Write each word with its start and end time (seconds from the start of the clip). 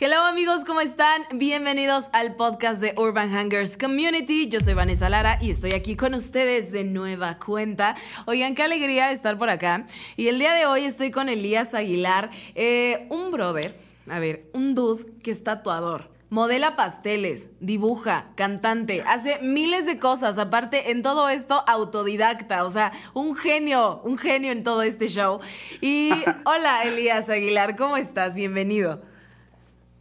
Hello 0.00 0.24
amigos, 0.24 0.64
¿cómo 0.64 0.80
están? 0.80 1.24
Bienvenidos 1.34 2.08
al 2.12 2.36
podcast 2.36 2.80
de 2.80 2.94
Urban 2.96 3.30
Hangers 3.30 3.76
Community. 3.76 4.46
Yo 4.46 4.60
soy 4.60 4.74
Vanessa 4.74 5.08
Lara 5.08 5.38
y 5.40 5.50
estoy 5.50 5.72
aquí 5.72 5.96
con 5.96 6.14
ustedes 6.14 6.70
de 6.70 6.84
nueva 6.84 7.40
cuenta. 7.40 7.96
Oigan, 8.26 8.54
qué 8.54 8.62
alegría 8.62 9.10
estar 9.10 9.36
por 9.38 9.50
acá. 9.50 9.86
Y 10.16 10.28
el 10.28 10.38
día 10.38 10.54
de 10.54 10.66
hoy 10.66 10.84
estoy 10.84 11.10
con 11.10 11.28
Elías 11.28 11.74
Aguilar, 11.74 12.30
eh, 12.54 13.08
un 13.10 13.32
brother, 13.32 13.76
a 14.08 14.20
ver, 14.20 14.48
un 14.52 14.76
dude 14.76 15.04
que 15.20 15.32
es 15.32 15.42
tatuador. 15.42 16.08
Modela 16.30 16.76
pasteles, 16.76 17.54
dibuja, 17.58 18.26
cantante, 18.36 19.02
hace 19.04 19.40
miles 19.42 19.84
de 19.84 19.98
cosas. 19.98 20.38
Aparte, 20.38 20.92
en 20.92 21.02
todo 21.02 21.28
esto, 21.28 21.64
autodidacta. 21.66 22.62
O 22.62 22.70
sea, 22.70 22.92
un 23.14 23.34
genio, 23.34 24.00
un 24.04 24.16
genio 24.16 24.52
en 24.52 24.62
todo 24.62 24.82
este 24.82 25.08
show. 25.08 25.40
Y 25.80 26.12
hola, 26.44 26.84
Elías 26.84 27.28
Aguilar, 27.28 27.74
¿cómo 27.74 27.96
estás? 27.96 28.36
Bienvenido. 28.36 29.07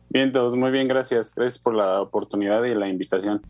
Bien, 0.10 0.32
todos 0.32 0.56
muy 0.56 0.72
bien, 0.72 0.88
gracias. 0.88 1.34
Gracias 1.36 1.62
por 1.62 1.74
la 1.74 2.02
oportunidad 2.02 2.64
y 2.64 2.74
la 2.74 2.88
invitación. 2.88 3.42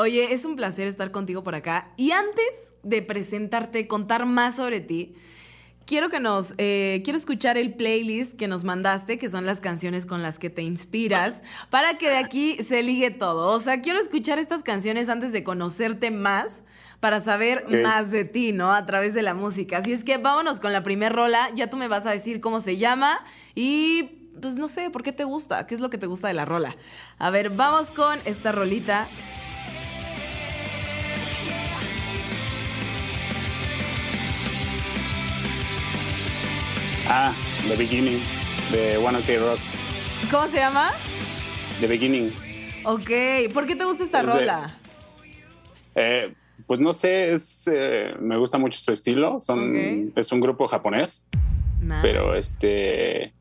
Oye, 0.00 0.32
es 0.32 0.44
un 0.44 0.54
placer 0.54 0.86
estar 0.86 1.10
contigo 1.10 1.42
por 1.42 1.56
acá. 1.56 1.92
Y 1.96 2.12
antes 2.12 2.72
de 2.84 3.02
presentarte, 3.02 3.88
contar 3.88 4.26
más 4.26 4.54
sobre 4.54 4.80
ti, 4.80 5.16
quiero 5.88 6.10
que 6.10 6.20
nos, 6.20 6.52
eh, 6.58 7.00
quiero 7.02 7.18
escuchar 7.18 7.56
el 7.56 7.72
playlist 7.72 8.36
que 8.36 8.46
nos 8.46 8.62
mandaste, 8.62 9.16
que 9.16 9.30
son 9.30 9.46
las 9.46 9.60
canciones 9.60 10.04
con 10.04 10.22
las 10.22 10.38
que 10.38 10.50
te 10.50 10.60
inspiras, 10.60 11.42
para 11.70 11.96
que 11.96 12.10
de 12.10 12.18
aquí 12.18 12.62
se 12.62 12.82
ligue 12.82 13.10
todo. 13.10 13.50
O 13.50 13.58
sea, 13.58 13.80
quiero 13.80 13.98
escuchar 13.98 14.38
estas 14.38 14.62
canciones 14.62 15.08
antes 15.08 15.32
de 15.32 15.42
conocerte 15.42 16.10
más, 16.10 16.64
para 17.00 17.20
saber 17.20 17.64
más 17.82 18.10
de 18.10 18.26
ti, 18.26 18.52
¿no? 18.52 18.72
A 18.72 18.84
través 18.84 19.14
de 19.14 19.22
la 19.22 19.32
música. 19.32 19.78
Así 19.78 19.92
es 19.92 20.04
que 20.04 20.18
vámonos 20.18 20.60
con 20.60 20.74
la 20.74 20.82
primer 20.82 21.12
rola, 21.12 21.48
ya 21.54 21.70
tú 21.70 21.78
me 21.78 21.88
vas 21.88 22.06
a 22.06 22.10
decir 22.10 22.40
cómo 22.40 22.60
se 22.60 22.76
llama 22.76 23.24
y 23.54 24.30
pues 24.42 24.56
no 24.56 24.68
sé, 24.68 24.90
¿por 24.90 25.02
qué 25.02 25.12
te 25.12 25.24
gusta? 25.24 25.66
¿Qué 25.66 25.74
es 25.74 25.80
lo 25.80 25.90
que 25.90 25.98
te 25.98 26.06
gusta 26.06 26.28
de 26.28 26.34
la 26.34 26.44
rola? 26.44 26.76
A 27.18 27.30
ver, 27.30 27.50
vamos 27.50 27.92
con 27.92 28.18
esta 28.24 28.52
rolita. 28.52 29.08
Ah, 37.10 37.32
The 37.66 37.76
Beginning, 37.76 38.20
de 38.70 38.98
One 38.98 39.16
Ok 39.16 39.38
Rock. 39.38 39.58
¿Cómo 40.30 40.46
se 40.46 40.58
llama? 40.58 40.90
The 41.80 41.86
Beginning. 41.86 42.30
Ok, 42.84 43.10
¿por 43.54 43.66
qué 43.66 43.76
te 43.76 43.84
gusta 43.84 44.04
esta 44.04 44.22
rola? 44.22 44.70
Eh, 45.94 46.34
pues 46.66 46.80
no 46.80 46.92
sé, 46.92 47.32
es, 47.32 47.66
eh, 47.72 48.14
me 48.20 48.36
gusta 48.36 48.58
mucho 48.58 48.78
su 48.78 48.92
estilo. 48.92 49.40
Son, 49.40 50.12
Es 50.14 50.32
un 50.32 50.40
grupo 50.40 50.68
japonés, 50.68 51.28
pero 52.02 52.34
este 52.34 53.32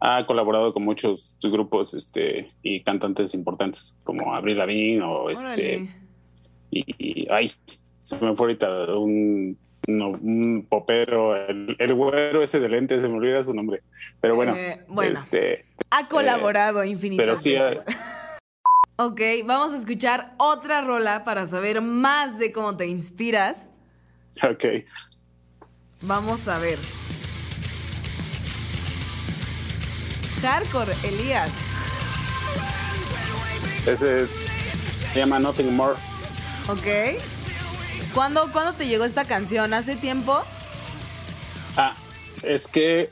ha 0.00 0.26
colaborado 0.26 0.74
con 0.74 0.82
muchos 0.82 1.38
grupos 1.42 1.94
este, 1.94 2.50
y 2.62 2.82
cantantes 2.82 3.32
importantes 3.32 3.96
como 4.04 4.34
Avril 4.34 4.58
Lavigne 4.58 5.02
o 5.02 5.30
este 5.30 5.88
y, 6.70 7.26
ay 7.30 7.50
se 8.00 8.16
me 8.16 8.36
fue 8.36 8.48
ahorita 8.48 8.94
un 8.96 9.56
no, 9.86 10.10
un 10.10 10.66
popero, 10.68 11.36
el, 11.36 11.94
güero 11.94 12.42
ese 12.42 12.60
de 12.60 12.68
lentes, 12.68 13.02
se 13.02 13.08
me 13.08 13.14
olvida 13.14 13.42
su 13.44 13.54
nombre. 13.54 13.78
Pero 14.20 14.36
bueno, 14.36 14.54
eh, 14.54 14.84
este, 15.02 15.66
ha 15.90 16.06
colaborado 16.06 16.82
eh, 16.82 16.88
infinitas 16.88 17.44
veces. 17.44 17.84
ok, 18.96 19.20
vamos 19.44 19.72
a 19.72 19.76
escuchar 19.76 20.34
otra 20.38 20.80
rola 20.80 21.24
para 21.24 21.46
saber 21.46 21.82
más 21.82 22.38
de 22.38 22.52
cómo 22.52 22.76
te 22.76 22.86
inspiras. 22.86 23.70
Ok. 24.42 24.64
Vamos 26.02 26.48
a 26.48 26.58
ver. 26.58 26.78
Hardcore, 30.42 30.92
Elías. 31.04 31.54
Ese 33.86 34.26
se 34.26 35.18
llama 35.18 35.38
Nothing 35.38 35.74
More. 35.74 35.94
Ok. 36.68 37.22
¿Cuándo, 38.14 38.48
te 38.78 38.86
llegó 38.86 39.04
esta 39.04 39.24
canción? 39.24 39.74
¿Hace 39.74 39.96
tiempo? 39.96 40.42
Ah, 41.76 41.96
es 42.44 42.68
que 42.68 43.10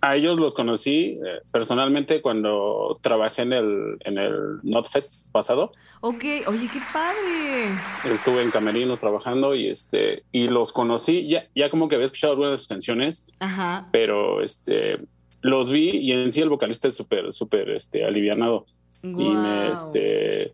a 0.00 0.14
ellos 0.14 0.38
los 0.38 0.54
conocí 0.54 1.18
eh, 1.24 1.40
personalmente 1.52 2.22
cuando 2.22 2.96
trabajé 3.02 3.42
en 3.42 3.52
el, 3.52 3.96
en 4.04 4.18
el 4.18 4.60
NotFest 4.62 5.28
pasado. 5.32 5.72
Ok, 6.00 6.24
oye, 6.46 6.70
qué 6.72 6.80
padre. 6.92 7.70
Estuve 8.04 8.42
en 8.42 8.52
Camerinos 8.52 9.00
trabajando 9.00 9.56
y 9.56 9.68
este 9.68 10.22
y 10.30 10.46
los 10.46 10.72
conocí, 10.72 11.26
ya, 11.26 11.48
ya 11.56 11.68
como 11.68 11.88
que 11.88 11.96
había 11.96 12.04
escuchado 12.04 12.34
algunas 12.34 12.52
de 12.52 12.58
sus 12.58 12.68
canciones, 12.68 13.26
Ajá. 13.40 13.88
pero 13.90 14.42
este 14.42 14.96
los 15.40 15.70
vi 15.70 15.90
y 15.90 16.12
en 16.12 16.30
sí 16.30 16.40
el 16.40 16.50
vocalista 16.50 16.86
es 16.86 16.94
súper, 16.94 17.32
súper 17.32 17.70
este, 17.70 18.04
alivianado. 18.04 18.66
Y 19.02 19.08
me, 19.28 19.68
este, 19.68 20.52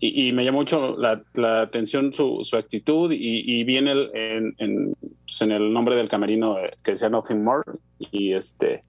y, 0.00 0.32
me 0.32 0.44
llamó 0.44 0.58
mucho 0.58 0.96
la, 0.96 1.62
atención 1.62 2.12
su, 2.12 2.42
actitud 2.56 3.10
y, 3.12 3.64
viene 3.64 3.92
en, 4.14 4.54
en, 4.58 4.94
pues, 5.24 5.40
en, 5.40 5.52
el 5.52 5.72
nombre 5.72 5.96
del 5.96 6.08
camerino 6.08 6.58
eh, 6.58 6.70
que 6.82 6.92
decía 6.92 7.08
Nothing 7.08 7.42
More 7.42 7.64
y 7.98 8.32
este 8.32 8.84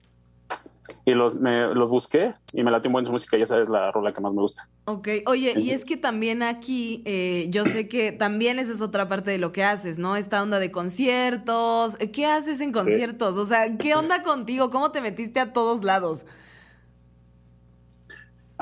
y 1.04 1.14
los, 1.14 1.36
me, 1.36 1.74
los 1.74 1.88
busqué 1.88 2.32
y 2.52 2.62
me 2.62 2.70
latió 2.70 2.88
un 2.88 2.94
buen 2.94 3.04
su 3.04 3.12
música 3.12 3.36
y 3.36 3.42
esa 3.42 3.60
es 3.60 3.68
la 3.68 3.90
rola 3.90 4.12
que 4.12 4.20
más 4.20 4.34
me 4.34 4.40
gusta. 4.40 4.68
Ok, 4.84 5.08
oye, 5.26 5.54
y 5.56 5.70
es 5.70 5.84
que 5.84 5.96
también 5.96 6.42
aquí 6.42 7.02
eh, 7.06 7.46
yo 7.50 7.64
sé 7.64 7.88
que 7.88 8.12
también 8.12 8.58
esa 8.58 8.72
es 8.72 8.80
otra 8.80 9.08
parte 9.08 9.30
de 9.30 9.38
lo 9.38 9.52
que 9.52 9.64
haces, 9.64 9.98
¿no? 9.98 10.16
Esta 10.16 10.42
onda 10.42 10.58
de 10.58 10.70
conciertos, 10.70 11.96
¿qué 12.12 12.26
haces 12.26 12.60
en 12.60 12.72
conciertos? 12.72 13.36
O 13.36 13.44
sea, 13.44 13.76
¿qué 13.78 13.94
onda 13.94 14.22
contigo? 14.22 14.70
¿Cómo 14.70 14.90
te 14.90 15.00
metiste 15.00 15.40
a 15.40 15.52
todos 15.52 15.84
lados? 15.84 16.26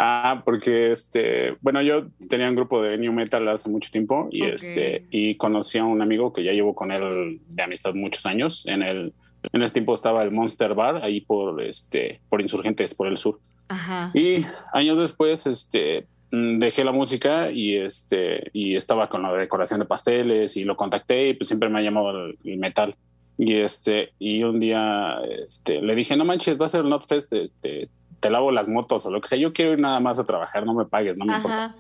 Ah, 0.01 0.43
porque 0.45 0.93
este, 0.93 1.57
bueno, 1.61 1.83
yo 1.83 2.07
tenía 2.29 2.49
un 2.49 2.55
grupo 2.55 2.81
de 2.81 2.97
new 2.99 3.13
metal 3.13 3.49
hace 3.49 3.69
mucho 3.69 3.91
tiempo 3.91 4.29
y 4.31 4.45
este 4.45 5.05
y 5.11 5.35
conocí 5.35 5.77
a 5.79 5.85
un 5.85 6.01
amigo 6.01 6.33
que 6.33 6.45
ya 6.45 6.53
llevo 6.53 6.77
con 6.77 6.93
él 6.93 7.41
de 7.49 7.63
amistad 7.65 7.95
muchos 7.95 8.25
años. 8.25 8.65
En 8.69 8.83
el 8.83 9.13
en 9.53 9.61
ese 9.61 9.75
tiempo 9.75 9.95
estaba 9.95 10.23
el 10.23 10.31
Monster 10.31 10.75
Bar 10.75 11.03
ahí 11.03 11.21
por 11.21 11.61
este 11.61 12.21
por 12.29 12.41
Insurgentes 12.41 12.95
por 12.95 13.09
el 13.09 13.19
sur. 13.19 13.41
Ajá. 13.67 14.13
Y 14.15 14.45
años 14.73 14.99
después 14.99 15.49
este 15.49 16.07
dejé 16.31 16.85
la 16.85 16.93
música 16.93 17.51
y 17.51 17.75
este 17.75 18.51
y 18.53 18.77
estaba 18.77 19.09
con 19.09 19.23
la 19.23 19.33
decoración 19.33 19.81
de 19.81 19.87
pasteles 19.87 20.57
y 20.57 20.63
lo 20.63 20.77
contacté 20.77 21.31
y 21.31 21.35
pues 21.35 21.49
siempre 21.49 21.71
me 21.71 21.81
ha 21.81 21.83
llamado 21.83 22.27
el, 22.45 22.57
metal. 22.57 22.95
Y 23.37 23.55
este 23.55 24.13
y 24.21 24.45
un 24.45 24.61
día 24.61 25.17
este 25.45 25.83
le 25.83 25.97
dije, 25.97 26.17
"No 26.17 26.25
manches, 26.25 26.61
va 26.61 26.67
a 26.67 26.69
ser 26.69 26.83
el 26.83 26.89
Notfest, 26.89 27.33
este 27.33 27.89
te 28.21 28.31
lavo 28.31 28.51
las 28.53 28.69
motos 28.69 29.07
o 29.07 29.11
lo 29.11 29.21
que 29.21 29.29
sea, 29.29 29.39
yo 29.39 29.53
quiero 29.53 29.73
ir 29.73 29.81
nada 29.81 30.01
más 30.01 30.19
a 30.19 30.27
trabajar, 30.27 30.67
no 30.67 30.75
me 30.75 30.85
pagues, 30.85 31.19
no 31.19 31.25
me 31.25 31.37
importa. 31.37 31.75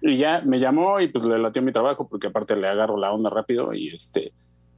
Y 0.00 0.16
ya 0.16 0.42
me 0.44 0.58
llamó 0.58 1.00
y 1.00 1.08
pues 1.08 1.24
le 1.24 1.38
latió 1.38 1.62
mi 1.62 1.72
trabajo 1.72 2.08
porque 2.08 2.28
aparte 2.28 2.56
le 2.56 2.68
agarro 2.68 2.96
la 2.96 3.12
onda 3.12 3.30
rápido 3.30 3.72
y 3.72 3.94
este 3.94 4.32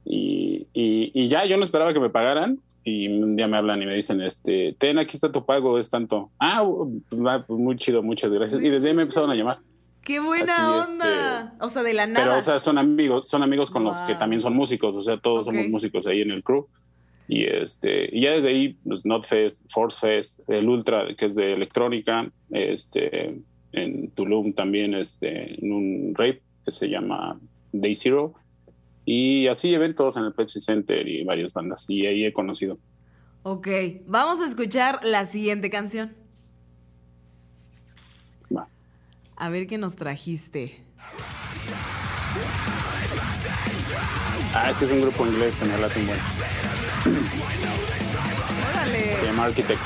y, 0.05 0.67
y, 0.73 1.27
ya 1.27 1.45
yo 1.45 1.57
no 1.57 1.63
esperaba 1.63 1.93
que 1.93 1.99
me 1.99 2.09
pagaran 2.09 2.59
y 2.83 3.07
un 3.07 3.35
día 3.35 3.47
me 3.47 3.57
hablan 3.57 3.81
y 3.83 3.85
me 3.85 3.93
dicen 3.93 4.21
este 4.21 4.75
ten 4.79 4.97
aquí 4.97 5.15
está 5.15 5.31
tu 5.31 5.45
pago 5.45 5.77
es 5.77 5.89
tanto 5.89 6.31
ah 6.39 6.65
pues, 6.65 7.21
pues 7.45 7.59
muy 7.59 7.75
chido 7.75 8.01
muchas 8.01 8.31
gracias. 8.31 8.63
Y 8.63 8.69
desde 8.69 8.89
ahí 8.89 8.95
me 8.95 9.03
empezaron 9.03 9.29
a 9.29 9.35
llamar. 9.35 9.59
Qué 10.01 10.19
buena 10.19 10.79
onda. 10.79 11.41
este, 11.43 11.65
o 11.65 11.69
sea 11.69 11.83
de 11.83 11.93
la 11.93 12.07
nada. 12.07 12.25
pero 12.25 12.39
o 12.39 12.41
sea 12.41 12.57
son 12.57 12.77
amigos 12.77 13.27
son 13.27 13.43
amigos 13.43 13.69
con 13.69 13.83
los 13.83 13.97
que 14.01 14.15
también 14.15 14.39
son 14.39 14.55
músicos 14.55 14.95
o 14.95 15.01
sea 15.01 15.17
todos 15.17 15.45
somos 15.45 15.67
músicos 15.67 16.07
ahí 16.07 16.21
en 16.21 16.31
el 16.31 16.43
crew 16.43 16.67
y, 17.29 17.45
este, 17.45 18.09
y 18.11 18.21
ya 18.21 18.33
desde 18.33 18.49
ahí, 18.49 18.79
pues, 18.83 19.05
Notfest, 19.05 19.71
Force 19.71 19.99
Fest, 19.99 20.49
el 20.49 20.67
Ultra, 20.67 21.15
que 21.15 21.27
es 21.27 21.35
de 21.35 21.53
electrónica, 21.53 22.27
este, 22.49 23.35
en 23.71 24.09
Tulum 24.15 24.53
también, 24.53 24.95
este, 24.95 25.63
en 25.63 25.71
un 25.71 26.15
rape 26.15 26.41
que 26.65 26.71
se 26.71 26.89
llama 26.89 27.39
Day 27.71 27.93
Zero. 27.93 28.33
Y 29.05 29.45
así 29.45 29.71
eventos 29.71 30.17
en 30.17 30.23
el 30.23 30.33
Pepsi 30.33 30.59
Center 30.59 31.07
y 31.07 31.23
varias 31.23 31.53
bandas. 31.53 31.87
Y 31.87 32.07
ahí 32.07 32.25
he 32.25 32.33
conocido. 32.33 32.79
Ok, 33.43 33.67
vamos 34.07 34.39
a 34.39 34.47
escuchar 34.47 34.99
la 35.03 35.25
siguiente 35.25 35.69
canción. 35.69 36.11
A 39.35 39.49
ver 39.49 39.67
qué 39.67 39.77
nos 39.77 39.95
trajiste. 39.95 40.81
Ah, 44.53 44.71
este 44.71 44.85
es 44.85 44.91
un 44.91 45.01
grupo 45.01 45.27
inglés 45.27 45.55
que 45.55 45.65
me 45.65 45.77
late 45.77 46.01
bueno. 46.01 46.21
Órale. 46.21 46.68
Llama 49.39 49.45
Architects. 49.45 49.81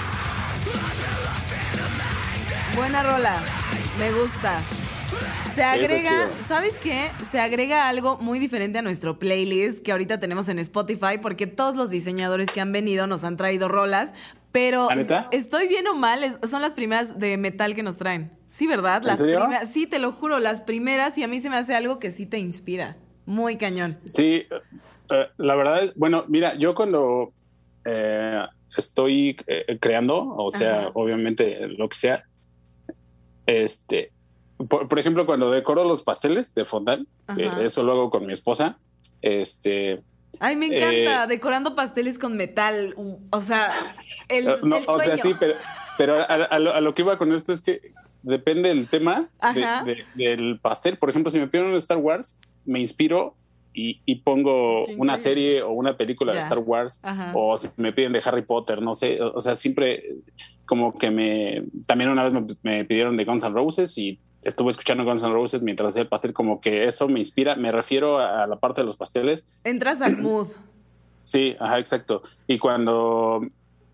Buena 2.76 3.04
rola. 3.04 3.40
Me 4.00 4.12
gusta. 4.12 4.60
Se 5.54 5.64
agrega, 5.64 6.28
¿sabes 6.42 6.80
qué? 6.80 7.12
Se 7.24 7.40
agrega 7.40 7.88
algo 7.88 8.18
muy 8.18 8.40
diferente 8.40 8.80
a 8.80 8.82
nuestro 8.82 9.20
playlist 9.20 9.84
que 9.84 9.92
ahorita 9.92 10.20
tenemos 10.20 10.50
en 10.50 10.58
Spotify 10.58 11.20
porque 11.22 11.46
todos 11.46 11.76
los 11.76 11.92
diseñadores 11.92 12.50
que 12.50 12.62
han 12.62 12.72
venido 12.72 13.06
nos 13.06 13.24
han 13.24 13.38
traído 13.38 13.68
rolas, 13.68 14.16
pero 14.52 14.90
estoy 15.32 15.68
bien 15.68 15.86
o 15.86 15.94
mal, 15.94 16.40
son 16.44 16.64
las 16.64 16.74
primeras 16.74 17.20
de 17.20 17.38
metal 17.38 17.76
que 17.76 17.84
nos 17.84 17.98
traen. 17.98 18.32
Sí, 18.50 18.66
¿verdad? 18.66 19.04
Las 19.04 19.22
primeras, 19.22 19.70
sí, 19.72 19.86
te 19.86 20.00
lo 20.00 20.12
juro, 20.12 20.40
las 20.40 20.62
primeras 20.62 21.16
y 21.20 21.24
a 21.24 21.28
mí 21.28 21.40
se 21.40 21.52
me 21.52 21.58
hace 21.58 21.76
algo 21.76 22.00
que 22.00 22.10
sí 22.10 22.26
te 22.26 22.40
inspira. 22.40 22.98
Muy 23.28 23.58
cañón. 23.58 24.00
Sí, 24.06 24.48
eh, 25.12 25.28
la 25.38 25.56
verdad 25.56 25.84
es, 25.84 25.94
bueno, 25.96 26.26
mira, 26.28 26.56
yo 26.58 26.74
cuando 26.74 27.32
eh, 27.86 28.44
estoy 28.78 29.38
eh, 29.48 29.78
creando, 29.80 30.36
o 30.36 30.50
sea, 30.50 30.92
obviamente 30.94 31.68
lo 31.68 31.90
que 31.90 31.98
sea, 31.98 32.24
este, 33.46 34.12
por, 34.68 34.98
ejemplo, 35.00 35.26
cuando 35.26 35.52
decoro 35.52 35.84
los 35.84 36.04
pasteles 36.04 36.54
de 36.54 36.66
fondant, 36.66 37.08
eso 37.38 37.84
lo 37.84 37.94
hago 37.94 38.10
con 38.10 38.26
mi 38.26 38.34
esposa, 38.34 38.78
este... 39.22 40.02
Ay, 40.40 40.56
me 40.56 40.66
encanta, 40.68 41.28
decorando 41.28 41.76
pasteles 41.76 42.18
con 42.18 42.36
metal, 42.36 42.96
o 43.30 43.42
sea, 43.42 43.72
el, 44.30 44.48
O 44.88 45.00
sea, 45.00 45.18
sí, 45.18 45.36
pero, 45.40 45.54
pero 45.98 46.16
a, 46.28 46.60
lo, 46.60 46.94
que 46.94 47.04
iba 47.04 47.18
con 47.18 47.34
esto 47.34 47.54
es 47.54 47.62
que 47.62 47.82
depende 48.24 48.70
del 48.70 48.88
tema 48.88 49.28
del 50.16 50.60
pastel. 50.60 50.98
Por 50.98 51.10
ejemplo, 51.10 51.30
si 51.30 51.40
me 51.40 51.48
piden 51.48 51.68
un 51.68 51.76
Star 51.76 51.98
Wars, 51.98 52.40
me 52.66 52.80
inspiro 52.80 53.36
y, 53.74 54.16
pongo 54.24 54.86
una 54.98 55.18
serie 55.18 55.64
o 55.64 55.72
una 55.72 55.98
película 55.98 56.34
de 56.34 56.40
Star 56.40 56.60
Wars. 56.60 57.02
O 57.34 57.58
si 57.58 57.70
me 57.78 57.94
piden 57.94 58.14
de 58.14 58.22
Harry 58.24 58.44
Potter, 58.44 58.82
no 58.82 58.94
sé. 58.94 59.22
O 59.22 59.42
sea, 59.42 59.56
siempre 59.56 60.16
como 60.66 60.94
que 60.94 61.12
me... 61.12 61.64
También 61.88 62.10
una 62.10 62.24
vez 62.24 62.34
me, 62.64 62.86
pidieron 62.86 63.18
de 63.18 63.26
Guns 63.26 63.44
N' 63.44 63.54
Roses 63.54 63.98
y 63.98 64.20
estuve 64.44 64.70
escuchando 64.70 65.04
Guns 65.04 65.24
N' 65.24 65.34
Roses 65.34 65.64
mientras 65.64 65.90
hacía 65.90 66.04
el 66.04 66.08
pastel, 66.08 66.34
como 66.34 66.62
que 66.62 66.86
eso 66.86 67.08
me 67.08 67.20
inspira. 67.20 67.56
Me 67.56 67.72
refiero 67.72 68.20
a, 68.20 68.48
la 68.48 68.60
parte 68.60 68.82
de 68.82 68.86
los 68.86 68.96
pasteles. 68.96 69.46
Entras 69.64 70.02
al 70.02 70.18
mood. 70.18 70.48
Sí, 71.24 71.56
ajá, 71.60 71.80
exacto. 71.80 72.22
Y 72.48 72.60
cuando 72.60 73.42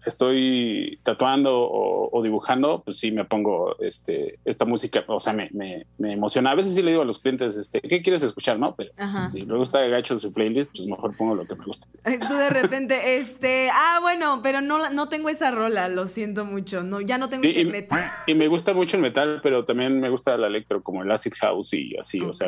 estoy 0.06 1.00
tatuando 1.04 1.51
o, 1.54 2.22
dibujando, 2.24 2.81
pues 2.84 2.98
sí 2.98 3.12
me 3.12 3.25
pongo 3.25 3.75
este, 3.80 4.40
esta 4.46 4.66
música, 4.66 5.04
o 5.07 5.19
sea, 5.19 5.34
me, 5.34 5.50
me, 5.51 6.13
emociona. 6.13 6.51
A 6.51 6.56
veces 6.56 6.74
sí 6.74 6.81
le 6.81 6.92
digo 6.92 7.04
a 7.04 7.06
los 7.06 7.19
clientes, 7.19 7.57
este, 7.57 7.81
¿qué 7.81 8.01
quieres 8.01 8.24
escuchar? 8.24 8.60
No, 8.60 8.75
pero 8.75 8.92
si 9.31 9.42
le 9.42 9.56
gusta 9.56 9.81
gacho 9.88 10.18
su 10.18 10.34
playlist, 10.34 10.72
pues 10.75 10.88
mejor 10.88 11.16
pongo 11.16 11.36
lo 11.36 11.46
que 11.46 11.56
me 11.56 11.66
gusta. 11.66 11.88
Tú 12.04 12.34
de 12.34 12.50
repente, 12.50 13.18
este, 13.18 13.69
ah, 13.72 14.00
bueno, 14.01 14.42
pero 14.42 14.62
no, 14.62 14.90
no 14.90 15.10
tengo 15.10 15.30
esa 15.30 15.51
rola, 15.51 15.90
lo 15.90 16.06
siento 16.06 16.45
mucho, 16.45 16.84
no, 16.84 17.02
ya 17.02 17.18
no 17.18 17.30
tengo 17.30 17.45
internet. 17.45 17.90
Y, 18.28 18.34
me 18.34 18.48
gusta 18.48 18.74
mucho 18.74 18.95
el 18.95 19.04
metal, 19.04 19.42
pero 19.44 19.66
también 19.66 20.00
me 20.00 20.10
gusta 20.10 20.36
el 20.36 20.44
electro, 20.44 20.81
como 20.81 21.04
el 21.04 21.12
acid 21.12 21.34
house 21.40 21.74
y 21.74 21.98
así, 21.98 22.22
o 22.22 22.34
sea. 22.34 22.48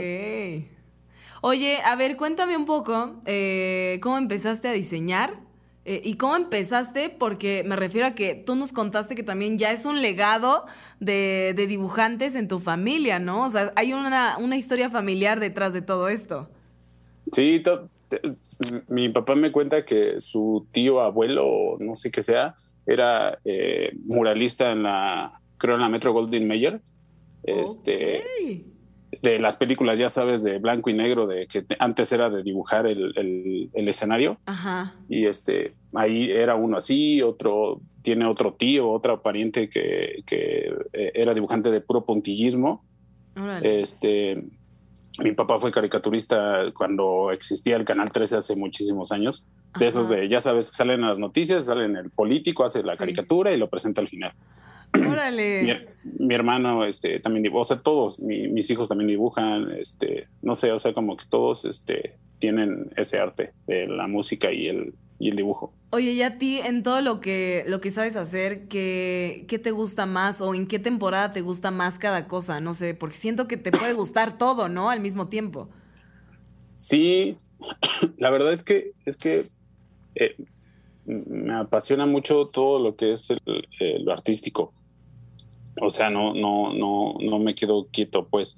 Oye, 1.44 1.80
a 1.84 1.96
ver, 1.96 2.18
cuéntame 2.18 2.56
un 2.56 2.66
poco, 2.66 3.16
eh, 3.26 4.00
¿cómo 4.04 4.20
empezaste 4.20 4.68
a 4.68 4.74
diseñar? 4.74 5.34
Eh, 5.84 6.02
¿Y 6.04 6.16
cómo 6.16 6.36
empezaste? 6.36 7.10
Porque 7.10 7.64
me 7.66 7.76
refiero 7.76 8.08
a 8.08 8.12
que 8.12 8.36
tú 8.36 8.56
nos 8.56 8.72
contaste 8.72 9.16
que 9.16 9.24
también 9.24 9.58
ya 9.58 9.72
es 9.72 9.86
un 9.86 10.02
legado 10.02 10.66
de, 11.00 11.56
dibujantes 11.56 12.36
en 12.36 12.48
tu 12.48 12.60
familia, 12.60 13.18
¿no? 13.20 13.44
O 13.44 13.50
sea, 13.50 13.72
hay 13.76 13.94
una, 13.94 14.38
historia 14.56 14.90
familiar 14.90 15.40
detrás 15.40 15.74
de 15.74 15.82
todo 15.82 16.08
esto. 16.08 16.50
Sí, 17.32 17.64
mi 18.90 19.10
papá 19.10 19.36
me 19.36 19.52
cuenta 19.52 19.84
que 19.86 20.20
su 20.20 20.68
tío 20.72 21.02
abuelo, 21.02 21.78
no 21.80 21.96
sé 21.96 22.12
qué 22.12 22.22
sea, 22.22 22.56
era 22.86 23.40
eh, 23.44 23.94
muralista 24.06 24.72
en 24.72 24.84
la, 24.84 25.42
creo 25.58 25.76
en 25.76 25.82
la 25.82 25.90
Metro 25.90 26.14
Golden 26.14 26.48
Mayer. 26.48 26.82
Este, 27.44 28.22
de 29.22 29.40
las 29.40 29.58
películas, 29.58 30.00
ya 30.00 30.10
sabes, 30.10 30.44
de 30.44 30.60
blanco 30.60 30.90
y 30.90 30.94
negro, 30.94 31.28
de 31.28 31.48
que 31.48 31.66
antes 31.80 32.12
era 32.12 32.30
de 32.30 32.44
dibujar 32.44 32.88
el, 32.88 33.70
escenario. 33.74 34.38
Ajá. 34.46 34.94
Y 35.10 35.26
este, 35.26 35.74
ahí 35.94 36.32
era 36.32 36.56
uno 36.56 36.78
así, 36.78 37.22
otro 37.22 37.82
tiene 38.02 38.26
otro 38.26 38.54
tío, 38.54 38.90
otra 38.90 39.22
pariente 39.22 39.70
que, 39.70 40.24
que 40.26 40.74
eh, 40.94 41.12
era 41.14 41.34
dibujante 41.34 41.70
de 41.70 41.82
puro 41.82 42.06
puntillismo. 42.06 42.84
Este, 43.62 44.44
mi 45.20 45.34
papá 45.34 45.60
fue 45.60 45.72
caricaturista 45.72 46.72
cuando 46.76 47.32
existía 47.32 47.76
el 47.76 47.86
Canal 47.86 48.12
13 48.12 48.38
hace 48.38 48.56
muchísimos 48.56 49.12
años. 49.12 49.46
De 49.78 49.88
esos 49.88 50.10
de, 50.10 50.28
ya 50.28 50.40
sabes, 50.40 50.68
salen 50.68 51.02
las 51.02 51.18
noticias, 51.18 51.66
salen 51.66 51.96
el 51.96 52.10
político, 52.10 52.64
hace 52.64 52.84
la 52.84 52.98
caricatura 52.98 53.54
y 53.54 53.58
lo 53.58 53.70
presenta 53.70 54.02
al 54.02 54.08
final. 54.08 54.34
Órale. 54.94 55.88
Mi, 56.20 56.34
hermano 56.34 56.86
este, 56.86 57.20
también 57.20 57.44
dibuja, 57.44 57.62
o 57.62 57.64
sea, 57.66 57.80
todos, 57.82 58.20
mis 58.20 58.70
hijos 58.70 58.90
también 58.90 59.08
dibujan, 59.08 59.72
este, 59.72 60.28
no 60.42 60.56
sé, 60.56 60.72
o 60.72 60.80
sea, 60.80 60.94
como 60.94 61.16
que 61.16 61.26
todos 61.30 61.66
este, 61.66 62.18
tienen 62.40 62.92
ese 62.98 63.20
arte 63.20 63.54
de 63.68 63.88
la 63.88 64.08
música 64.08 64.52
y 64.52 64.68
el, 64.68 64.94
y 65.20 65.30
el 65.30 65.36
dibujo. 65.36 65.74
Oye, 65.92 66.12
y 66.12 66.22
a 66.24 66.38
ti, 66.38 66.60
en 66.60 66.84
todo 66.84 67.02
lo 67.02 67.22
que, 67.22 67.64
lo 67.68 67.80
que 67.80 67.92
sabes 67.92 68.16
hacer, 68.16 68.68
¿qué, 68.68 69.46
¿qué 69.48 69.60
te 69.60 69.72
gusta 69.72 70.06
más 70.06 70.42
o 70.42 70.56
en 70.56 70.68
qué 70.68 70.80
temporada 70.80 71.32
te 71.32 71.42
gusta 71.42 71.70
más 71.70 72.00
cada 72.00 72.28
cosa? 72.28 72.60
No 72.60 72.74
sé, 72.74 72.96
porque 72.96 73.16
siento 73.16 73.48
que 73.48 73.58
te 73.58 73.72
puede 73.72 73.94
gustar 73.94 74.38
todo, 74.38 74.70
¿no? 74.70 74.90
Al 74.90 75.00
mismo 75.00 75.28
tiempo. 75.28 75.70
Sí, 76.74 77.38
la 78.18 78.30
verdad 78.32 78.52
es 78.52 78.64
que, 78.64 78.94
es 79.06 79.18
que 79.18 79.44
eh, 80.16 80.36
me 81.06 81.54
apasiona 81.54 82.06
mucho 82.06 82.48
todo 82.48 82.80
lo 82.80 82.96
que 82.96 83.14
es 83.14 83.32
eh, 83.32 84.00
lo 84.00 84.14
artístico. 84.14 84.74
O 85.80 85.92
sea, 85.92 86.10
no, 86.10 86.34
no, 86.34 86.74
no, 86.74 87.16
no 87.20 87.40
me 87.40 87.56
quedo 87.56 87.88
quieto, 87.92 88.28
pues. 88.28 88.58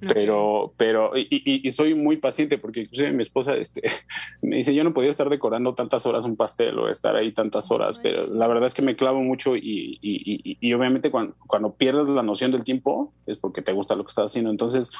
Pero, 0.00 0.72
pero, 0.78 1.14
y, 1.14 1.28
y, 1.30 1.70
soy 1.72 1.94
muy 1.94 2.16
paciente 2.16 2.56
porque 2.56 2.80
inclusive 2.80 3.12
mi 3.12 3.20
esposa 3.20 3.54
este, 3.54 3.82
me 4.42 4.56
dice, 4.56 4.74
yo 4.74 4.82
no 4.82 4.94
podía 4.94 5.10
estar 5.10 5.28
decorando 5.28 5.74
tantas 5.74 6.06
horas 6.06 6.24
un 6.24 6.36
pastel 6.36 6.78
o 6.78 6.88
estar 6.88 7.16
ahí 7.16 7.32
tantas 7.32 7.70
horas, 7.70 7.98
pero 7.98 8.26
la 8.26 8.48
verdad 8.48 8.66
es 8.66 8.72
que 8.72 8.80
me 8.80 8.96
clavo 8.96 9.20
mucho 9.20 9.56
y, 9.56 9.98
y 10.00 10.72
obviamente 10.72 11.10
cuando, 11.10 11.36
cuando, 11.46 11.74
pierdes 11.74 12.06
la 12.06 12.22
noción 12.22 12.50
del 12.50 12.64
tiempo 12.64 13.12
es 13.26 13.36
porque 13.36 13.60
te 13.60 13.72
gusta 13.72 13.94
lo 13.94 14.04
que 14.04 14.08
estás 14.08 14.30
haciendo. 14.30 14.50
Entonces, 14.50 14.90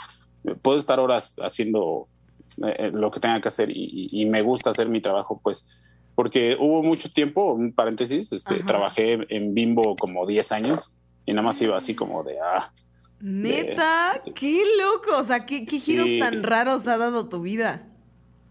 puedo 0.60 0.76
estar 0.76 1.00
horas 1.00 1.36
haciendo 1.40 2.06
eh, 2.64 2.74
eh, 2.78 2.90
lo 2.92 3.10
que 3.10 3.20
tenga 3.20 3.40
que 3.40 3.48
hacer 3.48 3.70
y, 3.72 4.26
me 4.26 4.42
gusta 4.42 4.70
hacer 4.70 4.88
mi 4.88 5.00
trabajo, 5.00 5.40
pues, 5.42 5.66
porque 6.14 6.56
hubo 6.58 6.82
mucho 6.82 7.08
tiempo, 7.08 7.52
un 7.52 7.72
paréntesis, 7.72 8.32
este, 8.32 8.56
trabajé 8.64 9.18
en 9.28 9.54
Bimbo 9.54 9.96
como 9.96 10.26
10 10.26 10.52
años 10.52 10.96
y 11.26 11.32
nada 11.32 11.42
más 11.42 11.60
iba 11.62 11.76
así 11.76 11.94
como 11.94 12.22
de, 12.22 12.38
ah. 12.40 12.72
Neta, 13.20 14.22
qué 14.34 14.62
loco, 14.78 15.18
o 15.18 15.22
sea, 15.22 15.44
qué, 15.44 15.66
giros 15.66 16.08
tan 16.18 16.42
raros 16.42 16.88
ha 16.88 16.96
dado 16.96 17.28
tu 17.28 17.42
vida. 17.42 17.86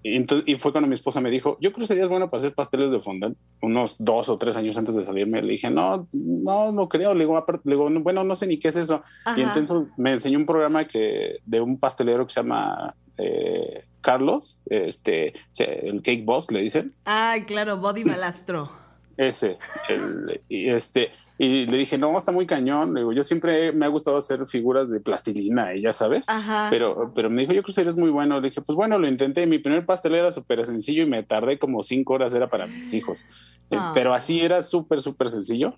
Y, 0.01 0.23
y, 0.49 0.55
fue 0.55 0.71
cuando 0.71 0.87
mi 0.87 0.93
esposa 0.93 1.19
me 1.19 1.29
dijo, 1.29 1.57
yo 1.59 1.73
creo 1.73 1.81
que 1.81 1.87
serías 1.87 2.07
bueno 2.07 2.29
para 2.29 2.37
hacer 2.37 2.53
pasteles 2.53 2.93
de 2.93 3.01
fondant, 3.01 3.37
unos 3.61 3.95
dos 3.99 4.29
o 4.29 4.37
tres 4.37 4.55
años 4.55 4.77
antes 4.77 4.95
de 4.95 5.03
salirme. 5.03 5.41
Le 5.41 5.51
dije, 5.53 5.69
no, 5.69 6.07
no, 6.13 6.71
no 6.71 6.87
creo. 6.87 7.13
Le 7.13 7.25
digo, 7.25 7.45
le 7.65 7.75
digo 7.75 7.89
bueno, 7.99 8.23
no 8.23 8.35
sé 8.35 8.47
ni 8.47 8.57
qué 8.57 8.69
es 8.69 8.77
eso. 8.77 9.01
Y 9.35 9.41
entonces 9.41 9.75
me 9.97 10.11
enseñó 10.11 10.37
un 10.37 10.45
programa 10.45 10.85
que 10.85 11.39
de 11.45 11.59
un 11.59 11.77
pastelero 11.79 12.25
que 12.25 12.33
se 12.33 12.39
llama 12.39 12.95
eh, 13.17 13.83
Carlos, 13.99 14.61
este, 14.67 15.33
el 15.57 16.01
Cake 16.01 16.23
Boss, 16.23 16.49
le 16.49 16.61
dicen. 16.61 16.93
Ay, 17.03 17.43
claro, 17.43 17.77
Body 17.77 18.05
Balastro. 18.05 18.69
Ese, 19.17 19.57
el, 19.89 20.39
y 20.47 20.69
este, 20.69 21.11
y 21.41 21.65
le 21.67 21.77
dije, 21.77 21.97
no, 21.97 22.17
está 22.17 22.33
muy 22.33 22.45
cañón. 22.45 22.93
Le 22.93 22.99
digo, 22.99 23.13
yo 23.13 23.23
siempre 23.23 23.71
me 23.71 23.85
ha 23.85 23.87
gustado 23.87 24.17
hacer 24.17 24.45
figuras 24.45 24.89
de 24.89 24.99
plastilina, 24.99 25.73
y 25.73 25.81
ya 25.81 25.93
sabes. 25.93 26.27
Pero, 26.69 27.13
pero 27.15 27.29
me 27.29 27.41
dijo, 27.41 27.53
yo 27.53 27.63
creo 27.63 27.73
que 27.73 27.79
eres 27.79 27.95
muy 27.95 28.09
bueno. 28.09 28.41
Le 28.41 28.49
dije, 28.49 28.59
pues 28.59 28.75
bueno, 28.75 28.99
lo 28.99 29.07
intenté. 29.07 29.47
Mi 29.47 29.57
primer 29.57 29.85
pastel 29.85 30.15
era 30.15 30.31
súper 30.31 30.65
sencillo 30.65 31.03
y 31.03 31.05
me 31.05 31.23
tardé 31.23 31.57
como 31.57 31.81
cinco 31.81 32.15
horas, 32.15 32.33
era 32.33 32.49
para 32.49 32.67
mis 32.67 32.93
hijos. 32.93 33.25
Eh, 33.69 33.77
ah. 33.79 33.93
pero 33.93 34.13
así 34.13 34.41
era 34.41 34.61
súper, 34.61 34.99
súper 34.99 35.29
sencillo. 35.29 35.75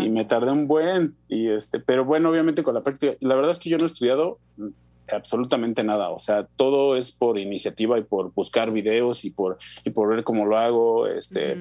Y 0.00 0.10
me 0.10 0.24
tardé 0.24 0.50
un 0.50 0.66
buen. 0.66 1.14
Y 1.28 1.46
este, 1.46 1.78
pero 1.78 2.04
bueno, 2.04 2.28
obviamente 2.30 2.64
con 2.64 2.74
la 2.74 2.80
práctica. 2.80 3.14
La 3.20 3.36
verdad 3.36 3.52
es 3.52 3.60
que 3.60 3.70
yo 3.70 3.78
no 3.78 3.84
he 3.84 3.86
estudiado 3.86 4.40
absolutamente 5.12 5.84
nada. 5.84 6.10
O 6.10 6.18
sea, 6.18 6.48
todo 6.56 6.96
es 6.96 7.12
por 7.12 7.38
iniciativa 7.38 8.00
y 8.00 8.02
por 8.02 8.34
buscar 8.34 8.72
videos 8.72 9.24
y 9.24 9.30
por, 9.30 9.58
y 9.84 9.90
por 9.90 10.08
ver 10.08 10.24
cómo 10.24 10.44
lo 10.44 10.58
hago. 10.58 11.06
Este 11.06 11.56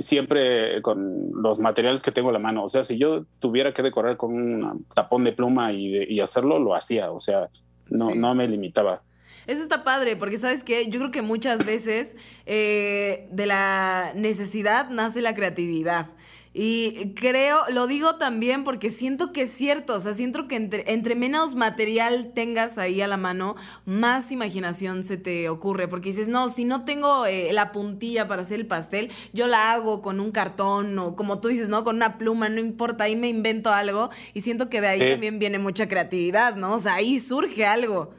siempre 0.00 0.82
con 0.82 1.30
los 1.34 1.58
materiales 1.58 2.02
que 2.02 2.12
tengo 2.12 2.30
a 2.30 2.32
la 2.32 2.38
mano. 2.38 2.64
O 2.64 2.68
sea, 2.68 2.84
si 2.84 2.98
yo 2.98 3.24
tuviera 3.38 3.72
que 3.72 3.82
decorar 3.82 4.16
con 4.16 4.32
un 4.34 4.86
tapón 4.94 5.24
de 5.24 5.32
pluma 5.32 5.72
y, 5.72 6.20
hacerlo, 6.20 6.58
lo 6.58 6.74
hacía. 6.74 7.10
O 7.12 7.18
sea, 7.18 7.48
no, 7.88 8.14
no 8.14 8.34
me 8.34 8.48
limitaba. 8.48 9.02
Eso 9.46 9.62
está 9.62 9.82
padre, 9.82 10.16
porque 10.16 10.36
sabes 10.36 10.62
que 10.62 10.88
yo 10.90 11.00
creo 11.00 11.10
que 11.10 11.22
muchas 11.22 11.64
veces 11.64 12.16
eh, 12.46 13.26
de 13.32 13.46
la 13.46 14.12
necesidad 14.14 14.90
nace 14.90 15.22
la 15.22 15.34
creatividad. 15.34 16.10
Y 16.52 17.14
creo, 17.14 17.60
lo 17.70 17.86
digo 17.86 18.16
también 18.16 18.64
porque 18.64 18.90
siento 18.90 19.32
que 19.32 19.42
es 19.42 19.52
cierto, 19.52 19.94
o 19.94 20.00
sea, 20.00 20.14
siento 20.14 20.48
que 20.48 20.56
entre, 20.56 21.14
menos 21.14 21.54
material 21.54 22.32
tengas 22.34 22.76
ahí 22.76 23.00
a 23.00 23.06
la 23.06 23.16
mano, 23.16 23.54
más 23.84 24.32
imaginación 24.32 25.04
se 25.04 25.16
te 25.16 25.48
ocurre, 25.48 25.86
porque 25.86 26.08
dices, 26.08 26.26
no, 26.26 26.48
si 26.48 26.64
no 26.64 26.84
tengo 26.84 27.24
eh, 27.26 27.52
la 27.52 27.70
puntilla 27.70 28.26
para 28.26 28.42
hacer 28.42 28.58
el 28.58 28.66
pastel, 28.66 29.12
yo 29.32 29.46
la 29.46 29.70
hago 29.70 30.02
con 30.02 30.18
un 30.18 30.32
cartón 30.32 30.98
o 30.98 31.14
como 31.14 31.40
tú 31.40 31.46
dices, 31.46 31.68
¿no? 31.68 31.84
Con 31.84 31.94
una 31.96 32.18
pluma, 32.18 32.48
no 32.48 32.58
importa, 32.58 33.04
ahí 33.04 33.14
me 33.14 33.28
invento 33.28 33.70
algo 33.70 34.10
y 34.34 34.40
siento 34.40 34.68
que 34.68 34.80
de 34.80 34.88
ahí 34.88 35.10
también 35.12 35.38
viene 35.38 35.60
mucha 35.60 35.86
creatividad, 35.86 36.56
¿no? 36.56 36.74
O 36.74 36.78
sea, 36.80 36.94
ahí 36.94 37.20
surge 37.20 37.64
algo. 37.64 38.12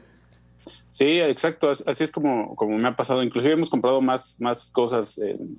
Sí, 0.88 1.20
exacto, 1.20 1.70
así 1.70 2.02
es 2.02 2.10
como, 2.10 2.56
como 2.56 2.78
me 2.78 2.88
ha 2.88 2.96
pasado, 2.96 3.22
inclusive 3.22 3.52
hemos 3.52 3.68
comprado 3.68 4.00
más, 4.00 4.40
más 4.40 4.70
cosas. 4.70 5.18
en 5.18 5.54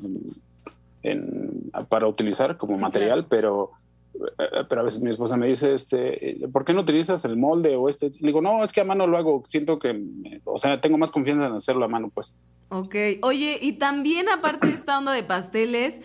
para 1.89 2.07
utilizar 2.07 2.57
como 2.57 2.77
material, 2.77 3.27
pero, 3.27 3.71
eh, 4.15 4.63
pero 4.69 4.81
a 4.81 4.83
veces 4.83 5.01
mi 5.01 5.09
esposa 5.09 5.37
me 5.37 5.47
dice, 5.47 5.73
este, 5.73 6.37
¿por 6.51 6.63
qué 6.65 6.73
no 6.73 6.81
utilizas 6.81 7.25
el 7.25 7.37
molde 7.37 7.75
o 7.75 7.89
este? 7.89 8.11
Le 8.19 8.27
digo, 8.27 8.41
no, 8.41 8.63
es 8.63 8.71
que 8.71 8.81
a 8.81 8.85
mano 8.85 9.07
lo 9.07 9.17
hago, 9.17 9.43
siento 9.45 9.79
que, 9.79 10.01
o 10.43 10.57
sea, 10.57 10.79
tengo 10.81 10.97
más 10.97 11.11
confianza 11.11 11.47
en 11.47 11.53
hacerlo 11.53 11.85
a 11.85 11.87
mano, 11.87 12.11
pues. 12.13 12.37
Ok, 12.69 12.95
oye, 13.21 13.59
y 13.61 13.73
también 13.73 14.29
aparte 14.29 14.67
de 14.67 14.73
esta 14.73 14.97
onda 14.97 15.11
de 15.13 15.23
pasteles, 15.23 16.01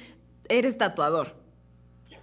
eres 0.48 0.78
tatuador. 0.78 1.38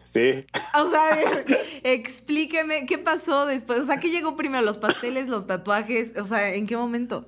Sí. 0.04 0.46
O 0.80 0.86
sea, 0.88 1.20
explíqueme 1.84 2.86
qué 2.86 2.98
pasó 2.98 3.46
después. 3.46 3.80
O 3.80 3.84
sea, 3.84 3.98
¿qué 3.98 4.12
llegó 4.12 4.36
primero? 4.36 4.64
¿Los 4.64 4.78
pasteles, 4.78 5.28
los 5.28 5.48
tatuajes? 5.48 6.16
O 6.18 6.24
sea, 6.24 6.54
¿en 6.54 6.68
qué 6.68 6.78
momento? 6.78 7.26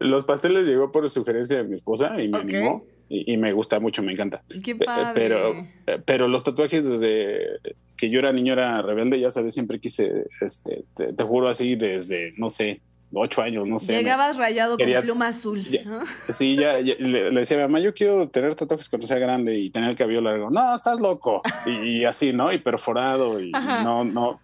Los 0.00 0.24
pasteles 0.24 0.66
llegó 0.66 0.90
por 0.90 1.08
sugerencia 1.08 1.58
de 1.58 1.64
mi 1.64 1.74
esposa 1.74 2.20
y 2.20 2.28
me 2.28 2.38
animó. 2.38 2.84
Y, 3.10 3.36
me 3.38 3.52
gusta 3.52 3.80
mucho, 3.80 4.02
me 4.02 4.12
encanta. 4.12 4.42
Qué 4.62 4.76
padre. 4.76 5.12
Pero, 5.14 5.66
pero 6.04 6.28
los 6.28 6.44
tatuajes 6.44 6.86
desde 6.86 7.58
que 7.96 8.10
yo 8.10 8.18
era 8.18 8.32
niño 8.32 8.52
era 8.52 8.82
rebelde, 8.82 9.18
ya 9.18 9.30
sabes, 9.30 9.54
siempre 9.54 9.80
quise, 9.80 10.26
este, 10.40 10.84
te 10.94 11.24
juro 11.24 11.48
así, 11.48 11.74
desde, 11.74 12.32
no 12.36 12.50
sé, 12.50 12.82
ocho 13.12 13.42
años, 13.42 13.66
no 13.66 13.78
sé. 13.78 13.96
Llegabas 13.96 14.36
rayado 14.36 14.76
con 14.76 14.86
pluma 15.02 15.28
azul. 15.28 15.64
Sí, 16.28 16.56
ya, 16.56 16.74
le, 16.78 17.30
decía 17.30 17.56
a 17.56 17.60
mi 17.60 17.72
mamá, 17.72 17.80
yo 17.80 17.94
quiero 17.94 18.28
tener 18.28 18.54
tatuajes 18.54 18.88
cuando 18.88 19.06
sea 19.06 19.18
grande 19.18 19.58
y 19.58 19.70
tener 19.70 19.90
el 19.90 19.96
cabello 19.96 20.20
largo. 20.20 20.50
No, 20.50 20.74
estás 20.74 21.00
loco. 21.00 21.42
y, 21.66 22.04
así, 22.04 22.32
¿no? 22.32 22.52
Y 22.52 22.58
perforado 22.58 23.40
y 23.40 23.50
no, 23.50 24.04
no. 24.04 24.40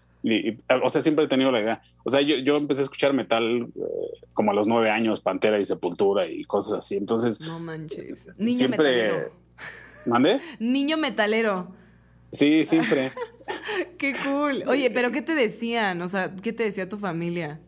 O 0.82 0.90
sea, 0.90 1.00
siempre 1.00 1.24
he 1.24 1.28
tenido 1.28 1.52
la 1.52 1.60
idea. 1.60 1.82
O 2.04 2.10
sea, 2.10 2.20
yo, 2.20 2.36
yo 2.36 2.56
empecé 2.56 2.80
a 2.80 2.84
escuchar 2.84 3.12
metal 3.12 3.68
eh, 3.74 4.26
como 4.32 4.50
a 4.50 4.54
los 4.54 4.66
nueve 4.66 4.90
años, 4.90 5.20
Pantera 5.20 5.58
y 5.58 5.64
Sepultura 5.64 6.26
y 6.26 6.44
cosas 6.44 6.78
así. 6.78 6.96
Entonces. 6.96 7.40
No 7.42 7.58
manches. 7.58 8.28
Niño 8.36 8.68
metalero. 8.68 9.32
¿Mande? 10.06 10.40
Niño 10.58 10.96
metalero. 10.96 11.74
Sí, 12.32 12.64
siempre. 12.64 13.12
qué 13.98 14.12
cool. 14.24 14.64
Oye, 14.66 14.90
pero 14.90 15.10
¿qué 15.10 15.22
te 15.22 15.34
decían? 15.34 16.02
O 16.02 16.08
sea, 16.08 16.34
¿qué 16.34 16.52
te 16.52 16.64
decía 16.64 16.88
tu 16.88 16.98
familia? 16.98 17.60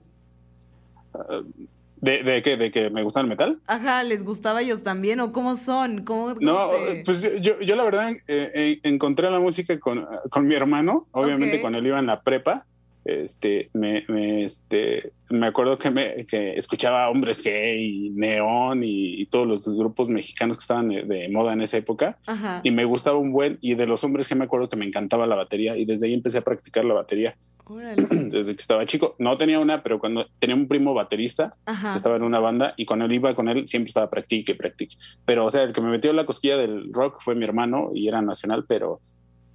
¿De, 2.01 2.23
de 2.23 2.43
qué? 2.43 2.57
¿De 2.57 2.71
que 2.71 2.91
me 2.91 3.03
gusta 3.03 3.21
el 3.21 3.27
metal? 3.27 3.59
Ajá, 3.67 4.03
¿les 4.03 4.25
gustaba 4.25 4.63
ellos 4.63 4.83
también? 4.83 5.21
¿O 5.21 5.33
cómo 5.33 5.57
son? 5.57 6.05
¿Cómo, 6.05 6.35
no, 6.41 6.71
pues 7.05 7.23
yo, 7.41 7.61
yo, 7.61 7.77
la 7.77 7.85
verdad 7.85 8.11
eh, 8.29 8.51
eh, 8.55 8.81
encontré 8.83 9.31
la 9.31 9.41
música 9.41 9.79
con, 9.81 10.07
con 10.31 10.47
mi 10.47 10.55
hermano, 10.55 11.07
obviamente 11.13 11.61
cuando 11.61 11.79
él 11.79 11.87
iba 11.87 11.99
en 11.99 12.07
la 12.07 12.23
prepa. 12.23 12.67
Este, 13.07 13.71
me, 13.73 14.05
me, 14.09 14.43
este, 14.43 15.13
me 15.31 15.47
acuerdo 15.47 15.79
que, 15.79 15.93
me, 15.93 16.25
que 16.25 16.55
escuchaba 16.57 17.09
Hombres 17.09 17.41
Gay, 17.41 18.07
y 18.07 18.11
Neón 18.11 18.83
y, 18.83 19.27
todos 19.27 19.47
los 19.47 19.69
grupos 19.69 20.09
mexicanos 20.09 20.57
que 20.57 20.63
estaban 20.63 20.89
de, 20.89 21.29
moda 21.31 21.53
en 21.53 21.61
esa 21.61 21.77
época. 21.77 22.19
Y 22.65 22.73
me 22.73 22.85
gustaba 22.85 23.17
un 23.17 23.31
buen, 23.31 23.59
y 23.61 23.77
de 23.77 23.87
los 23.87 24.03
Hombres 24.03 24.27
que 24.27 24.35
me 24.35 24.45
acuerdo 24.45 24.69
que 24.69 24.77
me 24.77 24.85
encantaba 24.85 25.29
la 25.29 25.37
batería, 25.37 25.77
y 25.77 25.85
desde 25.85 26.07
ahí 26.07 26.15
empecé 26.15 26.39
a 26.39 26.43
practicar 26.43 26.85
la 26.85 26.95
batería. 26.95 27.37
Desde 28.31 28.55
que 28.55 28.61
estaba 28.61 28.87
chico. 28.87 29.17
No 29.19 29.37
tenía 29.37 29.59
una, 29.59 29.83
pero 29.83 29.99
cuando 29.99 30.27
tenía 30.39 30.55
un 30.55 30.69
primo 30.69 30.95
baterista 30.95 31.57
que 31.67 31.97
estaba 31.97 32.17
en 32.17 32.23
una 32.23 32.41
banda 32.41 32.75
y 32.77 32.87
cuando 32.87 33.07
él 33.07 33.13
iba 33.13 33.35
con 33.35 33.49
él 33.49 33.67
siempre 33.67 33.89
estaba 33.89 34.09
practique, 34.09 34.55
practique. 34.55 34.97
Pero, 35.25 35.45
o 35.45 35.51
sea, 35.51 35.63
el 35.65 35.73
que 35.73 35.81
me 35.81 35.91
metió 35.91 36.13
la 36.13 36.27
cosquilla 36.27 36.57
del 36.57 36.93
rock 36.93 37.21
fue 37.21 37.35
mi 37.35 37.45
hermano 37.45 37.91
y 37.93 38.07
era 38.07 38.23
nacional, 38.23 38.65
pero, 38.69 39.01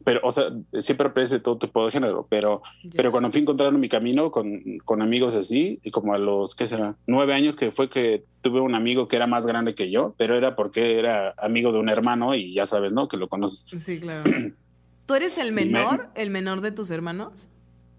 pero 0.04 0.20
o 0.24 0.32
sea, 0.32 0.46
siempre 0.80 1.08
aparece 1.08 1.40
todo 1.40 1.58
tipo 1.58 1.86
de 1.86 1.92
género. 1.92 2.28
Pero, 2.30 2.62
pero 2.96 3.12
cuando 3.12 3.32
fui 3.32 3.42
encontrando 3.42 3.80
mi 3.80 3.88
camino 3.88 4.30
con, 4.30 4.62
con 4.84 5.02
amigos 5.02 5.36
así, 5.36 5.80
y 5.82 5.92
como 5.92 6.14
a 6.14 6.18
los, 6.18 6.54
¿qué 6.54 6.68
será? 6.68 6.98
Nueve 7.08 7.34
años 7.34 7.56
que 7.56 7.72
fue 7.72 7.90
que 7.90 8.26
tuve 8.42 8.60
un 8.60 8.76
amigo 8.76 9.08
que 9.08 9.16
era 9.16 9.28
más 9.28 9.46
grande 9.46 9.74
que 9.74 9.90
yo, 9.90 10.16
pero 10.18 10.36
era 10.36 10.56
porque 10.58 11.00
era 11.00 11.34
amigo 11.38 11.72
de 11.72 11.80
un 11.80 11.88
hermano 11.88 12.36
y 12.36 12.54
ya 12.54 12.66
sabes, 12.66 12.92
¿no? 12.92 13.08
Que 13.08 13.16
lo 13.16 13.30
conoces. 13.30 13.66
Sí, 13.82 14.00
claro. 14.00 14.24
¿Tú 15.06 15.16
eres 15.16 15.38
el 15.38 15.52
menor, 15.52 16.10
el 16.16 16.30
menor 16.30 16.62
de 16.62 16.72
tus 16.72 16.92
hermanos? 16.92 17.50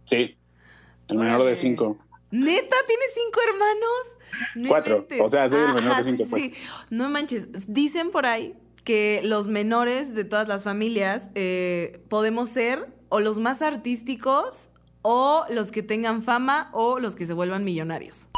Sí, 0.04 0.36
el 1.08 1.18
menor 1.18 1.44
de 1.44 1.56
cinco. 1.56 1.98
¿Neta? 2.30 2.76
¿Tienes 2.86 3.10
cinco 3.14 3.40
hermanos? 3.46 4.68
Cuatro. 4.68 5.06
O 5.20 5.28
sea, 5.28 5.48
soy 5.48 5.60
el 5.60 5.74
menor 5.74 5.96
de 5.96 6.04
cinco. 6.04 6.24
Pues. 6.30 6.42
Sí. 6.42 6.54
No 6.88 7.10
manches. 7.10 7.48
Dicen 7.72 8.10
por 8.10 8.24
ahí 8.24 8.56
que 8.84 9.20
los 9.22 9.48
menores 9.48 10.14
de 10.14 10.24
todas 10.24 10.48
las 10.48 10.64
familias 10.64 11.30
eh, 11.34 12.02
podemos 12.08 12.48
ser 12.48 12.88
o 13.10 13.20
los 13.20 13.38
más 13.38 13.62
artísticos 13.62 14.70
o 15.02 15.44
los 15.50 15.72
que 15.72 15.82
tengan 15.82 16.22
fama 16.22 16.70
o 16.72 16.98
los 16.98 17.14
que 17.14 17.26
se 17.26 17.34
vuelvan 17.34 17.64
millonarios. 17.64 18.28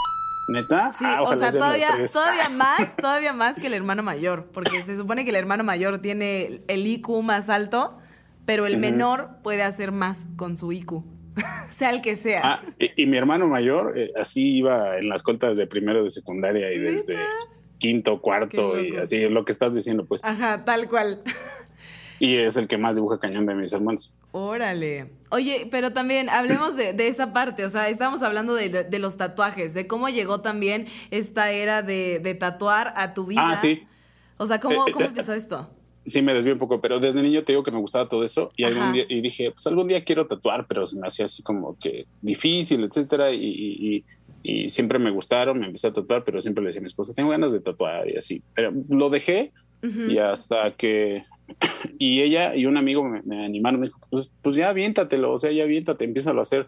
¿Neta? 0.49 0.93
Sí, 0.93 1.05
ah, 1.07 1.23
o 1.23 1.35
sea, 1.37 1.53
todavía, 1.53 1.91
todavía 2.13 2.49
más, 2.57 2.97
todavía 2.97 3.33
más 3.33 3.59
que 3.59 3.69
el 3.69 3.75
hermano 3.75 4.03
mayor, 4.03 4.51
porque 4.53 4.83
se 4.83 4.97
supone 4.97 5.25
que 5.25 5.31
el 5.31 5.37
hermano 5.37 5.65
mayor 5.65 6.01
tiene 6.01 6.63
el 6.69 6.87
IQ 6.87 7.23
más 7.23 7.49
alto, 7.49 7.97
pero 8.45 8.67
el 8.67 8.77
menor 8.77 9.39
puede 9.43 9.63
hacer 9.63 9.93
más 9.93 10.29
con 10.37 10.59
su 10.59 10.73
IQ. 10.73 11.03
sea 11.71 11.91
el 11.91 12.01
que 12.01 12.17
sea. 12.17 12.41
Ah, 12.45 12.63
y, 12.79 13.07
mi 13.07 13.17
hermano 13.17 13.47
mayor 13.47 13.99
eh, 13.99 14.11
así 14.21 14.59
iba 14.59 14.99
en 14.99 15.09
las 15.09 15.23
cuentas 15.23 15.57
de 15.57 15.67
primero 15.67 16.05
de 16.05 16.11
secundaria 16.11 16.73
y 16.73 16.79
desde 16.79 17.17
quinto, 17.79 18.21
cuarto 18.21 18.81
y 18.81 18.97
así, 18.97 19.29
lo 19.29 19.45
que 19.45 19.53
estás 19.53 19.75
diciendo, 19.75 20.05
pues. 20.05 20.25
Ajá, 20.25 20.65
tal 20.65 20.89
cual. 20.89 21.23
Y 22.21 22.37
es 22.37 22.57
el 22.57 22.69
que 22.69 22.79
más 22.79 22.95
dibuja 22.95 23.19
cañón 23.19 23.45
de 23.45 23.55
mis 23.55 23.73
hermanos. 23.73 24.15
Órale. 24.33 25.11
Oye, 25.31 25.69
pero 25.71 25.93
también 25.93 26.31
hablemos 26.31 26.77
de, 26.77 26.95
esa 27.09 27.33
parte, 27.33 27.65
o 27.65 27.69
sea, 27.69 27.89
estamos 27.89 28.23
hablando 28.23 28.55
de, 28.55 28.99
los 28.99 29.17
tatuajes, 29.17 29.75
de 29.75 29.87
cómo 29.87 30.09
llegó 30.09 30.41
también 30.41 30.87
esta 31.11 31.51
era 31.51 31.83
de, 31.83 32.37
tatuar 32.39 32.93
a 32.97 33.15
tu 33.15 33.27
vida. 33.27 33.51
Ah, 33.51 33.57
sí. 33.57 33.87
O 34.37 34.47
sea, 34.47 34.61
¿cómo, 34.61 34.87
eh, 34.87 34.93
cómo 34.93 35.07
empezó 35.07 35.35
esto? 35.35 35.71
Sí 36.07 36.23
me 36.23 36.35
desvié 36.35 36.53
un 36.53 36.59
poco, 36.59 36.81
pero 36.81 37.01
desde 37.01 37.23
niño 37.23 37.45
te 37.45 37.53
digo 37.53 37.63
que 37.63 37.71
me 37.71 37.79
gustaba 37.79 38.09
todo 38.09 38.25
eso 38.25 38.53
y 38.57 38.65
algún 38.65 38.93
día 38.93 39.05
y 39.09 39.21
dije, 39.21 39.51
pues 39.51 39.67
algún 39.67 39.89
día 39.89 40.05
quiero 40.05 40.27
tatuar, 40.27 40.67
pero 40.67 40.85
se 40.87 40.99
me 40.99 41.07
hacía 41.07 41.25
así 41.25 41.43
como 41.43 41.79
que 41.79 42.07
difícil, 42.21 42.85
etcétera, 42.85 43.33
y, 43.33 44.05
y, 44.43 44.69
siempre 44.69 44.99
me 44.99 45.11
gustaron, 45.11 45.59
me 45.59 45.67
empecé 45.67 45.87
a 45.87 45.93
tatuar, 45.93 46.23
pero 46.23 46.39
siempre 46.39 46.63
le 46.63 46.69
decía 46.69 46.81
a 46.81 46.83
mi 46.83 46.87
esposa, 46.87 47.15
tengo 47.15 47.31
ganas 47.31 47.51
de 47.51 47.61
tatuar 47.61 48.09
y 48.11 48.17
así, 48.17 48.43
pero 48.55 48.73
lo 48.91 49.09
dejé 49.09 49.53
y 49.83 50.19
hasta 50.19 50.71
que 50.73 51.25
y 51.99 52.21
ella 52.21 52.55
y 52.55 52.67
un 52.67 52.77
amigo 52.77 53.05
me, 53.25 53.45
animaron, 53.45 53.81
me 53.81 53.87
dijo, 53.87 53.99
pues, 54.11 54.31
pues 54.43 54.55
ya 54.55 54.69
aviéntatelo, 54.69 55.33
o 55.33 55.39
sea, 55.39 55.51
ya 55.51 55.65
aviéntate, 55.65 56.05
empieza 56.05 56.31
a 56.31 56.41
hacer. 56.41 56.67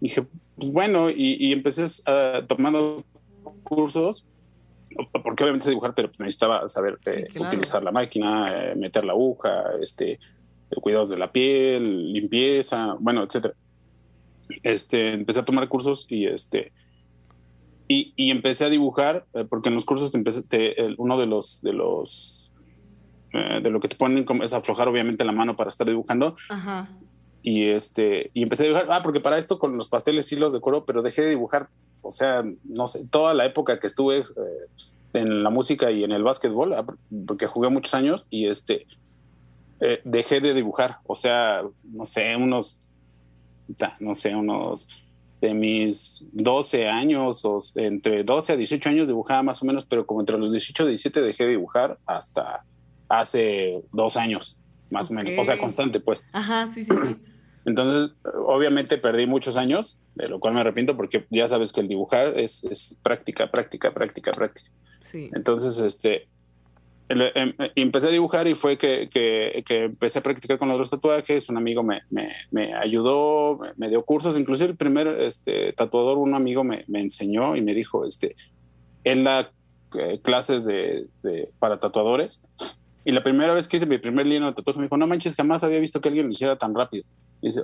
dije, 0.00 0.24
pues 0.56 0.70
bueno, 0.70 1.10
y, 1.10 1.52
empecé 1.52 1.84
uh, 1.84 2.46
tomando 2.46 3.04
cursos 3.64 4.28
porque 5.22 5.44
obviamente 5.44 5.64
sé 5.64 5.70
dibujar, 5.70 5.94
pero 5.94 6.10
necesitaba 6.18 6.66
saber 6.68 6.98
eh, 7.06 7.26
utilizar 7.38 7.82
la 7.82 7.92
máquina, 7.92 8.46
eh, 8.50 8.74
meter 8.74 9.04
la 9.04 9.12
aguja, 9.12 9.64
este, 9.80 10.18
cuidados 10.80 11.10
de 11.10 11.18
la 11.18 11.32
piel, 11.32 12.12
limpieza, 12.12 12.96
bueno, 12.98 13.22
etcétera. 13.22 13.54
Este, 14.62 15.12
empecé 15.12 15.40
a 15.40 15.44
tomar 15.44 15.68
cursos 15.68 16.06
y 16.08 16.26
este 16.26 16.72
y, 17.88 18.12
y 18.16 18.30
empecé 18.30 18.64
a 18.64 18.70
dibujar 18.70 19.26
eh, 19.34 19.44
porque 19.48 19.68
en 19.68 19.74
los 19.74 19.84
cursos 19.84 20.12
te 20.12 20.18
empecé, 20.18 20.44
uno 20.98 21.18
de 21.18 21.26
los 21.26 21.62
de 21.62 21.72
los 21.72 22.48
de 23.32 23.70
lo 23.70 23.80
que 23.80 23.88
te 23.88 23.96
ponen 23.96 24.26
es 24.42 24.52
aflojar 24.52 24.88
obviamente 24.88 25.24
la 25.24 25.32
mano 25.32 25.56
para 25.56 25.70
estar 25.70 25.86
dibujando. 25.86 26.36
Ajá. 26.50 26.90
Y 27.42 27.64
este 27.68 28.30
y 28.34 28.42
empecé 28.42 28.64
a 28.64 28.66
dibujar, 28.66 28.86
ah, 28.90 29.02
porque 29.02 29.20
para 29.20 29.38
esto 29.38 29.58
con 29.58 29.74
los 29.74 29.88
pasteles 29.88 30.26
sí 30.26 30.36
los 30.36 30.52
decoro, 30.52 30.84
pero 30.84 31.00
dejé 31.00 31.22
de 31.22 31.30
dibujar 31.30 31.70
o 32.02 32.10
sea, 32.10 32.44
no 32.64 32.88
sé, 32.88 33.06
toda 33.06 33.34
la 33.34 33.46
época 33.46 33.80
que 33.80 33.86
estuve 33.86 34.18
eh, 34.18 34.24
en 35.14 35.42
la 35.42 35.50
música 35.50 35.90
y 35.90 36.04
en 36.04 36.12
el 36.12 36.22
básquetbol, 36.22 36.74
ah, 36.74 36.84
porque 37.26 37.46
jugué 37.46 37.68
muchos 37.68 37.94
años 37.94 38.26
y 38.30 38.48
este, 38.48 38.86
eh, 39.80 40.00
dejé 40.04 40.40
de 40.40 40.54
dibujar, 40.54 40.98
o 41.06 41.14
sea, 41.14 41.62
no 41.84 42.04
sé, 42.04 42.36
unos, 42.36 42.78
no 44.00 44.14
sé, 44.14 44.34
unos 44.34 44.88
de 45.40 45.54
mis 45.54 46.24
12 46.32 46.88
años 46.88 47.44
o 47.44 47.58
entre 47.74 48.22
12 48.22 48.52
a 48.52 48.56
18 48.56 48.88
años 48.88 49.08
dibujaba 49.08 49.42
más 49.42 49.60
o 49.62 49.66
menos, 49.66 49.84
pero 49.86 50.06
como 50.06 50.20
entre 50.20 50.38
los 50.38 50.52
18 50.52 50.84
y 50.84 50.88
17 50.90 51.20
dejé 51.20 51.44
de 51.44 51.50
dibujar 51.50 51.98
hasta 52.06 52.64
hace 53.08 53.82
dos 53.92 54.16
años, 54.16 54.60
más 54.88 55.10
o 55.10 55.14
menos, 55.14 55.32
o 55.38 55.44
sea, 55.44 55.58
constante 55.58 56.00
pues. 56.00 56.28
Ajá, 56.32 56.66
sí, 56.68 56.84
sí, 56.84 56.92
sí. 57.04 57.16
Entonces, 57.64 58.14
obviamente 58.46 58.98
perdí 58.98 59.26
muchos 59.26 59.56
años, 59.56 59.98
de 60.14 60.28
lo 60.28 60.40
cual 60.40 60.54
me 60.54 60.60
arrepiento 60.60 60.96
porque 60.96 61.26
ya 61.30 61.48
sabes 61.48 61.72
que 61.72 61.80
el 61.80 61.88
dibujar 61.88 62.38
es, 62.38 62.64
es 62.64 62.98
práctica, 63.02 63.50
práctica, 63.50 63.92
práctica, 63.92 64.32
práctica. 64.32 64.70
Sí. 65.02 65.30
Entonces, 65.32 65.78
este, 65.78 66.28
em, 67.08 67.52
empecé 67.76 68.08
a 68.08 68.10
dibujar 68.10 68.48
y 68.48 68.56
fue 68.56 68.78
que, 68.78 69.08
que, 69.08 69.62
que, 69.64 69.84
empecé 69.84 70.18
a 70.18 70.22
practicar 70.22 70.58
con 70.58 70.68
los 70.76 70.90
tatuajes. 70.90 71.48
Un 71.48 71.56
amigo 71.56 71.84
me, 71.84 72.02
me, 72.10 72.32
me 72.50 72.74
ayudó, 72.74 73.60
me, 73.76 73.88
dio 73.88 74.04
cursos. 74.04 74.36
Inclusive 74.36 74.70
el 74.70 74.76
primer 74.76 75.06
este, 75.06 75.72
tatuador, 75.72 76.18
un 76.18 76.34
amigo 76.34 76.64
me, 76.64 76.84
enseñó 76.94 77.54
y 77.54 77.60
me 77.60 77.74
dijo, 77.74 78.06
este, 78.06 78.34
él 79.04 79.22
da 79.22 79.52
eh, 79.98 80.20
clases 80.20 80.64
de, 80.64 81.06
de, 81.22 81.48
para 81.60 81.78
tatuadores. 81.78 82.42
Y 83.04 83.12
la 83.12 83.22
primera 83.22 83.52
vez 83.52 83.68
que 83.68 83.76
hice 83.76 83.86
mi 83.86 83.98
primer 83.98 84.26
línea 84.26 84.48
de 84.48 84.54
tatuaje 84.54 84.78
me 84.78 84.86
dijo, 84.86 84.96
no 84.96 85.06
manches, 85.06 85.36
jamás 85.36 85.62
había 85.62 85.78
visto 85.78 86.00
que 86.00 86.08
alguien 86.08 86.26
lo 86.26 86.32
hiciera 86.32 86.56
tan 86.56 86.74
rápido 86.74 87.04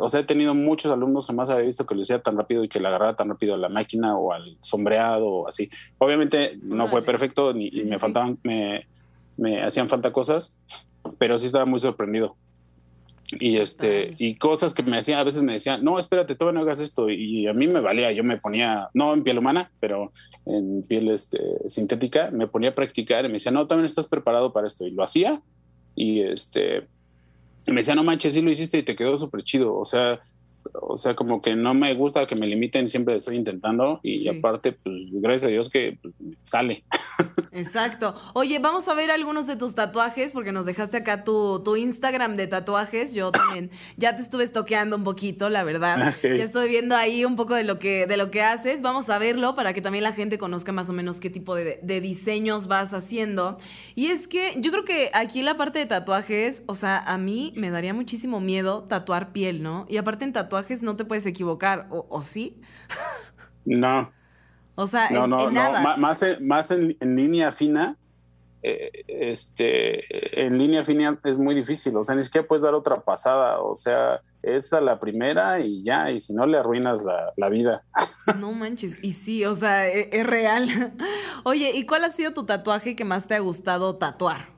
o 0.01 0.09
sea, 0.09 0.21
he 0.21 0.25
tenido 0.25 0.55
muchos 0.55 0.91
alumnos 0.91 1.27
que 1.27 1.33
más 1.33 1.51
había 1.51 1.67
visto 1.67 1.87
que 1.87 1.95
lo 1.95 2.03
hacía 2.03 2.21
tan 2.21 2.37
rápido 2.37 2.65
y 2.65 2.69
que 2.69 2.81
le 2.81 2.89
agarraba 2.89 3.15
tan 3.15 3.29
rápido 3.29 3.55
a 3.55 3.59
la 3.59 3.69
máquina 3.69 4.19
o 4.19 4.33
al 4.33 4.57
sombreado 4.61 5.29
o 5.29 5.49
así. 5.49 5.69
Obviamente 5.99 6.59
no 6.63 6.89
fue 6.89 7.03
perfecto 7.03 7.53
ni, 7.53 7.69
y 7.69 7.85
me 7.85 7.99
faltaban, 7.99 8.39
me, 8.43 8.87
me, 9.37 9.63
hacían 9.63 9.89
falta 9.89 10.13
cosas, 10.13 10.57
pero 11.19 11.39
sí 11.39 11.47
estaba 11.47 11.65
muy 11.65 11.79
sorprendido. 11.79 12.37
Y 13.41 13.59
este, 13.59 14.15
y 14.19 14.37
cosas 14.37 14.73
que 14.73 14.83
me 14.83 14.97
decían, 14.97 15.21
a 15.21 15.25
veces 15.25 15.43
me 15.43 15.53
decían, 15.53 15.85
no, 15.85 15.99
espérate, 15.99 16.35
todavía 16.35 16.59
no 16.59 16.65
hagas 16.65 16.81
esto. 16.81 17.11
Y 17.11 17.47
a 17.47 17.53
mí 17.53 17.67
me 17.67 17.81
valía, 17.81 18.11
yo 18.11 18.25
me 18.25 18.39
ponía, 18.39 18.89
no 18.95 19.13
en 19.13 19.23
piel 19.23 19.39
humana, 19.39 19.71
pero 19.81 20.13
en 20.47 20.83
piel 20.83 21.11
este, 21.11 21.39
sintética, 21.69 22.31
me 22.33 22.49
ponía 22.49 22.71
a 22.71 22.75
practicar 22.75 23.25
y 23.27 23.29
me 23.29 23.35
decía, 23.35 23.53
no, 23.53 23.67
también 23.67 23.85
estás 23.85 24.09
preparado 24.09 24.53
para 24.53 24.67
esto. 24.67 24.87
Y 24.87 24.93
lo 24.93 25.03
hacía. 25.03 25.43
Y 25.95 26.23
este, 26.23 26.89
me 27.73 27.81
decía, 27.81 27.95
no 27.95 28.05
manches, 28.05 28.35
sí 28.35 28.43
lo 28.43 28.51
hiciste 28.51 28.79
y 28.79 28.83
te 28.83 28.97
quedó 28.97 29.17
súper 29.17 29.43
chido. 29.43 29.77
O 29.77 29.85
sea, 29.85 30.21
o 30.73 30.97
sea, 30.97 31.15
como 31.15 31.41
que 31.43 31.57
no 31.57 31.75
me 31.75 31.95
gusta 31.95 32.27
que 32.27 32.37
me 32.37 32.47
limiten, 32.47 32.89
siempre 32.89 33.17
estoy 33.17 33.37
intentando 33.37 34.01
y 34.03 34.29
aparte, 34.29 34.73
pues 34.73 34.97
gracias 35.13 35.45
a 35.45 35.53
Dios 35.53 35.71
que 35.71 35.99
pues, 36.01 36.15
sale. 36.43 36.85
Exacto. 37.53 38.15
Oye, 38.35 38.59
vamos 38.59 38.89
a 38.89 38.95
ver 38.95 39.11
algunos 39.11 39.47
de 39.47 39.57
tus 39.57 39.75
tatuajes 39.75 40.33
porque 40.33 40.53
nos 40.53 40.67
dejaste 40.67 40.99
acá 40.99 41.25
tu, 41.25 41.63
tu 41.65 41.77
Instagram 41.77 42.37
de 42.37 42.47
tatuajes. 42.47 43.15
Yo 43.15 43.31
también 43.31 43.71
ya 43.97 44.15
te 44.17 44.23
estuve 44.23 44.45
estoqueando 44.45 44.97
un 44.97 45.05
poquito, 45.05 45.49
la 45.51 45.65
verdad. 45.65 46.15
Ya 46.29 46.45
estoy 46.45 46.69
viendo 46.69 46.95
ahí 46.95 47.25
un 47.25 47.37
poco 47.37 47.55
de 47.55 47.65
lo 47.65 47.79
que 47.79 48.07
de 48.07 48.17
lo 48.17 48.31
que 48.31 48.43
haces. 48.43 48.83
Vamos 48.83 49.09
a 49.09 49.19
verlo 49.19 49.55
para 49.55 49.73
que 49.73 49.81
también 49.81 50.05
la 50.05 50.13
gente 50.13 50.39
conozca 50.39 50.73
más 50.73 50.89
o 50.91 50.93
menos 50.93 51.21
qué 51.21 51.31
tipo 51.31 51.55
de, 51.55 51.81
de 51.83 52.01
diseños 52.01 52.69
vas 52.69 52.93
haciendo. 52.93 53.59
Y 53.95 54.07
es 54.07 54.29
que 54.29 54.55
yo 54.59 54.71
creo 54.71 54.85
que 54.85 55.11
aquí 55.15 55.43
la 55.43 55.57
parte 55.57 55.79
de 55.79 55.87
tatuajes, 55.87 56.65
o 56.67 56.75
sea, 56.75 56.99
a 56.99 57.19
mí 57.19 57.53
me 57.57 57.71
daría 57.71 57.95
muchísimo 57.95 58.41
miedo 58.41 58.85
tatuar 58.85 59.33
piel, 59.33 59.63
¿no? 59.63 59.87
Y 59.89 59.97
aparte 59.97 60.25
en 60.25 60.33
tatuajes 60.33 60.58
no 60.83 60.97
te 60.97 61.05
puedes 61.05 61.27
equivocar, 61.27 61.89
¿o, 61.91 62.23
sí? 62.23 62.61
No. 63.65 64.13
O 64.75 64.87
sea, 64.87 65.11
no, 65.11 65.27
no, 65.27 65.51
no. 65.51 65.97
más, 65.99 66.23
en, 66.23 66.47
más 66.47 66.71
en, 66.71 66.97
línea 67.01 67.51
fina, 67.51 67.97
eh, 68.63 68.91
este, 69.09 70.47
en 70.47 70.57
línea 70.57 70.85
fina 70.85 71.19
es 71.25 71.39
muy 71.39 71.55
difícil, 71.55 71.97
o 71.97 72.03
sea, 72.03 72.15
ni 72.15 72.23
siquiera 72.23 72.47
puedes 72.47 72.63
dar 72.63 72.75
otra 72.75 72.97
pasada, 72.97 73.61
o 73.61 73.75
sea, 73.75 74.21
es 74.43 74.73
a 74.73 74.81
la 74.81 75.01
primera 75.01 75.61
y 75.61 75.83
ya, 75.83 76.11
y 76.11 76.21
si 76.21 76.33
no 76.33 76.47
le 76.47 76.59
arruinas 76.59 77.03
la, 77.05 77.49
vida. 77.49 77.85
No 78.39 78.53
manches, 78.53 79.03
y 79.03 79.13
sí, 79.13 79.45
o 79.45 79.55
sea, 79.55 79.89
es, 79.89 80.09
es, 80.13 80.27
real. 80.27 80.95
Oye, 81.45 81.73
¿y 81.75 81.85
cuál 81.85 82.05
ha 82.05 82.11
sido 82.11 82.33
tu 82.33 82.47
tatuaje 82.47 82.95
que 82.95 83.05
más 83.05 83.27
te 83.27 83.35
ha 83.35 83.41
gustado 83.41 83.97
tatuar? 83.97 84.51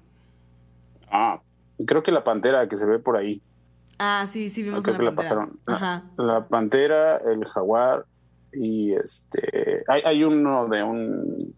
Ah, 1.11 1.40
creo 1.87 2.02
que 2.02 2.12
la 2.12 2.25
pantera 2.25 2.69
que 2.69 2.76
se 2.76 2.87
ve 2.87 2.99
por 2.99 3.16
ahí. 3.16 3.42
Ah, 4.02 4.25
sí, 4.26 4.49
sí 4.49 4.62
vimos 4.62 4.87
la, 4.87 4.95
pantera. 4.95 5.14
pasaron. 5.14 5.59
La, 6.16 6.49
pantera, 6.49 7.19
el 7.19 7.45
jaguar 7.45 8.07
y 8.50 8.95
este 8.95 9.85
hay, 9.87 10.00
hay 10.07 10.25
uno 10.25 10.66
de 10.69 10.83
un 10.83 11.54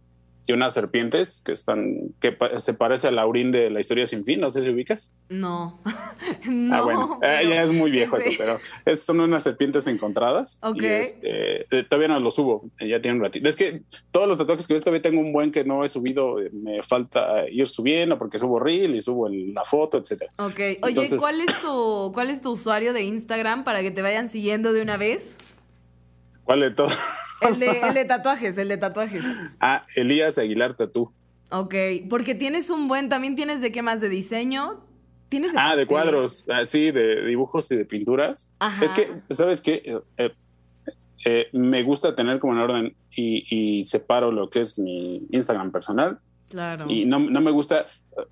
y 0.46 0.52
unas 0.52 0.74
serpientes 0.74 1.40
que 1.44 1.52
están 1.52 2.14
que 2.20 2.36
se 2.58 2.74
parece 2.74 3.08
a 3.08 3.10
Laurín 3.10 3.52
de 3.52 3.70
la 3.70 3.80
historia 3.80 4.06
sin 4.06 4.24
fin, 4.24 4.40
no 4.40 4.50
sé 4.50 4.64
si 4.64 4.70
ubicas. 4.70 5.14
No. 5.28 5.80
no 6.46 6.74
ah, 6.74 6.80
bueno, 6.82 7.20
eh, 7.22 7.46
ya 7.48 7.62
es 7.62 7.72
muy 7.72 7.90
viejo 7.90 8.16
eso, 8.16 8.30
pero 8.36 8.58
son 8.96 9.20
unas 9.20 9.42
serpientes 9.42 9.86
encontradas. 9.86 10.58
Ok. 10.62 10.82
Este, 10.82 11.62
eh, 11.70 11.84
todavía 11.84 12.08
no 12.08 12.20
los 12.20 12.34
subo, 12.34 12.70
ya 12.80 13.00
tiene 13.00 13.18
un 13.18 13.22
ratito. 13.22 13.48
Es 13.48 13.56
que 13.56 13.82
todos 14.10 14.26
los 14.26 14.38
tatuajes 14.38 14.66
que 14.66 14.74
yo 14.74 14.80
todavía 14.80 15.02
tengo 15.02 15.20
un 15.20 15.32
buen 15.32 15.52
que 15.52 15.64
no 15.64 15.84
he 15.84 15.88
subido, 15.88 16.40
eh, 16.40 16.50
me 16.52 16.82
falta 16.82 17.48
ir 17.48 17.68
subiendo 17.68 18.18
porque 18.18 18.38
subo 18.38 18.58
reel 18.58 18.96
y 18.96 19.00
subo 19.00 19.28
la 19.28 19.64
foto, 19.64 19.98
etcétera. 19.98 20.32
Ok. 20.38 20.60
Oye, 20.82 21.08
¿cuál 21.18 21.40
es 21.40 21.60
tu 21.60 22.10
cuál 22.12 22.30
es 22.30 22.40
tu 22.40 22.50
usuario 22.50 22.92
de 22.92 23.02
Instagram 23.02 23.64
para 23.64 23.82
que 23.82 23.90
te 23.90 24.02
vayan 24.02 24.28
siguiendo 24.28 24.72
de 24.72 24.82
una 24.82 24.96
vez? 24.96 25.38
¿Cuál 26.44 26.60
de 26.60 26.70
todos? 26.72 26.92
El 27.44 27.94
de, 27.94 28.04
tatuajes, 28.08 28.56
el 28.58 28.68
de 28.68 28.76
tatuajes. 28.76 29.24
Ah, 29.60 29.84
Elías 29.96 30.38
Aguilar 30.38 30.76
Tatú. 30.76 31.12
Ok, 31.50 31.74
porque 32.08 32.34
tienes 32.34 32.70
un 32.70 32.88
buen, 32.88 33.08
también 33.08 33.36
tienes 33.36 33.60
de 33.60 33.72
qué 33.72 33.82
más, 33.82 34.00
de 34.00 34.08
diseño. 34.08 34.80
¿Tienes 35.28 35.52
de 35.52 35.58
ah, 35.60 35.76
de 35.76 35.86
cuadros, 35.86 36.48
ah, 36.50 36.64
sí, 36.64 36.90
de 36.90 37.24
dibujos 37.24 37.70
y 37.70 37.76
de 37.76 37.84
pinturas. 37.84 38.52
Ajá. 38.58 38.84
Es 38.84 38.92
que, 38.92 39.08
¿sabes 39.30 39.60
qué? 39.60 39.82
Eh, 39.84 40.00
eh, 40.18 40.34
eh, 41.24 41.46
me 41.52 41.82
gusta 41.82 42.14
tener 42.14 42.38
como 42.38 42.54
en 42.54 42.58
orden 42.58 42.96
y, 43.14 43.84
separo 43.84 44.32
lo 44.32 44.50
que 44.50 44.60
es 44.60 44.78
mi 44.78 45.26
Instagram 45.30 45.70
personal. 45.70 46.18
Claro. 46.48 46.86
Y 46.88 47.04
no, 47.04 47.20
me 47.20 47.50
gusta, 47.50 47.86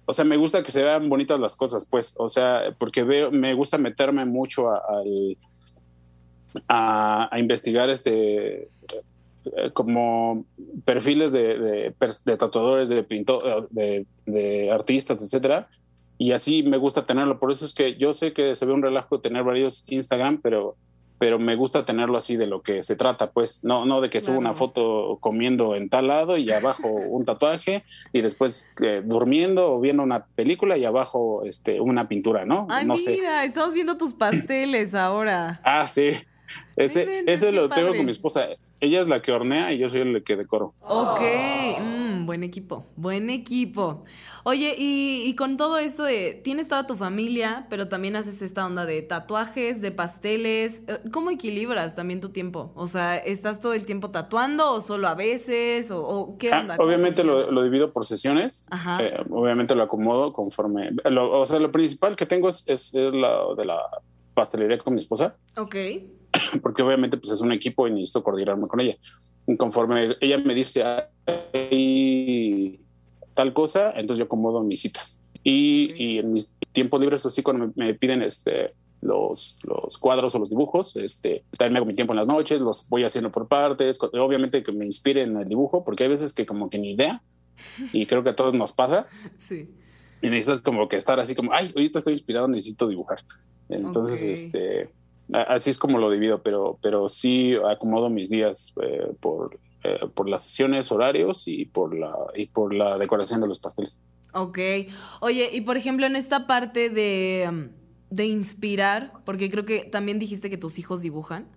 o 0.05 0.12
sea, 0.12 0.25
me 0.25 0.37
gusta 0.37 0.63
que 0.63 0.71
se 0.71 0.84
vean 0.84 1.08
bonitas 1.08 1.41
las 1.41 1.56
cosas, 1.56 1.87
pues, 1.87 2.15
o 2.19 2.28
sea, 2.28 2.75
porque 2.78 3.02
veo, 3.02 3.30
me 3.30 3.54
gusta 3.54 3.78
meterme 3.78 4.25
mucho 4.25 4.71
al 4.71 5.39
a, 6.69 7.30
investigar 7.39 7.91
este 7.91 8.69
como 9.73 10.45
perfiles 10.85 11.33
de, 11.33 11.95
tatuadores, 12.39 12.89
de 12.89 13.03
pintor, 13.03 13.69
de, 13.71 14.71
artistas, 14.73 15.23
etcétera. 15.23 15.69
Y 16.19 16.33
así 16.33 16.63
me 16.63 16.76
gusta 16.76 17.07
tenerlo. 17.07 17.39
Por 17.39 17.50
eso 17.50 17.65
es 17.65 17.73
que 17.73 17.97
yo 17.97 18.13
sé 18.13 18.33
que 18.33 18.55
se 18.55 18.67
ve 18.67 18.73
un 18.73 18.83
relajo 18.83 19.21
tener 19.21 19.43
varios 19.43 19.85
Instagram, 19.87 20.41
pero, 20.43 20.76
pero 21.19 21.39
me 21.39 21.57
gusta 21.57 21.87
tenerlo 21.87 22.19
así 22.19 22.37
de 22.37 22.47
lo 22.47 22.61
que 22.61 22.83
se 22.83 22.95
trata, 22.95 23.31
pues. 23.31 23.65
No, 23.65 23.87
no 23.87 24.03
de 24.03 24.11
que 24.11 24.21
suba 24.21 24.37
una 24.37 24.53
foto 24.53 25.17
comiendo 25.21 25.75
en 25.75 25.89
tal 25.89 26.09
lado 26.09 26.37
y 26.37 26.50
abajo 26.50 26.89
un 27.09 27.25
tatuaje 27.25 27.85
y 28.13 28.21
después 28.21 28.71
eh, 28.83 29.00
durmiendo 29.03 29.73
o 29.73 29.81
viendo 29.81 30.03
una 30.03 30.26
película 30.26 30.76
y 30.76 30.85
abajo 30.85 31.43
este, 31.47 31.81
una 31.81 32.07
pintura, 32.07 32.45
¿no? 32.45 32.67
Ay, 32.69 32.87
mira, 32.87 33.45
estamos 33.45 33.73
viendo 33.73 33.97
tus 33.97 34.13
pasteles 34.13 34.95
ahora. 34.95 35.61
ah, 35.65 35.89
sí. 35.89 36.11
Ese, 36.76 37.25
ese 37.26 37.52
lo 37.52 37.69
tengo 37.69 37.95
con 37.95 38.04
mi 38.04 38.10
esposa. 38.10 38.49
Ella 38.80 39.00
es 39.00 39.08
la 39.08 39.21
que 39.21 39.32
hornea 39.32 39.73
y 39.73 39.78
yo 39.78 39.89
soy 39.91 40.00
el 40.00 40.23
que 40.25 40.36
decoro. 40.36 40.73
Ok, 40.80 41.21
mm, 41.78 42.25
buen 42.25 42.43
equipo, 42.43 42.86
buen 42.97 43.28
equipo. 43.28 44.04
Oye, 44.45 44.75
y, 44.78 45.34
con 45.34 45.58
todo 45.58 45.76
esto 45.76 46.04
de, 46.04 46.41
tienes 46.43 46.69
toda 46.69 46.86
tu 46.86 46.97
familia, 46.97 47.67
pero 47.69 47.89
también 47.89 48.17
haces 48.17 48.41
esta 48.41 48.65
onda 48.65 48.86
de 48.86 49.02
tatuajes, 49.02 49.82
de 49.82 49.91
pasteles. 49.91 50.84
Eh, 50.89 50.99
¿Cómo 51.13 51.30
equilibras 51.30 51.95
también 51.95 52.21
tu 52.21 52.30
tiempo? 52.30 52.73
O 52.75 52.86
sea, 52.86 53.19
¿estás 53.19 53.60
todo 53.60 53.75
el 53.75 53.84
tiempo 53.84 54.10
tatuando 54.10 54.73
o 54.73 54.80
solo 54.80 55.08
a 55.08 55.15
veces? 55.15 55.91
¿O, 55.91 56.36
qué 56.39 56.50
ah, 56.50 56.60
onda? 56.60 56.76
obviamente 56.78 57.23
lo, 57.23 57.63
divido 57.63 57.93
por 57.93 58.06
sesiones. 58.06 58.67
Eh, 58.99 59.23
obviamente 59.28 59.75
lo 59.75 59.82
acomodo 59.82 60.32
conforme... 60.32 60.91
o 61.04 61.45
sea, 61.45 61.58
lo 61.58 61.71
principal 61.71 62.17
que 62.17 62.25
tengo 62.25 62.49
es, 62.49 62.67
es 62.67 62.95
la 62.95 63.45
de 63.56 63.65
la 63.67 63.78
pastelería 64.32 64.78
con 64.78 64.95
mi 64.95 65.00
esposa. 65.00 65.36
Ok 65.58 65.76
porque 66.62 66.82
obviamente 66.82 67.16
pues 67.16 67.32
es 67.32 67.40
un 67.40 67.52
equipo 67.52 67.86
y 67.86 67.90
necesito 67.90 68.23
coordinarme 68.23 68.69
con 68.69 68.80
ella. 68.80 68.97
Y 69.47 69.56
conforme 69.56 70.16
ella 70.21 70.38
me 70.38 70.54
dice 70.54 70.84
tal 73.34 73.52
cosa, 73.52 73.93
entonces 73.93 74.19
yo 74.19 74.25
acomodo 74.25 74.62
mis 74.62 74.80
citas. 74.80 75.23
Y, 75.43 75.95
y 75.97 76.19
en 76.19 76.32
mis 76.32 76.52
tiempos 76.73 77.00
libres, 77.00 77.25
así 77.25 77.43
cuando 77.43 77.73
me, 77.75 77.95
piden 77.95 78.23
este, 78.23 78.75
los, 79.00 79.58
los, 79.62 79.97
cuadros 79.99 80.34
o 80.34 80.38
los 80.38 80.50
dibujos, 80.50 80.97
este, 80.97 81.45
también 81.56 81.73
me 81.73 81.78
hago 81.78 81.86
mi 81.86 81.95
tiempo 81.95 82.12
en 82.12 82.19
las 82.19 82.26
noches, 82.26 82.60
los 82.60 82.88
voy 82.88 83.04
haciendo 83.04 83.32
por 83.32 83.49
partes, 83.49 83.99
obviamente 84.00 84.62
que 84.62 84.73
me 84.73 84.84
inspiren 84.84 85.36
el 85.36 85.49
dibujo, 85.49 85.82
porque 85.82 86.04
hay 86.04 86.10
veces 86.10 86.34
que 86.34 86.45
como 86.45 86.69
que 86.69 86.78
ni 86.78 86.93
idea, 86.93 87.23
y 87.93 88.06
creo 88.06 88.23
que 88.23 88.30
a 88.30 88.36
todos 88.36 88.54
nos 88.54 88.73
pasa. 88.73 89.06
Sí. 89.38 89.71
Y 90.23 90.28
necesitas 90.28 90.60
como 90.60 90.86
que 90.86 90.97
estar 90.97 91.19
así 91.19 91.34
como, 91.34 91.54
ay, 91.54 91.73
ahorita 91.75 91.99
estoy 91.99 92.12
inspirado, 92.12 92.47
necesito 92.47 92.86
dibujar. 92.86 93.25
Entonces, 93.71 94.23
este, 94.23 94.90
Así 95.32 95.71
es 95.71 95.78
como 95.78 95.99
lo 95.99 96.10
divido, 96.10 96.43
pero, 96.43 96.78
pero 96.82 97.08
sí 97.08 97.54
acomodo 97.69 98.10
mis 98.10 98.30
días 98.30 98.75
eh, 98.82 99.12
por, 99.21 99.58
eh, 99.84 99.99
por 100.14 100.28
las 100.28 100.43
sesiones, 100.45 100.90
horarios 100.90 101.45
y 101.47 101.66
por, 101.66 101.97
la, 101.97 102.14
y 102.34 102.47
por 102.47 102.75
la 102.75 102.99
decoración 102.99 103.40
de 103.40 103.49
los 103.49 103.58
pasteles. 103.58 104.00
Ok. 104.32 104.58
Oye, 105.21 105.50
y 105.52 105.60
por 105.62 105.76
ejemplo, 105.76 106.06
en 106.06 106.16
esta 106.16 106.47
parte 106.47 106.90
de, 106.90 107.71
de 108.10 108.26
inspirar, 108.26 109.12
porque 109.25 109.50
creo 109.50 109.64
que 109.64 109.84
también 109.84 110.19
dijiste 110.19 110.50
que 110.50 110.58
tus 110.58 110.78
hijos 110.78 111.02
dibujan. 111.02 111.49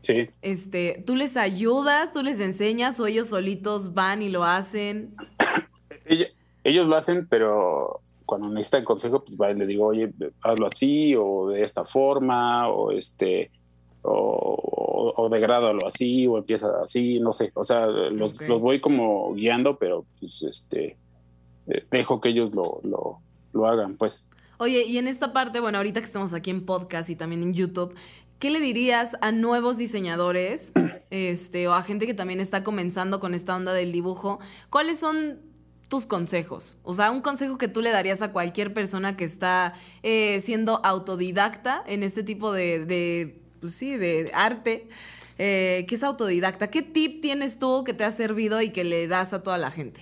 Sí. 0.00 0.30
Este, 0.40 1.02
¿tú 1.06 1.14
les 1.14 1.36
ayudas, 1.36 2.12
tú 2.12 2.22
les 2.22 2.40
enseñas 2.40 2.98
o 3.00 3.06
ellos 3.06 3.28
solitos 3.28 3.94
van 3.94 4.22
y 4.22 4.28
lo 4.28 4.44
hacen? 4.44 5.10
ellos 6.64 6.86
lo 6.86 6.96
hacen, 6.96 7.26
pero 7.28 8.00
cuando 8.26 8.48
necesitan 8.48 8.84
consejo, 8.84 9.24
pues 9.24 9.56
le 9.56 9.66
digo, 9.66 9.86
oye, 9.86 10.12
hazlo 10.42 10.66
así 10.66 11.14
o 11.16 11.48
de 11.48 11.62
esta 11.62 11.84
forma 11.84 12.68
o 12.68 12.92
este 12.92 13.50
o, 14.02 15.12
o, 15.16 15.28
degrádalo 15.28 15.86
así 15.86 16.26
o 16.26 16.38
empieza 16.38 16.68
así, 16.82 17.20
no 17.20 17.32
sé, 17.32 17.50
o 17.54 17.64
sea, 17.64 17.86
los, 17.86 18.38
voy 18.60 18.80
como 18.80 19.34
guiando, 19.34 19.78
pero 19.78 20.06
pues 20.18 20.42
este 20.42 20.96
eh, 21.66 21.84
dejo 21.90 22.20
que 22.20 22.30
ellos 22.30 22.54
lo, 22.54 22.80
lo, 22.82 23.18
lo 23.52 23.66
hagan, 23.66 23.96
pues. 23.96 24.26
Oye, 24.58 24.84
y 24.84 24.98
en 24.98 25.06
esta 25.06 25.32
parte, 25.32 25.60
bueno, 25.60 25.78
ahorita 25.78 26.00
que 26.00 26.06
estamos 26.06 26.32
aquí 26.32 26.50
en 26.50 26.64
podcast 26.64 27.10
y 27.10 27.16
también 27.16 27.42
en 27.42 27.54
YouTube, 27.54 27.94
¿qué 28.38 28.50
le 28.50 28.60
dirías 28.60 29.16
a 29.22 29.32
nuevos 29.32 29.76
diseñadores 29.76 30.72
este, 31.10 31.68
o 31.68 31.74
a 31.74 31.82
gente 31.82 32.06
que 32.06 32.14
también 32.14 32.40
está 32.40 32.62
comenzando 32.62 33.20
con 33.20 33.34
esta 33.34 33.56
onda 33.56 33.72
del 33.72 33.92
dibujo? 33.92 34.38
¿Cuáles 34.70 34.98
son 34.98 35.49
tus 35.90 36.06
consejos? 36.06 36.78
O 36.84 36.94
sea, 36.94 37.10
un 37.10 37.20
consejo 37.20 37.58
que 37.58 37.68
tú 37.68 37.82
le 37.82 37.90
darías 37.90 38.22
a 38.22 38.32
cualquier 38.32 38.72
persona 38.72 39.16
que 39.16 39.24
está 39.24 39.74
eh, 40.02 40.40
siendo 40.40 40.80
autodidacta 40.86 41.82
en 41.86 42.02
este 42.02 42.22
tipo 42.22 42.52
de, 42.52 42.86
de 42.86 43.42
pues 43.60 43.74
sí, 43.74 43.96
de 43.96 44.30
arte, 44.32 44.88
eh, 45.36 45.84
que 45.86 45.96
es 45.96 46.02
autodidacta. 46.02 46.70
¿Qué 46.70 46.80
tip 46.80 47.20
tienes 47.20 47.58
tú 47.58 47.84
que 47.84 47.92
te 47.92 48.04
ha 48.04 48.12
servido 48.12 48.62
y 48.62 48.70
que 48.70 48.84
le 48.84 49.08
das 49.08 49.34
a 49.34 49.42
toda 49.42 49.58
la 49.58 49.70
gente? 49.70 50.00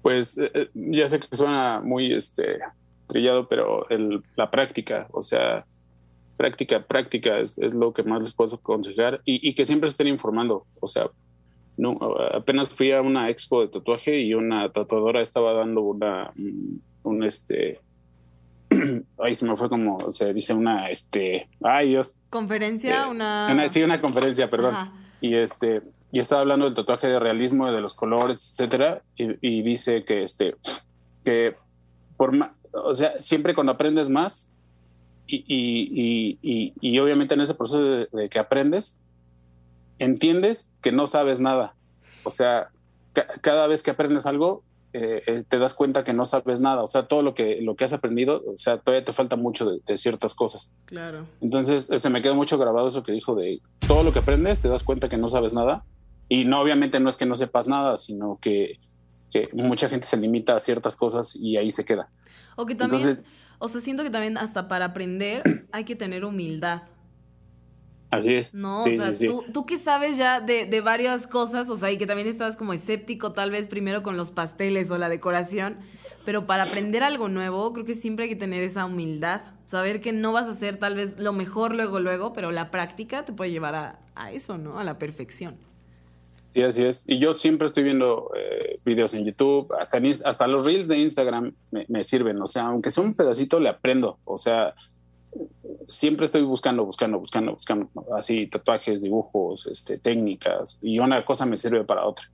Pues 0.00 0.38
eh, 0.38 0.70
ya 0.74 1.06
sé 1.06 1.20
que 1.20 1.36
suena 1.36 1.80
muy 1.84 2.12
este, 2.12 2.58
trillado, 3.06 3.48
pero 3.48 3.86
la 4.34 4.50
práctica, 4.50 5.08
o 5.12 5.20
sea, 5.20 5.66
práctica, 6.38 6.84
práctica 6.84 7.38
es, 7.38 7.58
lo 7.58 7.92
que 7.92 8.02
más 8.02 8.20
les 8.20 8.32
puedo 8.32 8.56
aconsejar 8.56 9.20
y, 9.26 9.46
y, 9.46 9.54
que 9.54 9.66
siempre 9.66 9.90
estén 9.90 10.08
informando. 10.08 10.66
O 10.80 10.86
sea, 10.86 11.10
no, 11.76 11.98
apenas 12.34 12.68
fui 12.70 12.92
a 12.92 13.00
una 13.02 13.30
expo 13.30 13.62
de 13.62 13.68
tatuaje 13.68 14.20
y 14.20 14.34
una 14.34 14.70
tatuadora 14.72 15.20
estaba 15.22 15.52
dando 15.54 15.80
una, 15.82 16.32
un 17.02 17.24
este, 17.24 17.80
ahí 19.18 19.34
se 19.34 19.46
me 19.46 19.56
fue 19.56 19.68
como 19.68 19.98
se 20.12 20.32
dice 20.32 20.54
una, 20.54 20.88
este, 20.88 21.48
ay 21.62 21.90
Dios. 21.90 22.16
Conferencia, 22.30 23.04
Eh, 23.04 23.08
una... 23.10 23.48
una- 23.52 23.68
Sí, 23.68 23.82
una 23.82 24.00
conferencia, 24.00 24.48
perdón. 24.50 24.74
Ajá. 24.74 24.92
Y 25.20 25.34
este, 25.34 25.82
y 26.10 26.18
estaba 26.18 26.40
hablando 26.42 26.64
del 26.66 26.74
tatuaje 26.74 27.06
de 27.06 27.18
realismo, 27.20 27.70
de 27.70 27.80
los 27.80 27.94
colores, 27.94 28.50
etcétera, 28.52 29.02
y, 29.16 29.28
y 29.40 29.62
dice 29.62 30.04
que 30.04 30.22
este, 30.22 30.56
que 31.24 31.54
por 32.16 32.32
o 32.72 32.92
sea, 32.94 33.18
siempre 33.18 33.54
cuando 33.54 33.72
aprendes 33.72 34.08
más, 34.08 34.52
y, 35.26 35.36
y, 35.46 35.88
y, 35.92 36.38
y, 36.42 36.72
y 36.80 36.98
obviamente 36.98 37.34
en 37.34 37.40
ese 37.42 37.54
proceso 37.54 37.82
de, 37.82 38.08
de 38.12 38.28
que 38.28 38.38
aprendes, 38.38 39.00
entiendes 40.04 40.72
que 40.82 40.92
no 40.92 41.06
sabes 41.06 41.40
nada. 41.40 41.74
O 42.24 42.30
sea, 42.30 42.68
ca- 43.12 43.26
cada 43.40 43.66
vez 43.66 43.82
que 43.82 43.90
aprendes 43.90 44.26
algo, 44.26 44.62
eh, 44.92 45.22
eh, 45.26 45.44
te 45.48 45.58
das 45.58 45.72
cuenta 45.74 46.04
que 46.04 46.12
no 46.12 46.24
sabes 46.24 46.60
nada. 46.60 46.82
O 46.82 46.86
sea, 46.86 47.06
todo 47.08 47.22
lo 47.22 47.34
que, 47.34 47.60
lo 47.62 47.76
que 47.76 47.84
has 47.84 47.92
aprendido, 47.92 48.42
o 48.46 48.56
sea, 48.58 48.78
todavía 48.78 49.04
te 49.04 49.12
falta 49.12 49.36
mucho 49.36 49.64
de, 49.64 49.80
de 49.86 49.96
ciertas 49.96 50.34
cosas. 50.34 50.72
Claro. 50.84 51.26
Entonces, 51.40 51.90
eh, 51.90 51.98
se 51.98 52.10
me 52.10 52.20
quedó 52.20 52.34
mucho 52.34 52.58
grabado 52.58 52.88
eso 52.88 53.02
que 53.02 53.12
dijo 53.12 53.34
de 53.34 53.60
todo 53.88 54.02
lo 54.02 54.12
que 54.12 54.18
aprendes, 54.18 54.60
te 54.60 54.68
das 54.68 54.82
cuenta 54.82 55.08
que 55.08 55.16
no 55.16 55.28
sabes 55.28 55.54
nada. 55.54 55.84
Y 56.28 56.44
no, 56.44 56.60
obviamente 56.60 57.00
no 57.00 57.08
es 57.08 57.16
que 57.16 57.26
no 57.26 57.34
sepas 57.34 57.66
nada, 57.68 57.96
sino 57.96 58.38
que, 58.40 58.78
que 59.30 59.48
mucha 59.54 59.88
gente 59.88 60.06
se 60.06 60.16
limita 60.16 60.54
a 60.54 60.58
ciertas 60.58 60.94
cosas 60.96 61.36
y 61.36 61.56
ahí 61.56 61.70
se 61.70 61.84
queda. 61.84 62.08
O 62.56 62.66
que 62.66 62.74
también, 62.74 63.00
Entonces- 63.00 63.24
o 63.58 63.68
sea, 63.68 63.80
siento 63.80 64.02
que 64.02 64.10
también 64.10 64.36
hasta 64.36 64.68
para 64.68 64.86
aprender 64.86 65.42
hay 65.72 65.84
que 65.84 65.96
tener 65.96 66.24
humildad, 66.24 66.82
Así 68.12 68.34
es. 68.34 68.52
¿no? 68.52 68.82
Sí, 68.82 68.90
o 68.90 68.96
sea, 68.96 69.12
sí, 69.12 69.20
sí. 69.20 69.26
Tú, 69.26 69.42
tú 69.54 69.64
que 69.64 69.78
sabes 69.78 70.18
ya 70.18 70.40
de, 70.40 70.66
de 70.66 70.80
varias 70.82 71.26
cosas, 71.26 71.70
o 71.70 71.76
sea, 71.76 71.90
y 71.90 71.96
que 71.96 72.06
también 72.06 72.28
estabas 72.28 72.56
como 72.56 72.74
escéptico 72.74 73.32
tal 73.32 73.50
vez 73.50 73.66
primero 73.66 74.02
con 74.02 74.18
los 74.18 74.30
pasteles 74.30 74.90
o 74.90 74.98
la 74.98 75.08
decoración, 75.08 75.78
pero 76.26 76.44
para 76.44 76.64
aprender 76.64 77.02
algo 77.02 77.30
nuevo 77.30 77.72
creo 77.72 77.86
que 77.86 77.94
siempre 77.94 78.24
hay 78.24 78.28
que 78.28 78.36
tener 78.36 78.62
esa 78.62 78.84
humildad, 78.84 79.40
saber 79.64 80.02
que 80.02 80.12
no 80.12 80.30
vas 80.30 80.46
a 80.46 80.50
hacer 80.50 80.76
tal 80.76 80.94
vez 80.94 81.20
lo 81.20 81.32
mejor 81.32 81.74
luego, 81.74 82.00
luego, 82.00 82.34
pero 82.34 82.52
la 82.52 82.70
práctica 82.70 83.24
te 83.24 83.32
puede 83.32 83.50
llevar 83.50 83.74
a, 83.74 83.98
a 84.14 84.30
eso, 84.30 84.58
¿no? 84.58 84.78
A 84.78 84.84
la 84.84 84.98
perfección. 84.98 85.56
Sí, 86.52 86.62
así 86.62 86.84
es. 86.84 87.04
Y 87.06 87.18
yo 87.18 87.32
siempre 87.32 87.64
estoy 87.64 87.82
viendo 87.82 88.30
eh, 88.36 88.78
videos 88.84 89.14
en 89.14 89.24
YouTube, 89.24 89.72
hasta, 89.80 89.96
en 89.96 90.12
hasta 90.26 90.46
los 90.46 90.66
reels 90.66 90.86
de 90.86 90.98
Instagram 90.98 91.54
me, 91.70 91.86
me 91.88 92.04
sirven. 92.04 92.42
O 92.42 92.46
sea, 92.46 92.64
aunque 92.64 92.90
sea 92.90 93.02
un 93.02 93.14
pedacito, 93.14 93.58
le 93.58 93.70
aprendo. 93.70 94.18
O 94.24 94.36
sea, 94.36 94.74
siempre 95.88 96.26
estoy 96.26 96.42
buscando, 96.42 96.84
buscando, 96.84 97.18
buscando, 97.18 97.52
buscando. 97.52 97.90
Así, 98.16 98.46
tatuajes, 98.46 99.02
dibujos, 99.02 99.66
este, 99.66 99.96
técnicas. 99.96 100.78
Y 100.82 100.98
una 100.98 101.24
cosa 101.24 101.46
me 101.46 101.56
sirve 101.56 101.84
para 101.84 102.04
otra. 102.06 102.26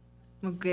Ok. 0.42 0.66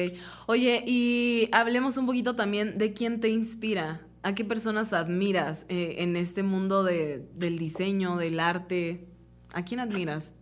Oye, 0.47 0.83
y 0.85 1.49
hablemos 1.51 1.97
un 1.97 2.05
poquito 2.05 2.35
también 2.35 2.77
de 2.77 2.93
quién 2.93 3.19
te 3.19 3.29
inspira. 3.29 4.01
¿A 4.23 4.33
qué 4.33 4.43
personas 4.43 4.91
admiras 4.93 5.67
eh, 5.69 5.97
en 5.99 6.15
este 6.15 6.41
mundo 6.41 6.83
de, 6.83 7.27
del 7.35 7.59
diseño, 7.59 8.17
del 8.17 8.39
arte? 8.39 9.07
¿A 9.53 9.63
quién 9.63 9.79
admiras? 9.79 10.35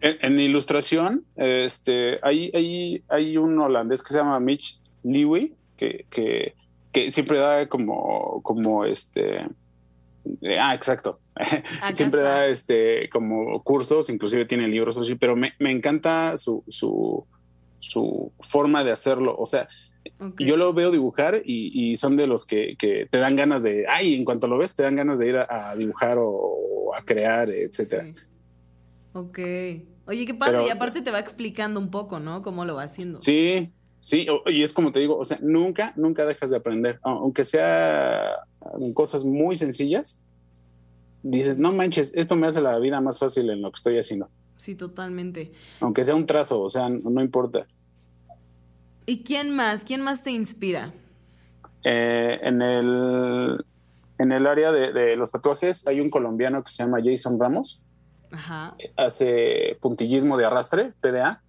En, 0.00 0.16
en 0.20 0.38
ilustración, 0.38 1.24
este, 1.34 2.20
hay, 2.22 2.52
hay, 2.54 3.02
hay 3.08 3.36
un 3.36 3.58
holandés 3.58 4.02
que 4.02 4.12
se 4.12 4.18
llama 4.18 4.38
Mitch 4.38 4.80
Lewy, 5.02 5.54
que, 5.76 6.06
que, 6.08 6.54
que 6.92 7.10
siempre 7.10 7.40
da 7.40 7.68
como, 7.68 8.40
como 8.42 8.84
este. 8.84 9.38
eh, 10.42 10.58
ah, 10.60 10.74
exacto. 10.74 11.18
Siempre 11.92 12.20
está. 12.20 12.32
da 12.32 12.46
este 12.46 13.08
como 13.10 13.62
cursos, 13.62 14.08
inclusive 14.10 14.44
tiene 14.46 14.68
libros 14.68 14.96
así, 14.98 15.14
pero 15.14 15.36
me, 15.36 15.52
me 15.58 15.70
encanta 15.70 16.36
su, 16.36 16.64
su, 16.68 17.26
su 17.78 18.32
forma 18.40 18.84
de 18.84 18.92
hacerlo. 18.92 19.36
O 19.38 19.46
sea, 19.46 19.68
yo 20.38 20.56
lo 20.56 20.72
veo 20.72 20.90
dibujar 20.90 21.42
y, 21.44 21.70
y 21.74 21.96
son 21.96 22.16
de 22.16 22.26
los 22.26 22.46
que, 22.46 22.76
que 22.78 23.06
te 23.10 23.18
dan 23.18 23.36
ganas 23.36 23.62
de, 23.62 23.86
ay, 23.88 24.14
en 24.14 24.24
cuanto 24.24 24.46
lo 24.48 24.56
ves, 24.58 24.74
te 24.74 24.82
dan 24.84 24.96
ganas 24.96 25.18
de 25.18 25.28
ir 25.28 25.36
a, 25.36 25.70
a 25.70 25.76
dibujar 25.76 26.18
o, 26.18 26.28
o 26.30 26.94
a 26.94 27.02
crear, 27.04 27.50
etcétera. 27.50 28.04
Sí. 28.04 28.14
Ok. 29.12 29.38
Oye, 30.06 30.24
qué 30.26 30.34
padre. 30.34 30.58
Pero- 30.58 30.66
y 30.66 30.70
aparte 30.70 31.02
te 31.02 31.10
va 31.10 31.18
explicando 31.18 31.80
un 31.80 31.90
poco, 31.90 32.20
¿no? 32.20 32.42
Cómo 32.42 32.64
lo 32.64 32.76
va 32.76 32.84
haciendo. 32.84 33.18
Sí, 33.18 33.74
sí, 34.00 34.26
y 34.46 34.62
es 34.62 34.72
como 34.72 34.92
te 34.92 35.00
digo, 35.00 35.16
o 35.18 35.24
sea, 35.24 35.38
nunca, 35.42 35.92
nunca 35.96 36.24
dejas 36.24 36.50
de 36.50 36.56
aprender, 36.58 37.00
aunque 37.02 37.42
sea 37.44 38.36
en 38.78 38.94
cosas 38.94 39.24
muy 39.24 39.56
sencillas. 39.56 40.22
Dices, 41.28 41.58
no 41.58 41.72
manches, 41.72 42.14
esto 42.14 42.36
me 42.36 42.46
hace 42.46 42.60
la 42.60 42.78
vida 42.78 43.00
más 43.00 43.18
fácil 43.18 43.50
en 43.50 43.60
lo 43.60 43.72
que 43.72 43.76
estoy 43.76 43.98
haciendo. 43.98 44.28
Sí, 44.56 44.76
totalmente. 44.76 45.52
Aunque 45.80 46.04
sea 46.04 46.14
un 46.14 46.24
trazo, 46.24 46.60
o 46.62 46.68
sea, 46.68 46.88
no, 46.88 47.10
no 47.10 47.20
importa. 47.20 47.66
¿Y 49.06 49.24
quién 49.24 49.54
más? 49.54 49.82
¿Quién 49.82 50.02
más 50.02 50.22
te 50.22 50.30
inspira? 50.30 50.94
Eh, 51.82 52.36
en, 52.40 52.62
el, 52.62 53.64
en 54.18 54.32
el 54.32 54.46
área 54.46 54.70
de, 54.70 54.92
de 54.92 55.16
los 55.16 55.32
tatuajes 55.32 55.86
hay 55.88 56.00
un 56.00 56.10
colombiano 56.10 56.62
que 56.62 56.70
se 56.70 56.84
llama 56.84 56.98
Jason 57.04 57.40
Ramos. 57.40 57.86
Ajá. 58.30 58.76
hace 58.96 59.78
puntillismo 59.80 60.36
de 60.36 60.44
arrastre, 60.44 60.92
PDA, 61.00 61.42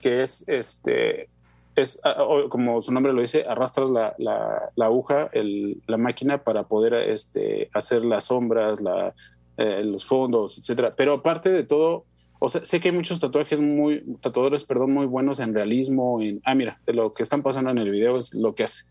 que 0.00 0.22
es 0.22 0.44
este 0.48 1.28
es 1.76 2.00
ah, 2.04 2.22
o- 2.22 2.48
como 2.48 2.80
su 2.80 2.92
nombre 2.92 3.12
lo 3.12 3.20
dice, 3.22 3.44
arrastras 3.48 3.90
la, 3.90 4.14
la- 4.18 4.70
la 4.76 4.86
aguja, 4.86 5.28
el- 5.32 5.82
la 5.86 5.96
máquina 5.96 6.42
para 6.44 6.64
poder 6.64 6.94
este, 6.94 7.70
hacer 7.72 8.04
las 8.04 8.24
sombras, 8.26 8.80
la, 8.80 9.14
eh, 9.56 9.82
los 9.84 10.04
fondos, 10.04 10.58
etcétera. 10.58 10.92
Pero 10.96 11.14
aparte 11.14 11.50
de 11.50 11.64
todo, 11.64 12.04
o 12.38 12.48
sea, 12.48 12.64
sé 12.64 12.80
que 12.80 12.88
hay 12.88 12.94
muchos 12.94 13.20
tatuajes 13.20 13.60
muy, 13.60 14.02
tatuadores, 14.20 14.64
perdón, 14.64 14.92
muy 14.92 15.06
buenos 15.06 15.38
en 15.40 15.54
realismo, 15.54 16.20
en, 16.20 16.40
ah, 16.44 16.54
mira, 16.54 16.80
lo 16.86 17.12
que 17.12 17.22
están 17.22 17.42
pasando 17.42 17.70
en 17.70 17.78
el 17.78 17.90
video 17.90 18.16
es 18.18 18.34
lo 18.34 18.54
que 18.54 18.64
hace 18.64 18.84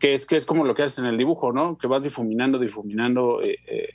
que 0.00 0.14
es 0.14 0.24
que 0.26 0.36
es 0.36 0.46
como 0.46 0.64
lo 0.64 0.74
que 0.74 0.82
haces 0.82 0.98
en 0.98 1.04
el 1.06 1.18
dibujo, 1.18 1.52
¿no? 1.52 1.76
Que 1.76 1.86
vas 1.86 2.02
difuminando, 2.02 2.58
difuminando 2.58 3.42
eh, 3.42 3.56
eh, 3.66 3.88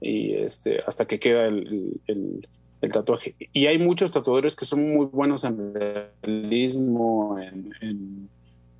y 0.00 0.34
este 0.34 0.80
hasta 0.86 1.06
que 1.06 1.18
queda 1.20 1.46
el, 1.46 1.66
el- 1.68 2.00
el- 2.08 2.48
el 2.80 2.92
tatuaje. 2.92 3.34
Y 3.52 3.66
hay 3.66 3.78
muchos 3.78 4.10
tatuadores 4.12 4.54
que 4.56 4.64
son 4.64 4.88
muy 4.92 5.06
buenos 5.06 5.44
en 5.44 5.74
realismo, 5.74 7.38
en, 7.38 7.72
en 7.80 8.28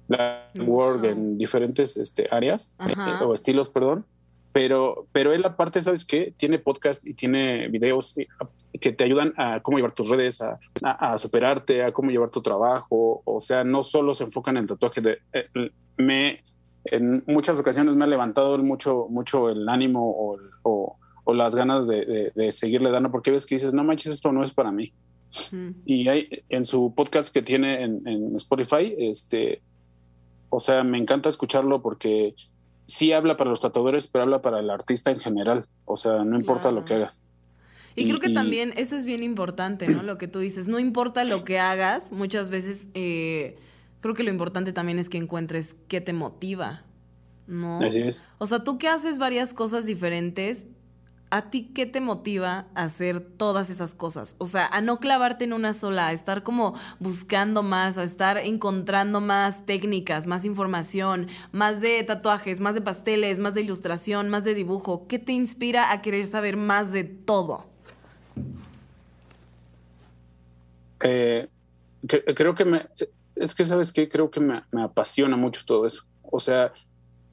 black 0.09 0.51
work, 0.67 1.05
en 1.05 1.39
diferentes 1.39 1.97
este, 1.97 2.29
áreas 2.31 2.75
eh, 2.81 3.25
o 3.25 3.35
estilos, 3.35 3.69
perdón. 3.69 4.05
Pero, 4.53 5.07
pero 5.13 5.35
él 5.35 5.45
aparte, 5.45 5.83
¿sabes 5.83 6.07
qué? 6.07 6.33
Tiene 6.37 6.59
podcast 6.59 7.07
y 7.07 7.13
tiene 7.13 7.69
videos 7.69 8.17
eh, 8.17 8.27
que 8.81 8.91
te 8.93 9.05
ayudan 9.05 9.35
a 9.37 9.61
cómo 9.61 9.77
llevar 9.77 9.93
tus 9.93 10.09
redes, 10.09 10.41
a, 10.41 10.59
a- 10.83 11.13
a 11.13 11.19
superarte, 11.19 11.85
a 11.85 11.93
cómo 11.93 12.11
llevar 12.11 12.31
tu 12.31 12.41
trabajo. 12.41 13.21
O 13.27 13.39
sea, 13.41 13.65
no 13.65 13.83
solo 13.83 14.15
se 14.15 14.25
enfocan 14.25 14.57
en 14.57 14.63
el 14.63 14.69
tatuaje. 14.69 15.01
De, 15.03 15.19
eh, 15.35 15.49
me, 15.99 16.43
en 16.85 17.23
muchas 17.27 17.59
ocasiones 17.61 17.97
me 17.97 18.05
ha 18.05 18.09
levantado 18.09 18.57
mucho, 18.59 19.09
mucho 19.11 19.51
el 19.51 19.69
ánimo 19.69 20.09
o, 20.11 20.39
o- 20.63 20.97
o 21.29 21.35
las 21.35 21.55
ganas 21.55 21.87
de, 21.87 22.07
de- 22.07 22.33
de 22.35 22.53
seguirle 22.53 22.91
dando, 22.91 23.11
porque 23.11 23.31
ves 23.31 23.45
que 23.45 23.57
dices, 23.57 23.75
no 23.75 23.85
manches, 23.85 24.13
esto 24.13 24.33
no 24.33 24.43
es 24.43 24.53
para 24.55 24.73
mí. 24.73 24.93
Mm. 25.53 25.71
Y 25.85 26.09
hay, 26.09 26.29
en 26.49 26.65
su 26.65 26.95
podcast 26.95 27.33
que 27.35 27.43
tiene 27.43 27.83
en, 27.83 28.01
en 28.09 28.35
Spotify, 28.37 28.95
este, 28.97 29.61
o 30.49 30.61
sea, 30.61 30.83
me 30.85 30.97
encanta 30.99 31.29
escucharlo 31.29 31.83
porque 31.83 32.35
sí 32.87 33.13
habla 33.13 33.37
para 33.37 33.51
los 33.51 33.61
tatuadores, 33.61 34.07
pero 34.07 34.23
habla 34.23 34.41
para 34.41 34.61
el 34.61 34.71
artista 34.71 35.11
en 35.11 35.19
general. 35.19 35.67
O 35.85 35.97
sea, 35.97 36.25
no 36.25 36.39
importa 36.39 36.63
Claro. 36.63 36.77
lo 36.81 36.85
que 36.85 36.95
hagas. 36.95 37.25
Y, 37.97 38.03
Y- 38.05 38.09
creo 38.09 38.21
que 38.21 38.31
y- 38.31 38.35
también 38.35 38.73
eso 38.77 38.95
es 38.95 39.05
bien 39.05 39.23
importante, 39.23 39.89
¿no? 39.89 40.03
Lo 40.05 40.17
que 40.19 40.29
tú 40.29 40.39
dices, 40.39 40.69
no 40.69 40.79
importa 40.79 41.25
lo 41.25 41.45
que 41.45 41.59
hagas, 41.59 42.13
muchas 42.13 42.49
veces 42.51 42.89
eh, 42.95 43.57
creo 44.01 44.15
que 44.15 44.23
lo 44.23 44.31
importante 44.31 44.73
también 44.73 44.99
es 45.01 45.09
que 45.09 45.19
encuentres 45.19 45.75
qué 45.89 46.01
te 46.01 46.13
motiva, 46.13 46.85
¿no? 47.49 47.81
Así 47.81 48.01
es. 48.01 48.23
O 48.39 48.47
sea, 48.47 48.63
tú 48.63 48.79
que 48.79 48.87
haces 48.89 49.19
varias 49.19 49.53
cosas 49.55 49.87
diferentes, 49.87 50.67
¿a 51.31 51.51
ti 51.51 51.71
qué 51.75 51.87
te 51.87 52.01
motiva 52.01 52.67
a 52.75 52.85
hacer 52.85 53.21
todas 53.21 53.71
esas 53.71 53.95
cosas? 53.95 54.37
O 54.39 54.47
sea, 54.47 54.67
a 54.67 54.81
no 54.81 54.99
clavarte 54.99 55.45
en 55.45 55.53
una 55.53 55.73
sola, 55.73 56.09
a 56.09 56.13
estar 56.13 56.43
como 56.43 56.75
buscando 56.99 57.63
más, 57.63 57.99
a 57.99 58.03
estar 58.03 58.39
encontrando 58.39 59.21
más 59.21 59.67
técnicas, 59.67 60.27
más 60.27 60.45
información, 60.45 61.29
más 61.53 61.81
de 61.81 62.03
tatuajes, 62.05 62.61
más 62.61 62.75
de 62.75 62.81
pasteles, 62.81 63.39
más 63.39 63.55
de 63.55 63.63
ilustración, 63.63 64.29
más 64.29 64.45
de 64.45 64.55
dibujo. 64.55 65.07
¿Qué 65.09 65.19
te 65.19 65.33
inspira 65.33 65.93
a 65.93 66.03
querer 66.03 66.27
saber 66.27 66.57
más 66.57 66.93
de 66.93 67.05
todo? 67.05 67.67
Eh, 71.03 71.49
cre- 72.03 72.35
creo 72.35 72.55
que 72.55 72.65
me. 72.65 72.87
Es 73.35 73.55
que, 73.55 73.67
¿sabes 73.67 73.93
qué? 73.93 74.09
Creo 74.09 74.31
que 74.31 74.41
me, 74.41 74.63
apasiona 74.83 75.37
mucho 75.37 75.63
todo 75.67 75.87
eso. 75.87 76.05
O 76.23 76.41
sea, 76.41 76.73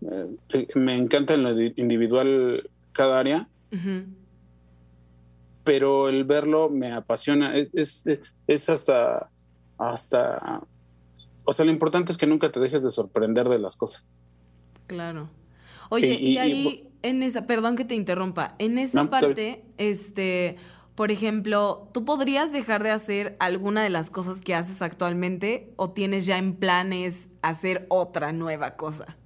eh, 0.01 0.67
me 0.75 0.95
encanta 0.97 1.33
en 1.33 1.43
lo 1.43 1.55
di- 1.55 1.73
individual 1.77 2.69
cada 2.91 3.19
área, 3.19 3.49
Pero 5.63 6.09
el 6.09 6.23
verlo 6.23 6.69
me 6.69 6.91
apasiona. 6.91 7.55
Es, 7.55 8.05
es, 8.05 8.19
es 8.47 8.69
hasta, 8.69 9.29
hasta. 9.77 10.61
O 11.45 11.53
sea, 11.53 11.65
lo 11.65 11.71
importante 11.71 12.11
es 12.11 12.17
que 12.17 12.27
nunca 12.27 12.51
te 12.51 12.59
dejes 12.59 12.83
de 12.83 12.91
sorprender 12.91 13.49
de 13.49 13.59
las 13.59 13.75
cosas. 13.75 14.09
Claro. 14.87 15.29
Oye, 15.89 16.13
y, 16.19 16.37
ahí, 16.37 16.89
en 17.01 17.23
esa, 17.23 17.45
perdón 17.45 17.75
que 17.75 17.85
te 17.85 17.95
interrumpa, 17.95 18.55
en 18.59 18.77
esa 18.77 19.09
parte, 19.09 19.63
este, 19.77 20.57
por 20.95 21.11
ejemplo, 21.11 21.89
¿tú 21.93 22.05
podrías 22.05 22.51
dejar 22.51 22.83
de 22.83 22.91
hacer 22.91 23.35
alguna 23.39 23.83
de 23.83 23.89
las 23.89 24.09
cosas 24.09 24.41
que 24.41 24.55
haces 24.55 24.81
actualmente 24.81 25.73
o 25.75 25.91
tienes 25.91 26.25
ya 26.25 26.37
en 26.37 26.55
planes 26.55 27.31
hacer 27.41 27.85
otra 27.89 28.31
nueva 28.31 28.75
cosa? 28.75 29.17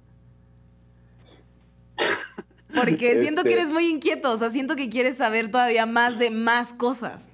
Porque 2.74 3.18
siento 3.20 3.42
que 3.42 3.50
este 3.50 3.60
eres 3.60 3.72
muy 3.72 3.88
inquieto, 3.88 4.30
o 4.30 4.36
sea, 4.36 4.50
siento 4.50 4.76
que 4.76 4.88
quieres 4.88 5.16
saber 5.16 5.50
todavía 5.50 5.86
más 5.86 6.18
de 6.18 6.30
más 6.30 6.72
cosas. 6.72 7.30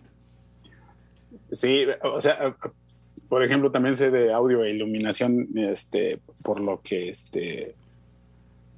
Sí, 1.51 1.85
o 2.03 2.21
sea, 2.21 2.57
por 3.29 3.45
ejemplo, 3.45 3.71
también 3.71 3.95
sé 3.95 4.11
de 4.11 4.33
audio 4.33 4.65
e 4.65 4.71
iluminación, 4.71 5.49
este, 5.57 6.21
por 6.45 6.61
lo 6.61 6.81
que, 6.83 7.09
este, 7.09 7.63
eh, 7.69 7.75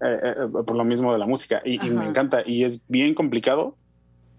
eh, 0.00 0.34
por 0.50 0.76
lo 0.76 0.84
mismo 0.84 1.12
de 1.12 1.18
la 1.18 1.26
música, 1.26 1.62
y, 1.64 1.78
me 1.90 2.06
encanta, 2.06 2.42
y 2.44 2.64
es 2.64 2.86
bien 2.88 3.14
complicado, 3.14 3.76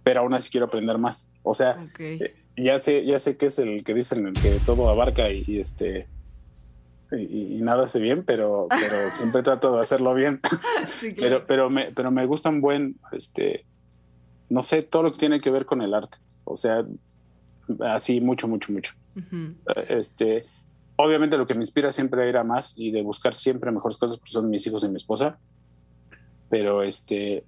pero 0.03 0.21
aún 0.21 0.34
así 0.34 0.49
quiero 0.49 0.67
aprender 0.67 0.97
más. 0.97 1.30
O 1.43 1.53
sea, 1.53 1.77
eh, 1.99 2.34
ya 2.56 2.80
sé, 2.80 3.06
ya 3.06 3.19
sé 3.19 3.38
que 3.38 3.47
es 3.47 3.60
el 3.60 3.84
que 3.84 3.93
dicen 3.93 4.27
el 4.27 4.34
que 4.34 4.60
todo 4.65 4.89
abarca 4.89 5.30
y, 5.32 5.60
este 5.60 6.08
y, 7.11 7.61
nada 7.61 7.85
hace 7.85 7.99
bien, 7.99 8.23
pero, 8.23 8.67
pero 8.69 9.09
siempre 9.11 9.43
trato 9.43 9.75
de 9.75 9.81
hacerlo 9.81 10.13
bien. 10.13 10.41
Pero, 11.15 11.45
pero 11.45 11.69
me, 11.69 11.91
pero 11.93 12.11
me 12.11 12.25
gusta 12.25 12.49
un 12.49 12.59
buen, 12.59 12.95
este, 13.11 13.65
no 14.49 14.63
sé, 14.63 14.81
todo 14.81 15.03
lo 15.03 15.11
que 15.11 15.19
tiene 15.19 15.39
que 15.39 15.49
ver 15.49 15.65
con 15.65 15.81
el 15.81 15.93
arte. 15.93 16.17
O 16.43 16.55
sea, 16.55 16.85
así 17.81 18.19
mucho, 18.19 18.47
mucho, 18.47 18.73
mucho. 18.73 18.93
Este, 19.87 20.43
obviamente 20.95 21.37
lo 21.37 21.45
que 21.45 21.53
me 21.53 21.61
inspira 21.61 21.91
siempre 21.91 22.23
a 22.23 22.29
ir 22.29 22.37
a 22.37 22.43
más 22.43 22.73
y 22.77 22.91
de 22.91 23.01
buscar 23.01 23.33
siempre 23.33 23.71
mejores 23.71 23.97
cosas, 23.97 24.17
pues 24.17 24.31
son 24.31 24.49
mis 24.49 24.65
hijos 24.65 24.83
y 24.83 24.89
mi 24.89 24.95
esposa. 24.95 25.37
Pero 26.49 26.81
este, 26.81 27.45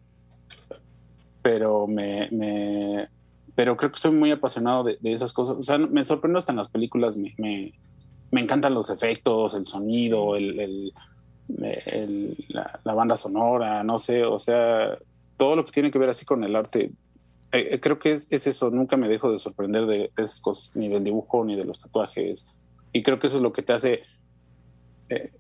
pero 1.42 1.88
me, 1.88 2.30
me 2.32 3.10
pero 3.56 3.76
creo 3.76 3.92
que 3.92 4.00
soy 4.00 4.12
muy 4.12 4.32
apasionado 4.32 4.84
de, 4.84 4.98
esas 5.04 5.34
cosas. 5.34 5.58
O 5.58 5.62
sea, 5.62 5.78
me 5.78 6.04
sorprendo 6.04 6.38
hasta 6.38 6.52
en 6.52 6.58
las 6.58 6.70
películas, 6.70 7.18
me, 7.18 7.34
me, 7.38 7.74
me 8.32 8.42
encantan 8.42 8.74
los 8.74 8.90
efectos, 8.90 9.54
el 9.54 9.66
sonido, 9.66 10.36
el, 10.36 10.94
el, 11.58 12.46
la, 12.50 12.94
banda 12.94 13.18
sonora, 13.18 13.84
no 13.84 13.98
sé, 13.98 14.24
o 14.24 14.38
sea, 14.38 14.98
todo 15.38 15.56
lo 15.56 15.66
que 15.66 15.72
tiene 15.72 15.92
que 15.92 16.00
ver 16.00 16.10
así 16.10 16.26
con 16.26 16.44
el 16.44 16.56
arte 16.56 16.92
eh, 17.52 17.68
eh, 17.72 17.80
creo 17.80 17.98
que 17.98 18.12
es, 18.12 18.32
eso, 18.32 18.70
nunca 18.70 18.96
me 18.96 19.08
dejo 19.08 19.32
de 19.32 19.40
sorprender 19.40 19.86
de, 19.88 20.12
esas 20.18 20.40
cosas, 20.40 20.76
ni 20.76 20.88
del 20.88 21.04
dibujo, 21.04 21.44
ni 21.44 21.56
de 21.56 21.66
los 21.66 21.80
tatuajes. 21.80 22.46
Y 22.94 23.04
creo 23.04 23.20
que 23.20 23.28
eso 23.28 23.38
es 23.38 23.44
lo 23.44 23.54
que 23.54 23.62
te 23.62 23.74
hace 23.74 24.02
eh, 25.10 25.32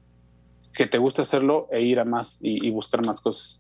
que 0.74 0.88
te 0.88 0.98
guste 0.98 1.22
hacerlo 1.22 1.68
e 1.72 1.82
ir 1.82 2.00
a 2.00 2.06
más 2.06 2.40
y, 2.42 2.70
buscar 2.72 3.06
más 3.06 3.22
cosas. 3.22 3.60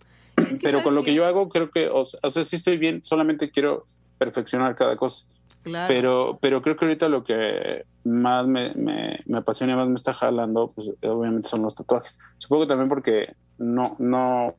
Pero 0.61 0.81
con 0.83 0.95
lo 0.95 1.03
que 1.03 1.13
yo 1.13 1.25
hago, 1.25 1.49
creo 1.49 1.69
que, 1.69 1.89
o 1.89 2.05
sea, 2.05 2.43
sí 2.43 2.55
estoy 2.55 2.77
bien, 2.77 3.03
solamente 3.03 3.51
quiero 3.51 3.85
perfeccionar 4.17 4.75
cada 4.75 4.95
cosa. 4.95 5.27
Pero, 5.63 6.39
pero 6.41 6.61
creo 6.61 6.75
que 6.75 6.85
ahorita 6.85 7.09
lo 7.09 7.23
que 7.23 7.85
más 8.03 8.47
me, 8.47 8.73
me, 8.75 9.19
me 9.25 9.37
apasiona 9.37 9.73
y 9.73 9.75
más 9.75 9.87
me 9.87 9.95
está 9.95 10.13
jalando, 10.13 10.69
pues 10.73 10.91
obviamente 11.03 11.47
son 11.47 11.61
los 11.61 11.75
tatuajes. 11.75 12.19
Supongo 12.37 12.67
también 12.67 12.89
porque 12.89 13.35
no, 13.57 13.95
no, 13.99 14.55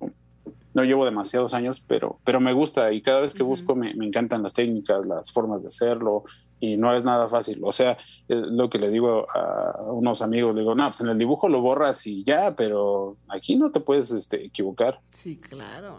no 0.75 0.85
llevo 0.85 1.05
demasiados 1.05 1.55
años, 1.55 1.85
pero, 1.87 2.19
pero 2.25 2.41
me 2.41 2.53
gusta 2.53 2.93
y 2.93 3.03
cada 3.03 3.21
vez 3.21 3.35
que 3.35 3.43
busco 3.43 3.75
me, 3.75 3.95
me, 3.95 4.07
encantan 4.07 4.43
las 4.43 4.55
técnicas, 4.55 5.07
las 5.07 5.33
formas 5.33 5.63
de 5.63 5.69
hacerlo 5.69 6.25
y 6.61 6.77
no 6.77 6.95
es 6.95 7.03
nada 7.03 7.29
fácil. 7.29 7.61
O 7.63 7.73
sea, 7.73 7.99
es 8.29 8.39
lo 8.39 8.71
que 8.71 8.79
le 8.79 8.91
digo 8.91 9.27
a 9.35 9.91
unos 9.93 10.23
amigos, 10.23 10.55
le 10.55 10.61
digo, 10.61 10.75
no, 10.75 10.87
pues 10.87 11.01
en 11.01 11.09
el 11.09 11.19
dibujo 11.19 11.49
lo 11.49 11.61
borras 11.61 12.07
y 12.07 12.23
ya, 12.23 12.55
pero 12.55 13.17
aquí 13.29 13.57
no 13.57 13.73
te 13.73 13.81
puedes 13.81 14.11
este, 14.11 14.45
equivocar. 14.45 15.01
Sí, 15.11 15.37
claro. 15.37 15.99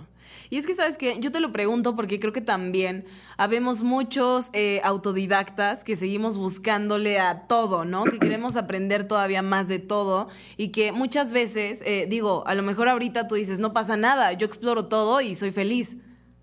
Y 0.49 0.57
es 0.57 0.65
que, 0.65 0.75
¿sabes 0.75 0.97
qué? 0.97 1.17
Yo 1.19 1.31
te 1.31 1.39
lo 1.39 1.51
pregunto 1.51 1.95
porque 1.95 2.19
creo 2.19 2.33
que 2.33 2.41
también 2.41 3.05
habemos 3.37 3.81
muchos 3.81 4.49
eh, 4.53 4.81
autodidactas 4.83 5.83
que 5.83 5.95
seguimos 5.95 6.37
buscándole 6.37 7.19
a 7.19 7.47
todo, 7.47 7.85
¿no? 7.85 8.03
Que 8.03 8.19
queremos 8.19 8.55
aprender 8.55 9.07
todavía 9.07 9.41
más 9.41 9.67
de 9.67 9.79
todo 9.79 10.27
y 10.57 10.69
que 10.69 10.91
muchas 10.91 11.31
veces, 11.31 11.81
eh, 11.85 12.05
digo, 12.09 12.43
a 12.47 12.55
lo 12.55 12.63
mejor 12.63 12.87
ahorita 12.89 13.27
tú 13.27 13.35
dices, 13.35 13.59
no 13.59 13.73
pasa 13.73 13.97
nada, 13.97 14.33
yo 14.33 14.45
exploro 14.45 14.85
todo 14.85 15.21
y 15.21 15.35
soy 15.35 15.51
feliz. 15.51 15.97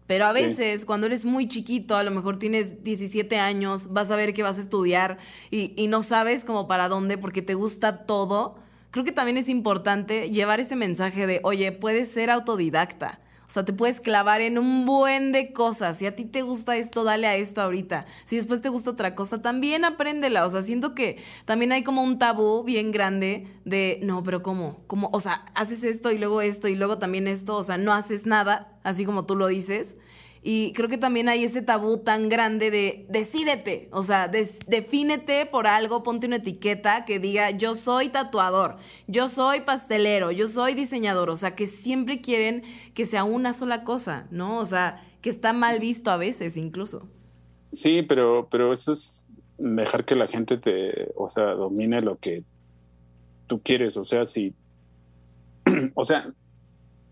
Pero 0.09 0.25
a 0.25 0.33
veces, 0.33 0.87
cuando 0.87 1.07
eres 1.07 1.27
muy 1.27 1.49
chiquito, 1.49 1.95
a 1.95 2.03
lo 2.03 2.11
mejor 2.11 2.39
tienes 2.39 2.83
17 2.83 3.39
años, 3.39 3.93
vas 3.93 4.11
a 4.11 4.17
ver 4.17 4.33
que 4.33 4.43
vas 4.43 4.57
a 4.57 4.63
estudiar 4.63 5.19
y, 5.51 5.75
y 5.77 5.87
no 5.87 6.03
sabes 6.03 6.47
como 6.47 6.67
para 6.67 6.89
dónde 6.89 7.19
porque 7.19 7.43
te 7.43 7.53
gusta 7.53 8.07
todo. 8.07 8.57
Creo 8.91 9.05
que 9.05 9.13
también 9.13 9.37
es 9.37 9.51
importante 9.51 10.31
llevar 10.31 10.61
ese 10.61 10.77
mensaje 10.77 11.27
de, 11.27 11.41
oye, 11.45 11.73
puedes 11.73 12.09
ser 12.09 12.31
autodidacta. 12.31 13.21
O 13.49 13.51
sea, 13.51 13.65
te 13.65 13.73
puedes 13.73 14.03
clavar 14.03 14.43
en 14.43 14.59
un 14.59 14.85
buen 14.85 15.33
de 15.33 15.55
cosas. 15.55 15.97
Si 15.97 16.05
a 16.05 16.15
ti 16.15 16.27
te 16.27 16.43
gusta 16.43 16.77
esto, 16.77 17.03
dale 17.03 17.27
a 17.27 17.35
esto 17.35 17.63
ahorita. 17.63 18.05
Si 18.27 18.37
después 18.37 18.61
te 18.61 18.69
gusta 18.69 18.91
otra 18.91 19.15
cosa, 19.15 19.41
también 19.41 19.87
apréndela. 19.87 20.45
O 20.45 20.51
sea, 20.51 20.61
siento 20.61 20.95
que 20.95 21.17
también 21.47 21.73
hay 21.73 21.83
como 21.83 22.03
un 22.03 22.19
tabú 22.19 22.63
bien 22.63 22.91
grande 22.93 23.47
de, 23.65 24.01
no, 24.03 24.23
pero 24.23 24.43
¿cómo? 24.43 24.81
¿Cómo? 24.87 25.09
O 25.15 25.21
sea, 25.21 25.47
haces 25.55 25.83
esto 25.83 26.13
y 26.13 26.19
luego 26.19 26.43
esto 26.43 26.69
y 26.69 26.75
luego 26.75 26.99
también 26.99 27.27
esto. 27.27 27.57
O 27.57 27.63
sea, 27.63 27.79
no 27.79 27.95
haces 27.95 28.27
nada, 28.27 28.79
así 28.83 29.07
como 29.07 29.25
tú 29.25 29.35
lo 29.35 29.47
dices. 29.47 29.97
Y 30.43 30.73
creo 30.73 30.89
que 30.89 30.99
también 30.99 31.29
hay 31.29 31.45
ese 31.45 31.63
tabú 31.63 31.99
tan 31.99 32.29
grande 32.29 32.71
de 32.71 33.07
decídete, 33.09 33.89
o 33.93 34.03
sea, 34.03 34.29
defínete 34.29 35.47
por 35.47 35.67
algo, 35.67 36.03
ponte 36.03 36.27
una 36.27 36.37
etiqueta 36.37 37.05
que 37.05 37.19
diga 37.19 37.51
yo 37.51 37.75
soy 37.75 38.09
tatuador, 38.09 38.77
yo 39.07 39.29
soy 39.29 39.61
pastelero, 39.61 40.31
yo 40.31 40.47
soy 40.47 40.75
diseñador, 40.75 41.31
o 41.31 41.37
sea, 41.37 41.55
que 41.57 41.67
siempre 41.67 42.21
quieren 42.21 42.63
que 42.95 43.05
sea 43.05 43.25
una 43.25 43.53
sola 43.53 43.85
cosa, 43.85 44.29
¿no? 44.31 44.59
O 44.59 44.65
sea, 44.65 45.03
que 45.21 45.31
está 45.31 45.53
mal 45.53 45.79
visto 45.81 46.11
a 46.11 46.17
veces 46.17 46.57
incluso. 46.57 47.09
Sí, 47.73 48.03
pero, 48.03 48.49
pero 48.51 48.73
eso 48.73 48.93
es 48.93 49.27
dejar 49.59 50.05
que 50.05 50.15
la 50.15 50.27
gente 50.27 50.57
te, 50.57 51.11
o 51.17 51.29
sea, 51.29 51.55
domine 51.55 52.01
lo 52.01 52.17
que 52.17 52.45
tú 53.47 53.61
quieres, 53.61 53.97
o 53.97 54.05
sea, 54.05 54.25
si, 54.25 54.55
o 55.95 56.05
sea, 56.05 56.33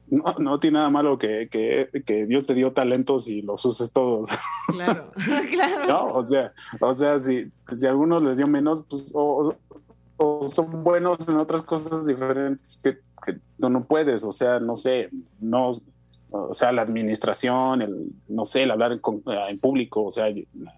no, 0.08 0.34
no 0.38 0.58
tiene 0.60 0.78
nada 0.78 0.90
malo 0.90 1.18
que, 1.18 1.48
que, 1.48 2.26
Dios 2.26 2.46
te 2.46 2.54
dio 2.54 2.72
talentos 2.72 3.28
y 3.28 3.42
los 3.42 3.64
uses 3.64 3.92
todos. 3.92 4.30
Claro, 4.68 5.10
claro. 5.50 5.86
¿No? 5.86 6.06
O 6.14 6.24
sea, 6.24 6.52
o 6.80 6.94
sea 6.94 7.18
si, 7.18 7.50
si 7.72 7.86
a 7.86 7.90
algunos 7.90 8.22
les 8.22 8.36
dio 8.36 8.46
menos, 8.46 8.84
pues, 8.88 9.10
o, 9.14 9.56
son 10.50 10.82
buenos 10.82 11.28
en 11.28 11.36
otras 11.36 11.62
cosas 11.62 12.06
diferentes 12.06 12.78
que, 12.82 12.98
que 13.24 13.38
no, 13.58 13.82
puedes, 13.82 14.24
o 14.24 14.32
sea, 14.32 14.60
no 14.60 14.74
sé, 14.76 15.10
no, 15.40 15.72
o 16.30 16.54
sea, 16.54 16.72
la 16.72 16.82
administración, 16.82 17.82
el, 17.82 18.12
no 18.28 18.46
sé, 18.46 18.62
el 18.62 18.70
hablar 18.70 18.92
en, 18.92 19.58
público, 19.58 20.04
o 20.04 20.10
sea, 20.10 20.26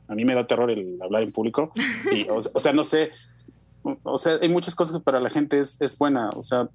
a 0.08 0.14
mí 0.14 0.24
me 0.24 0.34
da 0.34 0.46
terror 0.46 0.70
el 0.72 1.00
hablar 1.00 1.22
en 1.22 1.30
público, 1.30 1.72
y, 2.12 2.28
o 2.28 2.42
sea, 2.42 2.72
no 2.72 2.82
sé, 2.82 3.12
o 3.82 4.18
sea, 4.18 4.38
hay 4.40 4.48
muchas 4.48 4.74
cosas 4.74 4.96
que 4.96 5.02
para 5.02 5.20
la 5.20 5.30
gente 5.30 5.58
es, 5.58 5.80
es 5.80 5.98
buena, 5.98 6.30
o 6.30 6.42
sea, 6.42 6.68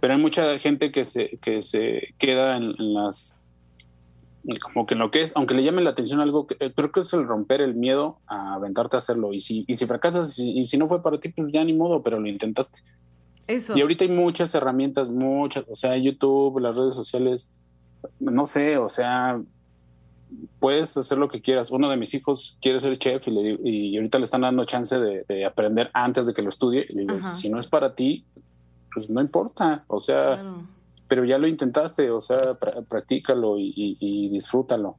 pero 0.00 0.14
hay 0.14 0.20
mucha 0.20 0.58
gente 0.58 0.90
que 0.90 1.04
se, 1.04 1.38
que 1.40 1.62
se 1.62 2.14
queda 2.18 2.56
en, 2.56 2.74
las, 2.94 3.34
como 4.60 4.86
que 4.86 4.94
en 4.94 5.00
lo 5.00 5.10
que 5.10 5.22
es, 5.22 5.32
aunque 5.36 5.54
le 5.54 5.62
llame 5.62 5.82
la 5.82 5.90
atención 5.90 6.20
algo, 6.20 6.46
que, 6.46 6.56
eh, 6.60 6.72
creo 6.74 6.90
que 6.90 7.00
es 7.00 7.12
el 7.12 7.26
romper 7.26 7.62
el 7.62 7.74
miedo 7.74 8.18
a 8.26 8.54
aventarte 8.54 8.96
a 8.96 8.98
hacerlo. 8.98 9.32
Y 9.32 9.40
si, 9.40 9.64
y 9.66 9.74
si 9.74 9.86
fracasas 9.86 10.38
y, 10.38 10.64
si 10.64 10.78
no 10.78 10.88
fue 10.88 11.02
para 11.02 11.20
ti, 11.20 11.28
pues 11.28 11.50
ya 11.52 11.64
ni 11.64 11.72
modo, 11.72 12.02
pero 12.02 12.18
lo 12.20 12.28
intentaste. 12.28 12.80
Eso. 13.46 13.76
Y 13.76 13.82
ahorita 13.82 14.04
hay 14.04 14.10
muchas 14.10 14.54
herramientas, 14.54 15.10
muchas, 15.10 15.64
o 15.68 15.74
sea, 15.74 15.96
YouTube, 15.96 16.58
las 16.60 16.76
redes 16.76 16.94
sociales, 16.94 17.50
no 18.20 18.46
sé, 18.46 18.78
o 18.78 18.88
sea, 18.88 19.40
puedes 20.58 20.96
hacer 20.96 21.18
lo 21.18 21.28
que 21.28 21.40
quieras. 21.40 21.70
Uno 21.70 21.88
de 21.88 21.96
mis 21.96 22.14
hijos 22.14 22.58
quiere 22.60 22.80
ser 22.80 22.96
chef 22.98 23.26
y, 23.28 23.58
y 23.64 23.96
ahorita 23.96 24.18
le 24.18 24.24
están 24.24 24.42
dando 24.42 24.64
chance 24.64 24.98
de, 24.98 25.44
aprender 25.44 25.90
antes 25.92 26.26
de 26.26 26.34
que 26.34 26.42
lo 26.42 26.48
estudie. 26.48 26.86
Y 26.88 26.94
le 26.94 27.00
digo, 27.02 27.30
si 27.30 27.48
no 27.48 27.58
es 27.58 27.66
para 27.66 27.94
ti, 27.94 28.24
pues 28.92 29.10
no 29.10 29.20
importa. 29.20 29.84
O 29.88 30.00
sea, 30.00 30.42
pero 31.08 31.24
ya 31.24 31.38
lo 31.38 31.46
intentaste, 31.46 32.10
o 32.10 32.20
sea, 32.20 32.38
practícalo 32.88 33.56
y, 33.58 34.28
disfrútalo. 34.30 34.96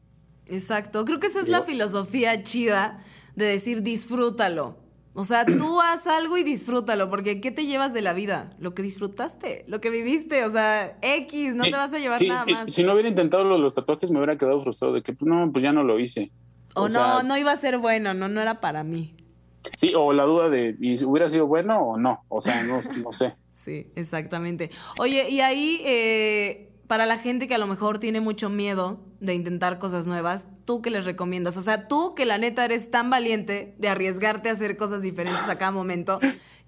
Exacto, 0.47 1.05
creo 1.05 1.19
que 1.19 1.27
esa 1.27 1.39
es 1.39 1.47
la 1.47 1.63
filosofía 1.63 2.43
chida 2.43 2.99
de 3.35 3.45
decir 3.45 3.81
disfrútalo. 3.81 4.82
O 5.15 5.25
sea, 5.25 5.45
tú 5.45 5.79
haz 5.79 6.07
algo 6.07 6.37
y 6.37 6.43
disfrútalo, 6.43 7.07
porque 7.09 7.39
¿qué 7.39 7.51
te 7.51 7.67
llevas 7.67 7.93
de 7.93 8.01
la 8.01 8.13
vida? 8.13 8.49
Lo 8.57 8.73
que 8.73 8.81
disfrutaste, 8.81 9.63
lo 9.67 9.79
que 9.79 9.91
viviste, 9.91 10.43
o 10.43 10.49
sea, 10.49 10.97
X, 11.01 11.53
no 11.55 11.65
te 11.65 11.71
vas 11.71 11.93
a 11.93 11.99
llevar 11.99 12.19
nada 12.23 12.45
más. 12.45 12.73
Si 12.73 12.83
no 12.83 12.93
hubiera 12.93 13.09
intentado 13.09 13.43
los, 13.43 13.73
tatuajes, 13.75 14.09
me 14.09 14.17
hubiera 14.17 14.37
quedado 14.37 14.59
frustrado 14.59 14.93
de 14.95 15.03
que, 15.03 15.13
pues 15.13 15.29
no, 15.29 15.51
pues 15.51 15.61
ya 15.61 15.71
no 15.71 15.83
lo 15.83 15.99
hice. 15.99 16.31
O, 16.73 16.89
no, 16.89 17.21
no 17.21 17.37
iba 17.37 17.51
a 17.51 17.57
ser 17.57 17.77
bueno, 17.77 18.15
no, 18.15 18.27
no 18.27 18.41
era 18.41 18.59
para 18.59 18.83
mí. 18.83 19.15
Sí, 19.77 19.93
o 19.95 20.13
la 20.13 20.23
duda 20.23 20.49
de, 20.49 20.75
¿y 20.79 21.03
hubiera 21.03 21.29
sido 21.29 21.45
bueno 21.45 21.77
o 21.79 21.97
no? 21.97 22.23
O 22.27 22.41
sea, 22.41 22.63
no, 22.63 22.79
no 23.03 23.13
sé. 23.13 23.35
sí, 23.53 23.91
exactamente. 23.95 24.71
Oye, 24.97 25.29
y 25.29 25.41
ahí, 25.41 25.79
eh, 25.85 26.71
para 26.87 27.05
la 27.05 27.19
gente 27.19 27.47
que 27.47 27.53
a 27.53 27.59
lo 27.59 27.67
mejor 27.67 27.99
tiene 27.99 28.19
mucho 28.19 28.49
miedo 28.49 28.99
de 29.19 29.35
intentar 29.35 29.77
cosas 29.77 30.07
nuevas, 30.07 30.47
¿tú 30.65 30.81
qué 30.81 30.89
les 30.89 31.05
recomiendas? 31.05 31.57
O 31.57 31.61
sea, 31.61 31.87
tú 31.87 32.15
que 32.15 32.25
la 32.25 32.37
neta 32.37 32.65
eres 32.65 32.91
tan 32.91 33.09
valiente 33.09 33.75
de 33.77 33.87
arriesgarte 33.89 34.49
a 34.49 34.53
hacer 34.53 34.77
cosas 34.77 35.01
diferentes 35.01 35.47
a 35.49 35.57
cada 35.57 35.71
momento, 35.71 36.19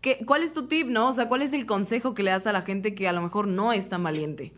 ¿qué, 0.01 0.19
¿cuál 0.25 0.43
es 0.43 0.53
tu 0.53 0.67
tip, 0.67 0.87
no? 0.87 1.09
O 1.09 1.13
sea, 1.13 1.27
¿cuál 1.27 1.41
es 1.41 1.53
el 1.53 1.65
consejo 1.65 2.13
que 2.13 2.23
le 2.23 2.31
das 2.31 2.47
a 2.47 2.51
la 2.51 2.61
gente 2.61 2.95
que 2.95 3.07
a 3.07 3.13
lo 3.13 3.21
mejor 3.21 3.47
no 3.47 3.73
es 3.73 3.89
tan 3.89 4.03
valiente? 4.03 4.53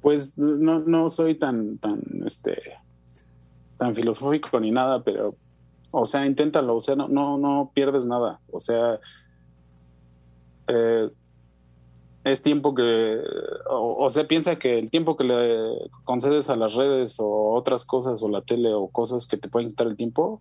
Pues 0.00 0.36
no, 0.36 0.80
no 0.80 1.08
soy 1.08 1.36
tan, 1.36 1.78
tan, 1.78 2.02
este, 2.26 2.60
tan 3.76 3.94
filosófico 3.94 4.58
ni 4.58 4.70
nada, 4.70 5.02
pero, 5.04 5.36
o 5.90 6.06
sea, 6.06 6.26
inténtalo, 6.26 6.76
o 6.76 6.80
sea, 6.80 6.96
no, 6.96 7.08
no, 7.08 7.38
no 7.38 7.70
pierdes 7.72 8.04
nada, 8.04 8.40
o 8.50 8.58
sea, 8.58 8.98
eh, 10.66 11.08
es 12.24 12.42
tiempo 12.42 12.74
que, 12.74 13.20
o, 13.68 14.08
sea, 14.08 14.28
piensa 14.28 14.56
que 14.56 14.78
el 14.78 14.90
tiempo 14.90 15.16
que 15.16 15.24
le 15.24 15.90
concedes 16.04 16.50
a 16.50 16.56
las 16.56 16.76
redes 16.76 17.16
o 17.18 17.52
otras 17.54 17.84
cosas 17.84 18.22
o 18.22 18.28
la 18.28 18.42
tele 18.42 18.72
o 18.72 18.88
cosas 18.88 19.26
que 19.26 19.36
te 19.36 19.48
pueden 19.48 19.70
quitar 19.70 19.88
el 19.88 19.96
tiempo, 19.96 20.40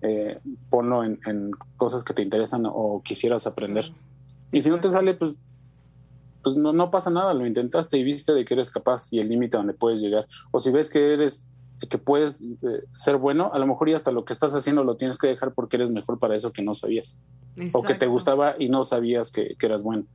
eh, 0.00 0.38
ponlo 0.70 1.04
en, 1.04 1.50
cosas 1.76 2.02
que 2.02 2.14
te 2.14 2.22
interesan 2.22 2.64
o 2.66 3.02
quisieras 3.04 3.46
aprender. 3.46 3.92
Y 4.52 4.62
si 4.62 4.70
no 4.70 4.80
te 4.80 4.88
sale, 4.88 5.12
pues, 5.12 5.36
pues 6.42 6.56
no, 6.56 6.72
no 6.72 6.90
pasa 6.90 7.10
nada, 7.10 7.34
lo 7.34 7.46
intentaste 7.46 7.98
y 7.98 8.04
viste 8.04 8.32
de 8.32 8.46
que 8.46 8.54
eres 8.54 8.70
capaz 8.70 9.12
y 9.12 9.18
el 9.18 9.28
límite 9.28 9.58
donde 9.58 9.74
puedes 9.74 10.00
llegar. 10.00 10.26
O 10.50 10.60
si 10.60 10.70
ves 10.70 10.88
que 10.88 11.12
eres 11.12 11.48
que 11.90 11.98
puedes 11.98 12.40
eh, 12.40 12.84
ser 12.94 13.16
bueno, 13.16 13.50
a 13.52 13.58
lo 13.58 13.66
mejor 13.66 13.88
y 13.88 13.92
hasta 13.92 14.12
lo 14.12 14.24
que 14.24 14.32
estás 14.32 14.54
haciendo 14.54 14.84
lo 14.84 14.96
tienes 14.96 15.18
que 15.18 15.26
dejar 15.26 15.52
porque 15.52 15.76
eres 15.76 15.90
mejor 15.90 16.20
para 16.20 16.36
eso 16.36 16.52
que 16.52 16.62
no 16.62 16.74
sabías. 16.74 17.20
O 17.72 17.82
que 17.82 17.94
te 17.94 18.06
gustaba 18.06 18.54
y 18.58 18.68
no 18.68 18.82
sabías 18.82 19.30
que 19.30 19.56
eras 19.60 19.82
bueno. 19.82 20.06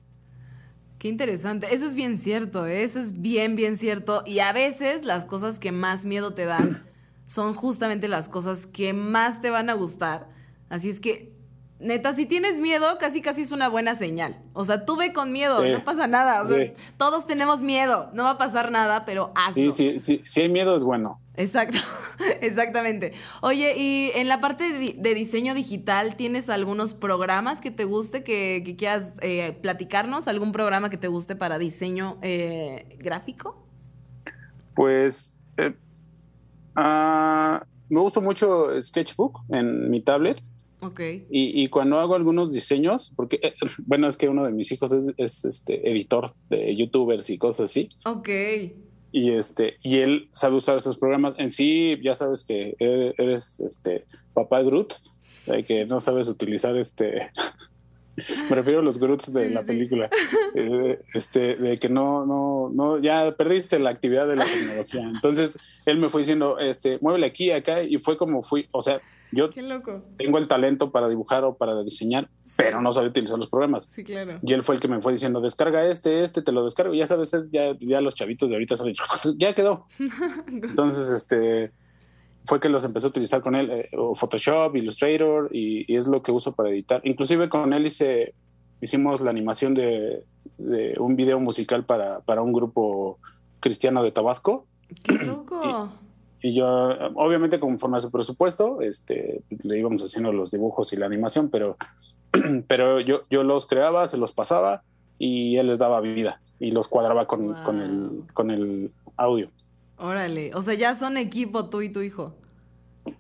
Qué 0.99 1.09
interesante. 1.09 1.73
Eso 1.73 1.85
es 1.85 1.93
bien 1.93 2.17
cierto, 2.17 2.65
¿eh? 2.65 2.83
eso 2.83 2.99
es 2.99 3.21
bien, 3.21 3.55
bien 3.55 3.77
cierto. 3.77 4.23
Y 4.25 4.39
a 4.39 4.51
veces 4.51 5.05
las 5.05 5.25
cosas 5.25 5.59
que 5.59 5.71
más 5.71 6.05
miedo 6.05 6.33
te 6.33 6.45
dan 6.45 6.85
son 7.27 7.53
justamente 7.53 8.07
las 8.07 8.29
cosas 8.29 8.65
que 8.65 8.93
más 8.93 9.41
te 9.41 9.51
van 9.51 9.69
a 9.69 9.73
gustar. 9.73 10.29
Así 10.69 10.89
es 10.89 10.99
que, 10.99 11.36
neta, 11.79 12.13
si 12.13 12.25
tienes 12.25 12.59
miedo, 12.59 12.97
casi 12.99 13.21
casi 13.21 13.41
es 13.41 13.51
una 13.51 13.69
buena 13.69 13.95
señal. 13.95 14.37
O 14.53 14.63
sea, 14.63 14.85
tú 14.85 14.95
ve 14.95 15.13
con 15.13 15.31
miedo, 15.31 15.63
no 15.63 15.81
pasa 15.83 16.07
nada. 16.07 16.41
O 16.41 16.45
sea, 16.45 16.71
todos 16.97 17.27
tenemos 17.27 17.61
miedo, 17.61 18.09
no 18.13 18.23
va 18.23 18.31
a 18.31 18.37
pasar 18.37 18.71
nada, 18.71 19.05
pero 19.05 19.31
hazlo. 19.35 19.71
Sí, 19.71 19.93
sí, 19.93 19.99
sí, 19.99 20.21
si 20.25 20.41
hay 20.41 20.49
miedo 20.49 20.75
es 20.75 20.83
bueno. 20.83 21.19
Exacto, 21.35 21.77
exactamente. 22.41 23.13
Oye, 23.41 23.75
y 23.77 24.11
en 24.15 24.27
la 24.27 24.39
parte 24.39 24.95
de, 24.95 25.13
diseño 25.13 25.53
digital, 25.53 26.15
¿tienes 26.15 26.49
algunos 26.49 26.93
programas 26.95 27.61
que 27.61 27.69
te 27.69 27.83
guste, 27.85 28.23
que, 28.23 28.75
quieras 28.77 29.15
eh, 29.21 29.57
platicarnos? 29.61 30.27
¿Algún 30.27 30.51
programa 30.51 30.89
que 30.89 30.97
te 30.97 31.07
guste 31.07 31.35
para 31.35 31.59
diseño 31.59 32.17
eh, 32.23 32.97
gráfico? 32.99 33.63
Pues 34.75 35.37
eh, 35.57 35.75
ah, 36.75 37.63
me 37.89 37.99
gusta 37.99 38.19
mucho 38.19 38.81
Sketchbook 38.81 39.41
en 39.49 39.91
mi 39.91 40.01
tablet. 40.01 40.41
Ok. 40.79 40.99
Y, 41.29 41.63
y, 41.63 41.67
cuando 41.69 41.99
hago 41.99 42.15
algunos 42.15 42.51
diseños, 42.51 43.11
porque, 43.15 43.55
bueno, 43.85 44.07
es 44.07 44.17
que 44.17 44.29
uno 44.29 44.43
de 44.43 44.51
mis 44.51 44.71
hijos 44.71 44.91
es, 44.91 45.13
es 45.17 45.43
este 45.45 45.89
editor 45.89 46.33
de 46.49 46.75
youtubers 46.75 47.29
y 47.29 47.37
cosas 47.37 47.71
así. 47.71 47.89
Ok. 48.05 48.29
Y 49.11 49.31
este 49.31 49.77
y 49.81 49.97
él 49.97 50.29
sabe 50.31 50.55
usar 50.55 50.75
esos 50.77 50.97
programas. 50.99 51.35
En 51.37 51.51
sí 51.51 51.97
ya 52.03 52.13
sabes 52.13 52.43
que 52.43 52.75
e-, 52.79 53.13
eres 53.17 53.59
este 53.59 54.05
papá 54.33 54.61
Groot 54.61 54.93
de 55.45 55.63
que 55.63 55.85
no 55.85 56.01
sabes 56.01 56.27
utilizar 56.27 56.75
este 56.75 57.31
me 58.49 58.55
refiero 58.55 58.79
a 58.79 58.83
los 58.83 58.99
Groots 58.99 59.31
de 59.31 59.49
la 59.51 59.63
película. 59.63 60.09
Eh, 60.55 60.99
este 61.13 61.55
de 61.55 61.77
que 61.77 61.87
no 61.87 62.25
no 62.25 62.69
no 62.73 62.99
ya 62.99 63.31
perdiste 63.35 63.79
la 63.79 63.91
actividad 63.91 64.27
de 64.27 64.35
la 64.35 64.45
tecnología. 64.45 65.03
Entonces 65.13 65.57
él 65.85 65.99
me 65.99 66.09
fue 66.09 66.21
diciendo 66.21 66.59
este 66.59 66.99
muévele 67.01 67.27
aquí 67.27 67.51
acá 67.51 67.83
y 67.83 67.97
fue 67.99 68.17
como 68.17 68.43
fui 68.43 68.67
o 68.71 68.81
sea 68.81 69.01
yo 69.31 69.49
tengo 69.49 70.37
el 70.37 70.47
talento 70.47 70.91
para 70.91 71.09
dibujar 71.09 71.43
o 71.43 71.55
para 71.55 71.83
diseñar, 71.83 72.29
pero 72.55 72.81
no 72.81 72.91
sabía 72.91 73.09
utilizar 73.09 73.37
los 73.37 73.49
programas. 73.49 73.85
Sí, 73.85 74.03
claro. 74.03 74.39
Y 74.41 74.53
él 74.53 74.63
fue 74.63 74.75
el 74.75 74.81
que 74.81 74.87
me 74.87 75.01
fue 75.01 75.13
diciendo, 75.13 75.41
descarga 75.41 75.85
este, 75.85 76.23
este, 76.23 76.41
te 76.41 76.51
lo 76.51 76.63
descargo. 76.63 76.93
Y 76.93 76.99
ya 76.99 77.07
sabes, 77.07 77.31
ya, 77.51 77.75
ya 77.79 78.01
los 78.01 78.15
chavitos 78.15 78.49
de 78.49 78.55
ahorita 78.55 78.77
son, 78.77 78.91
ya 79.37 79.53
quedó. 79.53 79.85
Entonces, 80.47 81.09
este, 81.09 81.71
fue 82.45 82.59
que 82.59 82.69
los 82.69 82.83
empecé 82.83 83.07
a 83.07 83.09
utilizar 83.09 83.41
con 83.41 83.55
él, 83.55 83.69
eh, 83.69 83.89
Photoshop, 84.15 84.75
Illustrator, 84.75 85.49
y, 85.51 85.93
es 85.93 86.07
lo 86.07 86.21
que 86.21 86.31
uso 86.31 86.53
para 86.53 86.69
editar. 86.69 87.01
Inclusive 87.03 87.49
con 87.49 87.73
él 87.73 87.85
hice, 87.85 88.33
hicimos 88.81 89.19
la 89.19 89.29
animación 89.29 89.73
de, 89.73 90.23
de 90.57 90.95
un 90.99 91.15
video 91.15 91.39
musical 91.39 91.85
para, 91.85 92.21
para 92.21 92.41
un 92.41 92.53
grupo 92.53 93.19
cristiano 93.59 94.03
de 94.03 94.11
Tabasco. 94.11 94.65
¡Qué 95.03 95.13
loco! 95.25 95.61
Y 95.63 96.06
yo, 96.41 96.67
obviamente, 97.15 97.59
conforme 97.59 97.97
a 97.97 97.99
su 97.99 98.11
presupuesto, 98.11 98.81
este, 98.81 99.41
le 99.63 99.79
íbamos 99.79 100.03
haciendo 100.03 100.31
los 100.31 100.51
dibujos 100.51 100.93
y 100.93 100.97
la 100.97 101.05
animación, 101.05 101.49
pero, 101.49 101.77
pero 102.67 102.99
yo, 102.99 103.21
yo 103.29 103.43
los 103.43 103.65
creaba, 103.67 104.07
se 104.07 104.17
los 104.17 104.33
pasaba 104.33 104.83
y 105.17 105.57
él 105.57 105.67
les 105.67 105.79
daba 105.79 106.01
vida 106.01 106.41
y 106.59 106.71
los 106.71 106.87
cuadraba 106.87 107.27
con, 107.27 107.53
con, 107.63 107.81
el, 107.81 108.23
con 108.33 108.51
el 108.51 108.91
audio. 109.15 109.49
Órale, 109.97 110.51
o 110.53 110.61
sea, 110.61 110.75
ya 110.75 110.95
son 110.95 111.17
equipo 111.17 111.69
tú 111.69 111.81
y 111.81 111.91
tu 111.91 112.01
hijo. 112.01 112.35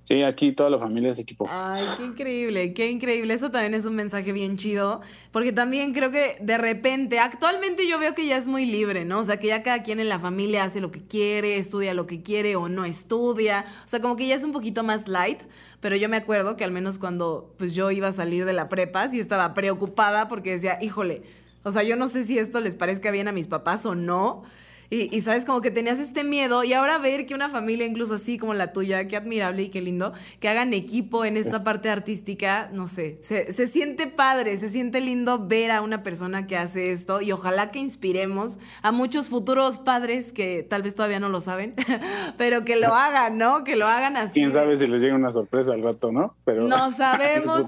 Sí, 0.03 0.23
aquí 0.23 0.51
toda 0.51 0.69
la 0.69 0.79
familia 0.79 1.11
es 1.11 1.19
equipo. 1.19 1.47
Ay, 1.49 1.83
qué 1.97 2.05
increíble, 2.05 2.73
qué 2.73 2.89
increíble. 2.89 3.33
Eso 3.33 3.51
también 3.51 3.73
es 3.73 3.85
un 3.85 3.95
mensaje 3.95 4.31
bien 4.31 4.57
chido, 4.57 5.01
porque 5.31 5.51
también 5.51 5.93
creo 5.93 6.11
que 6.11 6.37
de 6.41 6.57
repente, 6.57 7.19
actualmente 7.19 7.87
yo 7.87 7.99
veo 7.99 8.15
que 8.15 8.25
ya 8.25 8.37
es 8.37 8.47
muy 8.47 8.65
libre, 8.65 9.05
¿no? 9.05 9.19
O 9.19 9.23
sea, 9.23 9.37
que 9.39 9.47
ya 9.47 9.63
cada 9.63 9.83
quien 9.83 9.99
en 9.99 10.09
la 10.09 10.19
familia 10.19 10.63
hace 10.63 10.81
lo 10.81 10.91
que 10.91 11.01
quiere, 11.01 11.57
estudia 11.57 11.93
lo 11.93 12.07
que 12.07 12.21
quiere 12.21 12.55
o 12.55 12.69
no 12.69 12.85
estudia. 12.85 13.65
O 13.85 13.87
sea, 13.87 13.99
como 13.99 14.15
que 14.15 14.27
ya 14.27 14.35
es 14.35 14.43
un 14.43 14.51
poquito 14.51 14.83
más 14.83 15.07
light, 15.07 15.41
pero 15.79 15.95
yo 15.95 16.09
me 16.09 16.17
acuerdo 16.17 16.55
que 16.55 16.63
al 16.63 16.71
menos 16.71 16.97
cuando 16.97 17.53
pues 17.57 17.73
yo 17.73 17.91
iba 17.91 18.07
a 18.07 18.13
salir 18.13 18.45
de 18.45 18.53
la 18.53 18.69
prepa, 18.69 19.09
sí 19.09 19.19
estaba 19.19 19.53
preocupada 19.53 20.27
porque 20.27 20.51
decía, 20.51 20.77
híjole, 20.81 21.23
o 21.63 21.71
sea, 21.71 21.83
yo 21.83 21.95
no 21.95 22.07
sé 22.07 22.23
si 22.23 22.39
esto 22.39 22.59
les 22.59 22.75
parezca 22.75 23.11
bien 23.11 23.27
a 23.27 23.31
mis 23.31 23.47
papás 23.47 23.85
o 23.85 23.93
no. 23.93 24.43
Y, 24.89 25.19
sabes, 25.21 25.43
como 25.43 25.59
que 25.59 25.69
tenías 25.69 25.99
este 25.99 26.23
miedo 26.23 26.63
y 26.63 26.71
ahora 26.71 26.97
ver 26.97 27.25
que 27.25 27.35
una 27.35 27.49
familia 27.49 27.85
incluso 27.85 28.13
así 28.13 28.37
como 28.37 28.53
la 28.53 28.71
tuya, 28.71 29.07
qué 29.07 29.17
admirable 29.17 29.63
y 29.63 29.69
qué 29.69 29.81
lindo, 29.81 30.13
que 30.39 30.47
hagan 30.47 30.73
equipo 30.73 31.25
en 31.25 31.35
esta 31.35 31.63
parte 31.65 31.89
artística, 31.89 32.69
no 32.71 32.87
sé, 32.87 33.17
se, 33.21 33.51
se 33.51 33.67
siente 33.67 34.07
padre, 34.07 34.55
se 34.55 34.69
siente 34.69 35.01
lindo 35.01 35.45
ver 35.45 35.71
a 35.71 35.81
una 35.81 36.03
persona 36.03 36.47
que 36.47 36.55
hace 36.55 36.91
esto 36.91 37.21
y 37.21 37.33
ojalá 37.33 37.69
que 37.69 37.79
inspiremos 37.79 38.59
a 38.81 38.93
muchos 38.93 39.27
futuros 39.27 39.77
padres 39.77 40.31
que 40.31 40.63
tal 40.63 40.83
vez 40.83 40.95
todavía 40.95 41.19
no 41.19 41.27
lo 41.27 41.41
saben, 41.41 41.75
pero 42.37 42.63
que 42.63 42.77
lo 42.77 42.93
hagan, 42.93 43.37
¿no? 43.37 43.65
Que 43.65 43.75
lo 43.75 43.87
hagan 43.87 44.15
así. 44.15 44.39
Quién 44.39 44.51
sabe 44.51 44.77
si 44.77 44.87
les 44.87 45.01
llega 45.01 45.15
una 45.15 45.31
sorpresa 45.31 45.73
al 45.73 45.83
rato, 45.83 46.11
¿no? 46.11 46.35
Pero 46.45 46.63
no 46.63 46.91
sabemos. 46.93 47.67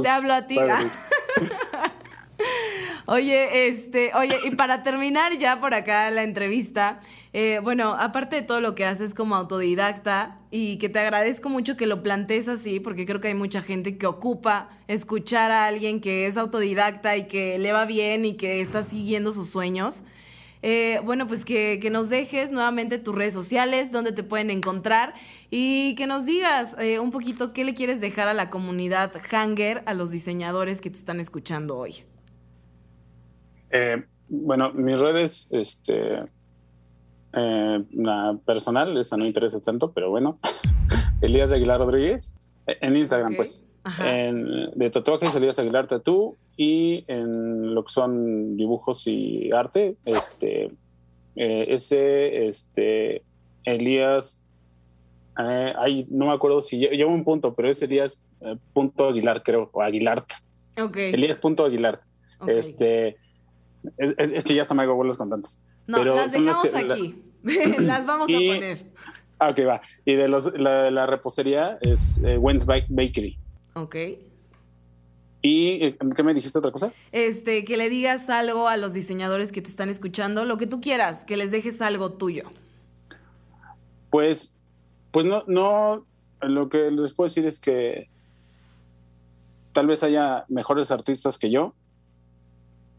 Te 0.00 0.08
hablo 0.08 0.34
a 0.34 0.46
ti. 0.46 0.56
Oye, 3.12 3.66
este, 3.66 4.12
oye, 4.14 4.36
y 4.44 4.52
para 4.52 4.84
terminar 4.84 5.36
ya 5.36 5.58
por 5.58 5.74
acá 5.74 6.08
la 6.12 6.22
entrevista, 6.22 7.00
eh, 7.32 7.58
bueno, 7.60 7.96
aparte 7.98 8.36
de 8.36 8.42
todo 8.42 8.60
lo 8.60 8.76
que 8.76 8.84
haces 8.84 9.14
como 9.14 9.34
autodidacta 9.34 10.38
y 10.52 10.76
que 10.76 10.88
te 10.88 11.00
agradezco 11.00 11.48
mucho 11.48 11.76
que 11.76 11.86
lo 11.86 12.04
plantees 12.04 12.46
así, 12.46 12.78
porque 12.78 13.06
creo 13.06 13.20
que 13.20 13.26
hay 13.26 13.34
mucha 13.34 13.62
gente 13.62 13.98
que 13.98 14.06
ocupa 14.06 14.68
escuchar 14.86 15.50
a 15.50 15.66
alguien 15.66 16.00
que 16.00 16.26
es 16.26 16.36
autodidacta 16.36 17.16
y 17.16 17.26
que 17.26 17.58
le 17.58 17.72
va 17.72 17.84
bien 17.84 18.24
y 18.24 18.36
que 18.36 18.60
está 18.60 18.84
siguiendo 18.84 19.32
sus 19.32 19.50
sueños. 19.50 20.04
Eh, 20.62 21.00
bueno, 21.04 21.26
pues 21.26 21.44
que, 21.44 21.80
nos 21.90 22.10
dejes 22.10 22.52
nuevamente 22.52 22.98
tus 22.98 23.16
redes 23.16 23.34
sociales, 23.34 23.90
donde 23.90 24.12
te 24.12 24.22
pueden 24.22 24.50
encontrar 24.50 25.14
y 25.50 25.96
que 25.96 26.06
nos 26.06 26.26
digas 26.26 26.76
eh, 26.78 27.00
un 27.00 27.10
poquito 27.10 27.52
qué 27.54 27.64
le 27.64 27.74
quieres 27.74 28.00
dejar 28.00 28.28
a 28.28 28.34
la 28.34 28.50
comunidad 28.50 29.10
Hanger, 29.32 29.82
a 29.86 29.94
los 29.94 30.12
diseñadores 30.12 30.80
que 30.80 30.90
te 30.90 30.98
están 30.98 31.18
escuchando 31.18 31.76
hoy. 31.76 32.04
Eh, 33.70 34.02
bueno, 34.28 34.72
mis 34.72 34.98
redes, 34.98 35.48
este, 35.52 36.24
eh, 37.32 37.84
la 37.92 38.38
personal, 38.44 38.96
esa 38.98 39.16
no 39.16 39.26
interesa 39.26 39.60
tanto, 39.60 39.92
pero 39.92 40.10
bueno, 40.10 40.38
Elías 41.20 41.52
Aguilar 41.52 41.80
Rodríguez, 41.80 42.38
eh, 42.66 42.76
en 42.80 42.96
Instagram, 42.96 43.36
pues. 43.36 43.66
En, 44.04 44.70
de 44.74 44.90
tatuajes, 44.90 45.34
Elías 45.34 45.58
Aguilar 45.58 45.88
Tatú, 45.88 46.36
y 46.56 47.04
en 47.08 47.74
lo 47.74 47.84
que 47.84 47.92
son 47.92 48.56
dibujos 48.56 49.06
y 49.06 49.50
arte, 49.52 49.96
este, 50.04 50.68
ese, 51.34 52.46
este, 52.48 53.22
Elías, 53.64 54.44
ay, 55.34 56.06
no 56.10 56.26
me 56.26 56.32
acuerdo 56.32 56.60
si 56.60 56.76
llevo 56.76 57.10
un 57.10 57.24
punto, 57.24 57.54
pero 57.54 57.70
es 57.70 57.80
Elías 57.80 58.26
punto 58.74 59.08
Aguilar, 59.08 59.42
creo, 59.42 59.70
o 59.72 59.80
Aguilar. 59.80 60.24
Elías 60.94 61.38
punto 61.38 61.64
Aguilar. 61.64 62.02
Este, 62.46 63.16
es, 63.96 64.44
que 64.44 64.54
ya 64.54 64.62
hasta 64.62 64.74
me 64.74 64.82
hago 64.82 64.94
bolas 64.94 65.16
con 65.16 65.30
tantas. 65.30 65.62
No, 65.86 66.04
las 66.04 66.32
dejamos 66.32 66.74
aquí. 66.74 67.22
las 67.78 68.06
vamos 68.06 68.28
a 68.30 68.32
poner. 68.32 68.92
Ah, 69.38 69.50
ok, 69.50 69.60
va. 69.66 69.80
Y 70.04 70.14
de 70.14 70.28
los, 70.28 70.52
la, 70.58 71.06
repostería 71.06 71.78
es 71.80 72.22
eh, 72.22 72.38
Bakery. 72.38 73.38
Ok. 73.74 73.96
¿Y 75.42 75.84
eh, 75.84 75.98
qué 76.14 76.22
me 76.22 76.34
dijiste 76.34 76.58
otra 76.58 76.70
cosa? 76.70 76.92
Este, 77.12 77.64
que 77.64 77.78
le 77.78 77.88
digas 77.88 78.28
algo 78.28 78.68
a 78.68 78.76
los 78.76 78.92
diseñadores 78.92 79.52
que 79.52 79.62
te 79.62 79.70
están 79.70 79.88
escuchando, 79.88 80.44
lo 80.44 80.58
que 80.58 80.66
tú 80.66 80.80
quieras, 80.80 81.24
que 81.24 81.38
les 81.38 81.50
dejes 81.50 81.80
algo 81.80 82.12
tuyo. 82.12 82.44
Pues, 84.10 84.58
pues 85.10 85.24
no, 85.24 85.44
no, 85.46 86.04
lo 86.42 86.68
que 86.68 86.90
les 86.90 87.14
puedo 87.14 87.28
decir 87.28 87.46
es 87.46 87.58
que 87.58 88.10
tal 89.72 89.86
vez 89.86 90.02
haya 90.02 90.44
mejores 90.48 90.90
artistas 90.90 91.38
que 91.38 91.50
yo, 91.50 91.74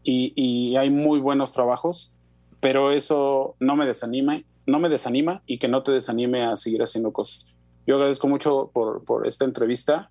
y, 0.04 0.76
hay 0.76 0.90
muy 0.90 1.20
buenos 1.20 1.52
trabajos, 1.52 2.12
pero 2.60 2.90
eso 2.90 3.56
no 3.60 3.76
me 3.76 3.86
desanima, 3.86 4.42
no 4.66 4.78
me 4.78 4.88
desanima 4.88 5.42
y 5.46 5.58
que 5.58 5.68
no 5.68 5.82
te 5.82 5.92
desanime 5.92 6.42
a 6.42 6.56
seguir 6.56 6.82
haciendo 6.82 7.12
cosas. 7.12 7.54
Yo 7.86 7.96
agradezco 7.96 8.28
mucho 8.28 8.70
por, 8.72 9.04
por 9.04 9.26
esta 9.26 9.44
entrevista, 9.44 10.10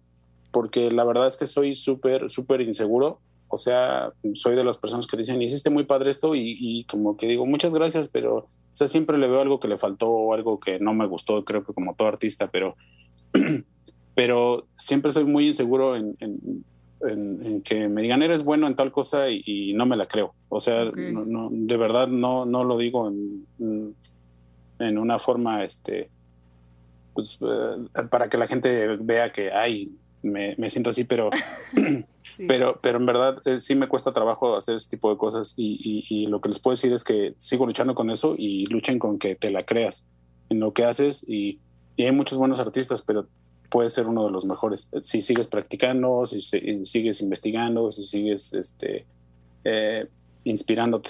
porque 0.52 0.92
la 0.92 1.04
verdad 1.04 1.28
es 1.28 1.38
que 1.38 1.48
soy 1.48 1.76
súper, 1.76 2.30
súper 2.30 2.62
inseguro. 2.62 3.20
O 3.48 3.58
sea, 3.58 4.14
soy 4.34 4.56
de 4.56 4.64
las 4.64 4.78
personas 4.78 5.08
que 5.08 5.18
dicen, 5.18 5.42
hiciste 5.42 5.70
muy 5.70 5.84
padre 5.86 6.10
esto 6.10 6.36
y, 6.36 6.58
y 6.60 6.84
como 6.86 7.18
que 7.18 7.28
digo, 7.28 7.46
muchas 7.46 7.74
gracias, 7.74 8.08
pero 8.08 8.48
o 8.72 8.76
sea, 8.76 8.88
siempre 8.88 9.18
le 9.18 9.28
veo 9.28 9.42
algo 9.42 9.60
que 9.60 9.68
le 9.68 9.78
faltó 9.78 10.10
o 10.10 10.34
algo 10.34 10.60
que 10.60 10.80
no 10.80 10.94
me 10.94 11.06
gustó, 11.06 11.44
creo 11.44 11.66
que 11.66 11.74
como 11.74 11.94
todo 11.94 12.08
artista, 12.08 12.50
pero, 12.50 12.78
pero 14.16 14.68
siempre 14.78 15.12
soy 15.12 15.26
muy 15.26 15.48
inseguro 15.48 15.98
en, 15.98 16.16
en, 16.22 16.64
en, 17.08 17.62
que 17.62 17.88
me 17.88 18.02
digan, 18.02 18.24
eres 18.24 18.44
bueno 18.44 18.68
en 18.68 18.76
tal 18.76 18.92
cosa 18.92 19.30
y, 19.30 19.74
no 19.74 19.86
me 19.86 19.98
la 19.98 20.08
creo. 20.08 20.34
O 20.50 20.60
sea, 20.60 20.86
no, 20.86 21.26
no, 21.26 21.50
de 21.52 21.78
verdad 21.78 22.08
no, 22.08 22.46
no 22.46 22.64
lo 22.64 22.78
digo 22.78 23.08
en, 23.08 23.46
en 24.80 24.98
una 24.98 25.20
forma, 25.20 25.64
este, 25.64 26.10
pues, 27.14 27.38
eh, 27.42 28.06
para 28.10 28.30
que 28.30 28.38
la 28.38 28.48
gente 28.48 28.98
vea 28.98 29.32
que, 29.32 29.52
ay, 29.52 29.92
me, 30.24 30.56
me 30.58 30.70
siento 30.70 30.90
así, 30.90 31.04
pero, 31.04 31.30
pero, 32.48 32.80
pero 32.82 32.98
en 32.98 33.06
verdad 33.06 33.40
eh, 33.46 33.58
sí 33.58 33.76
me 33.76 33.88
cuesta 33.88 34.14
trabajo 34.14 34.56
hacer 34.56 34.76
este 34.76 34.98
tipo 34.98 35.10
de 35.10 35.18
cosas 35.18 35.54
y, 35.58 36.06
y, 36.10 36.28
lo 36.28 36.42
que 36.42 36.50
les 36.50 36.60
puedo 36.60 36.76
decir 36.76 36.94
es 36.94 37.04
que 37.04 37.34
sigo 37.38 37.66
luchando 37.66 37.96
con 37.96 38.10
eso 38.10 38.36
y 38.38 38.66
luchen 38.68 39.00
con 39.00 39.20
que 39.20 39.36
te 39.36 39.52
la 39.52 39.66
creas 39.66 40.08
en 40.50 40.60
lo 40.60 40.74
que 40.74 40.84
haces 40.84 41.26
y, 41.28 41.60
y 41.96 42.06
hay 42.06 42.12
muchos 42.12 42.38
buenos 42.38 42.60
artistas, 42.60 43.02
pero 43.02 43.28
puedes 43.72 43.94
ser 43.94 44.06
uno 44.06 44.26
de 44.26 44.32
los 44.32 44.46
mejores 44.46 44.90
si 45.02 45.22
sigues 45.22 45.48
practicando, 45.48 46.26
si, 46.26 46.42
sigues 46.42 47.22
investigando, 47.22 47.90
si 47.90 48.04
sigues 48.04 48.54
este, 48.54 49.06
eh, 49.64 50.08
inspirándote. 50.44 51.10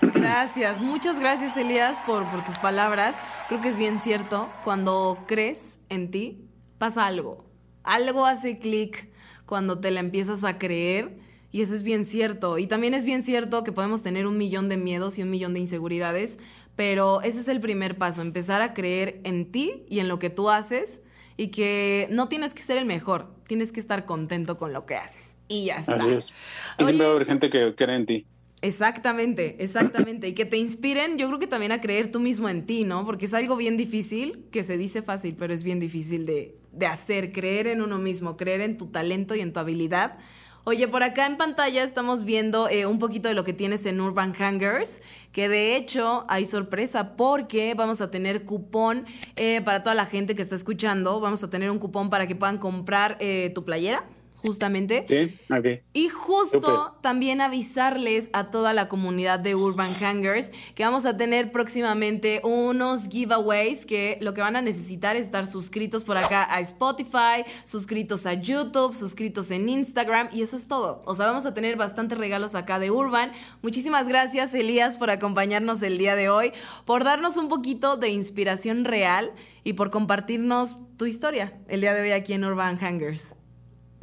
Gracias, 0.00 0.80
muchas 0.80 1.20
gracias 1.20 1.56
Elías 1.56 2.00
por, 2.06 2.28
por 2.30 2.44
tus 2.44 2.58
palabras. 2.58 3.16
Creo 3.48 3.60
que 3.60 3.68
es 3.68 3.76
bien 3.76 4.00
cierto, 4.00 4.48
cuando 4.64 5.18
crees 5.26 5.78
en 5.90 6.10
ti, 6.10 6.48
pasa 6.78 7.06
algo. 7.06 7.44
Algo 7.82 8.24
hace 8.24 8.58
clic 8.58 9.10
cuando 9.44 9.78
te 9.78 9.90
la 9.90 10.00
empiezas 10.00 10.42
a 10.44 10.58
creer 10.58 11.18
y 11.52 11.60
eso 11.60 11.74
es 11.74 11.82
bien 11.82 12.06
cierto. 12.06 12.58
Y 12.58 12.66
también 12.66 12.94
es 12.94 13.04
bien 13.04 13.22
cierto 13.22 13.62
que 13.62 13.72
podemos 13.72 14.02
tener 14.02 14.26
un 14.26 14.38
millón 14.38 14.70
de 14.70 14.78
miedos 14.78 15.18
y 15.18 15.22
un 15.22 15.30
millón 15.30 15.52
de 15.52 15.60
inseguridades, 15.60 16.38
pero 16.76 17.20
ese 17.20 17.40
es 17.40 17.48
el 17.48 17.60
primer 17.60 17.98
paso, 17.98 18.22
empezar 18.22 18.62
a 18.62 18.72
creer 18.72 19.20
en 19.22 19.52
ti 19.52 19.84
y 19.88 19.98
en 19.98 20.08
lo 20.08 20.18
que 20.18 20.30
tú 20.30 20.48
haces 20.48 21.03
y 21.36 21.48
que 21.48 22.08
no 22.10 22.28
tienes 22.28 22.54
que 22.54 22.62
ser 22.62 22.78
el 22.78 22.84
mejor, 22.84 23.28
tienes 23.46 23.72
que 23.72 23.80
estar 23.80 24.04
contento 24.04 24.56
con 24.56 24.72
lo 24.72 24.86
que 24.86 24.96
haces. 24.96 25.36
Y 25.48 25.66
ya 25.66 25.76
está. 25.76 25.96
Así 25.96 26.08
es. 26.10 26.32
Y 26.78 26.84
siempre 26.84 27.06
va 27.06 27.12
a 27.12 27.14
haber 27.16 27.26
gente 27.26 27.50
que 27.50 27.74
cree 27.74 27.96
en 27.96 28.06
ti. 28.06 28.26
Exactamente, 28.62 29.56
exactamente. 29.58 30.28
Y 30.28 30.32
que 30.32 30.46
te 30.46 30.56
inspiren, 30.56 31.18
yo 31.18 31.26
creo 31.26 31.38
que 31.38 31.46
también 31.46 31.72
a 31.72 31.82
creer 31.82 32.10
tú 32.10 32.18
mismo 32.18 32.48
en 32.48 32.64
ti, 32.64 32.84
¿no? 32.84 33.04
Porque 33.04 33.26
es 33.26 33.34
algo 33.34 33.56
bien 33.56 33.76
difícil, 33.76 34.46
que 34.50 34.64
se 34.64 34.78
dice 34.78 35.02
fácil, 35.02 35.36
pero 35.38 35.52
es 35.52 35.64
bien 35.64 35.80
difícil 35.80 36.24
de, 36.24 36.56
de 36.72 36.86
hacer, 36.86 37.30
creer 37.30 37.66
en 37.66 37.82
uno 37.82 37.98
mismo, 37.98 38.38
creer 38.38 38.62
en 38.62 38.78
tu 38.78 38.86
talento 38.86 39.34
y 39.34 39.40
en 39.40 39.52
tu 39.52 39.60
habilidad 39.60 40.18
Oye, 40.66 40.88
por 40.88 41.02
acá 41.02 41.26
en 41.26 41.36
pantalla 41.36 41.82
estamos 41.82 42.24
viendo 42.24 42.70
eh, 42.70 42.86
un 42.86 42.98
poquito 42.98 43.28
de 43.28 43.34
lo 43.34 43.44
que 43.44 43.52
tienes 43.52 43.84
en 43.84 44.00
Urban 44.00 44.32
Hangers, 44.32 45.02
que 45.30 45.46
de 45.50 45.76
hecho 45.76 46.24
hay 46.26 46.46
sorpresa 46.46 47.16
porque 47.16 47.74
vamos 47.74 48.00
a 48.00 48.10
tener 48.10 48.46
cupón 48.46 49.04
eh, 49.36 49.60
para 49.60 49.82
toda 49.82 49.94
la 49.94 50.06
gente 50.06 50.34
que 50.34 50.40
está 50.40 50.54
escuchando. 50.54 51.20
Vamos 51.20 51.44
a 51.44 51.50
tener 51.50 51.70
un 51.70 51.78
cupón 51.78 52.08
para 52.08 52.26
que 52.26 52.34
puedan 52.34 52.56
comprar 52.56 53.18
eh, 53.20 53.52
tu 53.54 53.62
playera 53.62 54.04
justamente. 54.44 55.06
Sí, 55.08 55.38
ok. 55.50 55.82
Y 55.94 56.08
justo 56.08 56.96
también 57.00 57.40
avisarles 57.40 58.28
a 58.32 58.46
toda 58.46 58.74
la 58.74 58.88
comunidad 58.88 59.40
de 59.40 59.54
Urban 59.54 59.92
Hangers 59.94 60.52
que 60.74 60.84
vamos 60.84 61.06
a 61.06 61.16
tener 61.16 61.50
próximamente 61.50 62.40
unos 62.44 63.08
giveaways 63.08 63.86
que 63.86 64.18
lo 64.20 64.34
que 64.34 64.42
van 64.42 64.56
a 64.56 64.62
necesitar 64.62 65.16
es 65.16 65.26
estar 65.26 65.46
suscritos 65.46 66.04
por 66.04 66.18
acá 66.18 66.46
a 66.52 66.60
Spotify, 66.60 67.44
suscritos 67.64 68.26
a 68.26 68.34
YouTube, 68.34 68.94
suscritos 68.94 69.50
en 69.50 69.68
Instagram 69.68 70.28
y 70.32 70.42
eso 70.42 70.56
es 70.56 70.68
todo. 70.68 71.02
O 71.06 71.14
sea, 71.14 71.26
vamos 71.26 71.46
a 71.46 71.54
tener 71.54 71.76
bastantes 71.76 72.18
regalos 72.18 72.54
acá 72.54 72.78
de 72.78 72.90
Urban. 72.90 73.32
Muchísimas 73.62 74.08
gracias 74.08 74.52
Elías 74.54 74.96
por 74.98 75.10
acompañarnos 75.10 75.82
el 75.82 75.96
día 75.96 76.16
de 76.16 76.28
hoy, 76.28 76.52
por 76.84 77.04
darnos 77.04 77.38
un 77.38 77.48
poquito 77.48 77.96
de 77.96 78.10
inspiración 78.10 78.84
real 78.84 79.32
y 79.62 79.72
por 79.72 79.90
compartirnos 79.90 80.76
tu 80.98 81.06
historia 81.06 81.58
el 81.68 81.80
día 81.80 81.94
de 81.94 82.02
hoy 82.02 82.10
aquí 82.10 82.34
en 82.34 82.44
Urban 82.44 82.76
Hangers. 82.76 83.36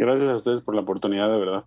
Gracias 0.02 0.30
a 0.30 0.34
ustedes 0.34 0.64
por 0.64 0.74
la 0.74 0.82
oportunidad, 0.82 1.32
de 1.32 1.38
verdad. 1.38 1.64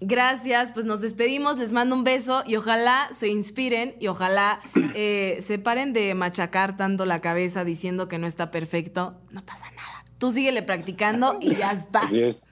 Gracias, 0.00 0.70
pues 0.70 0.86
nos 0.86 1.00
despedimos, 1.00 1.58
les 1.58 1.72
mando 1.72 1.96
un 1.96 2.04
beso 2.04 2.44
y 2.46 2.54
ojalá 2.54 3.08
se 3.10 3.26
inspiren 3.26 3.96
y 3.98 4.06
ojalá 4.06 4.60
eh, 4.94 5.38
se 5.40 5.58
paren 5.58 5.92
de 5.92 6.14
machacar 6.14 6.76
tanto 6.76 7.04
la 7.04 7.20
cabeza 7.20 7.64
diciendo 7.64 8.06
que 8.06 8.18
no 8.18 8.28
está 8.28 8.52
perfecto. 8.52 9.16
No 9.32 9.44
pasa 9.44 9.72
nada. 9.72 10.04
Tú 10.18 10.30
síguele 10.30 10.62
practicando 10.62 11.36
y 11.40 11.56
ya 11.56 11.72
está. 11.72 12.02
Así 12.02 12.22
es. 12.22 12.46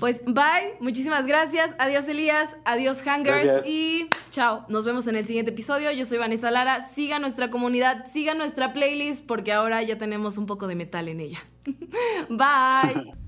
Pues 0.00 0.24
bye, 0.24 0.78
muchísimas 0.80 1.26
gracias. 1.26 1.76
Adiós 1.78 2.08
Elías, 2.08 2.56
adiós 2.64 3.02
Hangers 3.06 3.66
y 3.66 4.08
chao. 4.30 4.64
Nos 4.70 4.86
vemos 4.86 5.06
en 5.08 5.16
el 5.16 5.26
siguiente 5.26 5.50
episodio. 5.50 5.92
Yo 5.92 6.06
soy 6.06 6.16
Vanessa 6.16 6.50
Lara. 6.50 6.80
Siga 6.80 7.18
nuestra 7.18 7.50
comunidad, 7.50 8.06
siga 8.06 8.34
nuestra 8.34 8.72
playlist 8.72 9.26
porque 9.26 9.52
ahora 9.52 9.82
ya 9.82 9.98
tenemos 9.98 10.38
un 10.38 10.46
poco 10.46 10.68
de 10.68 10.74
metal 10.74 11.08
en 11.08 11.20
ella. 11.20 11.40
bye. 12.30 13.12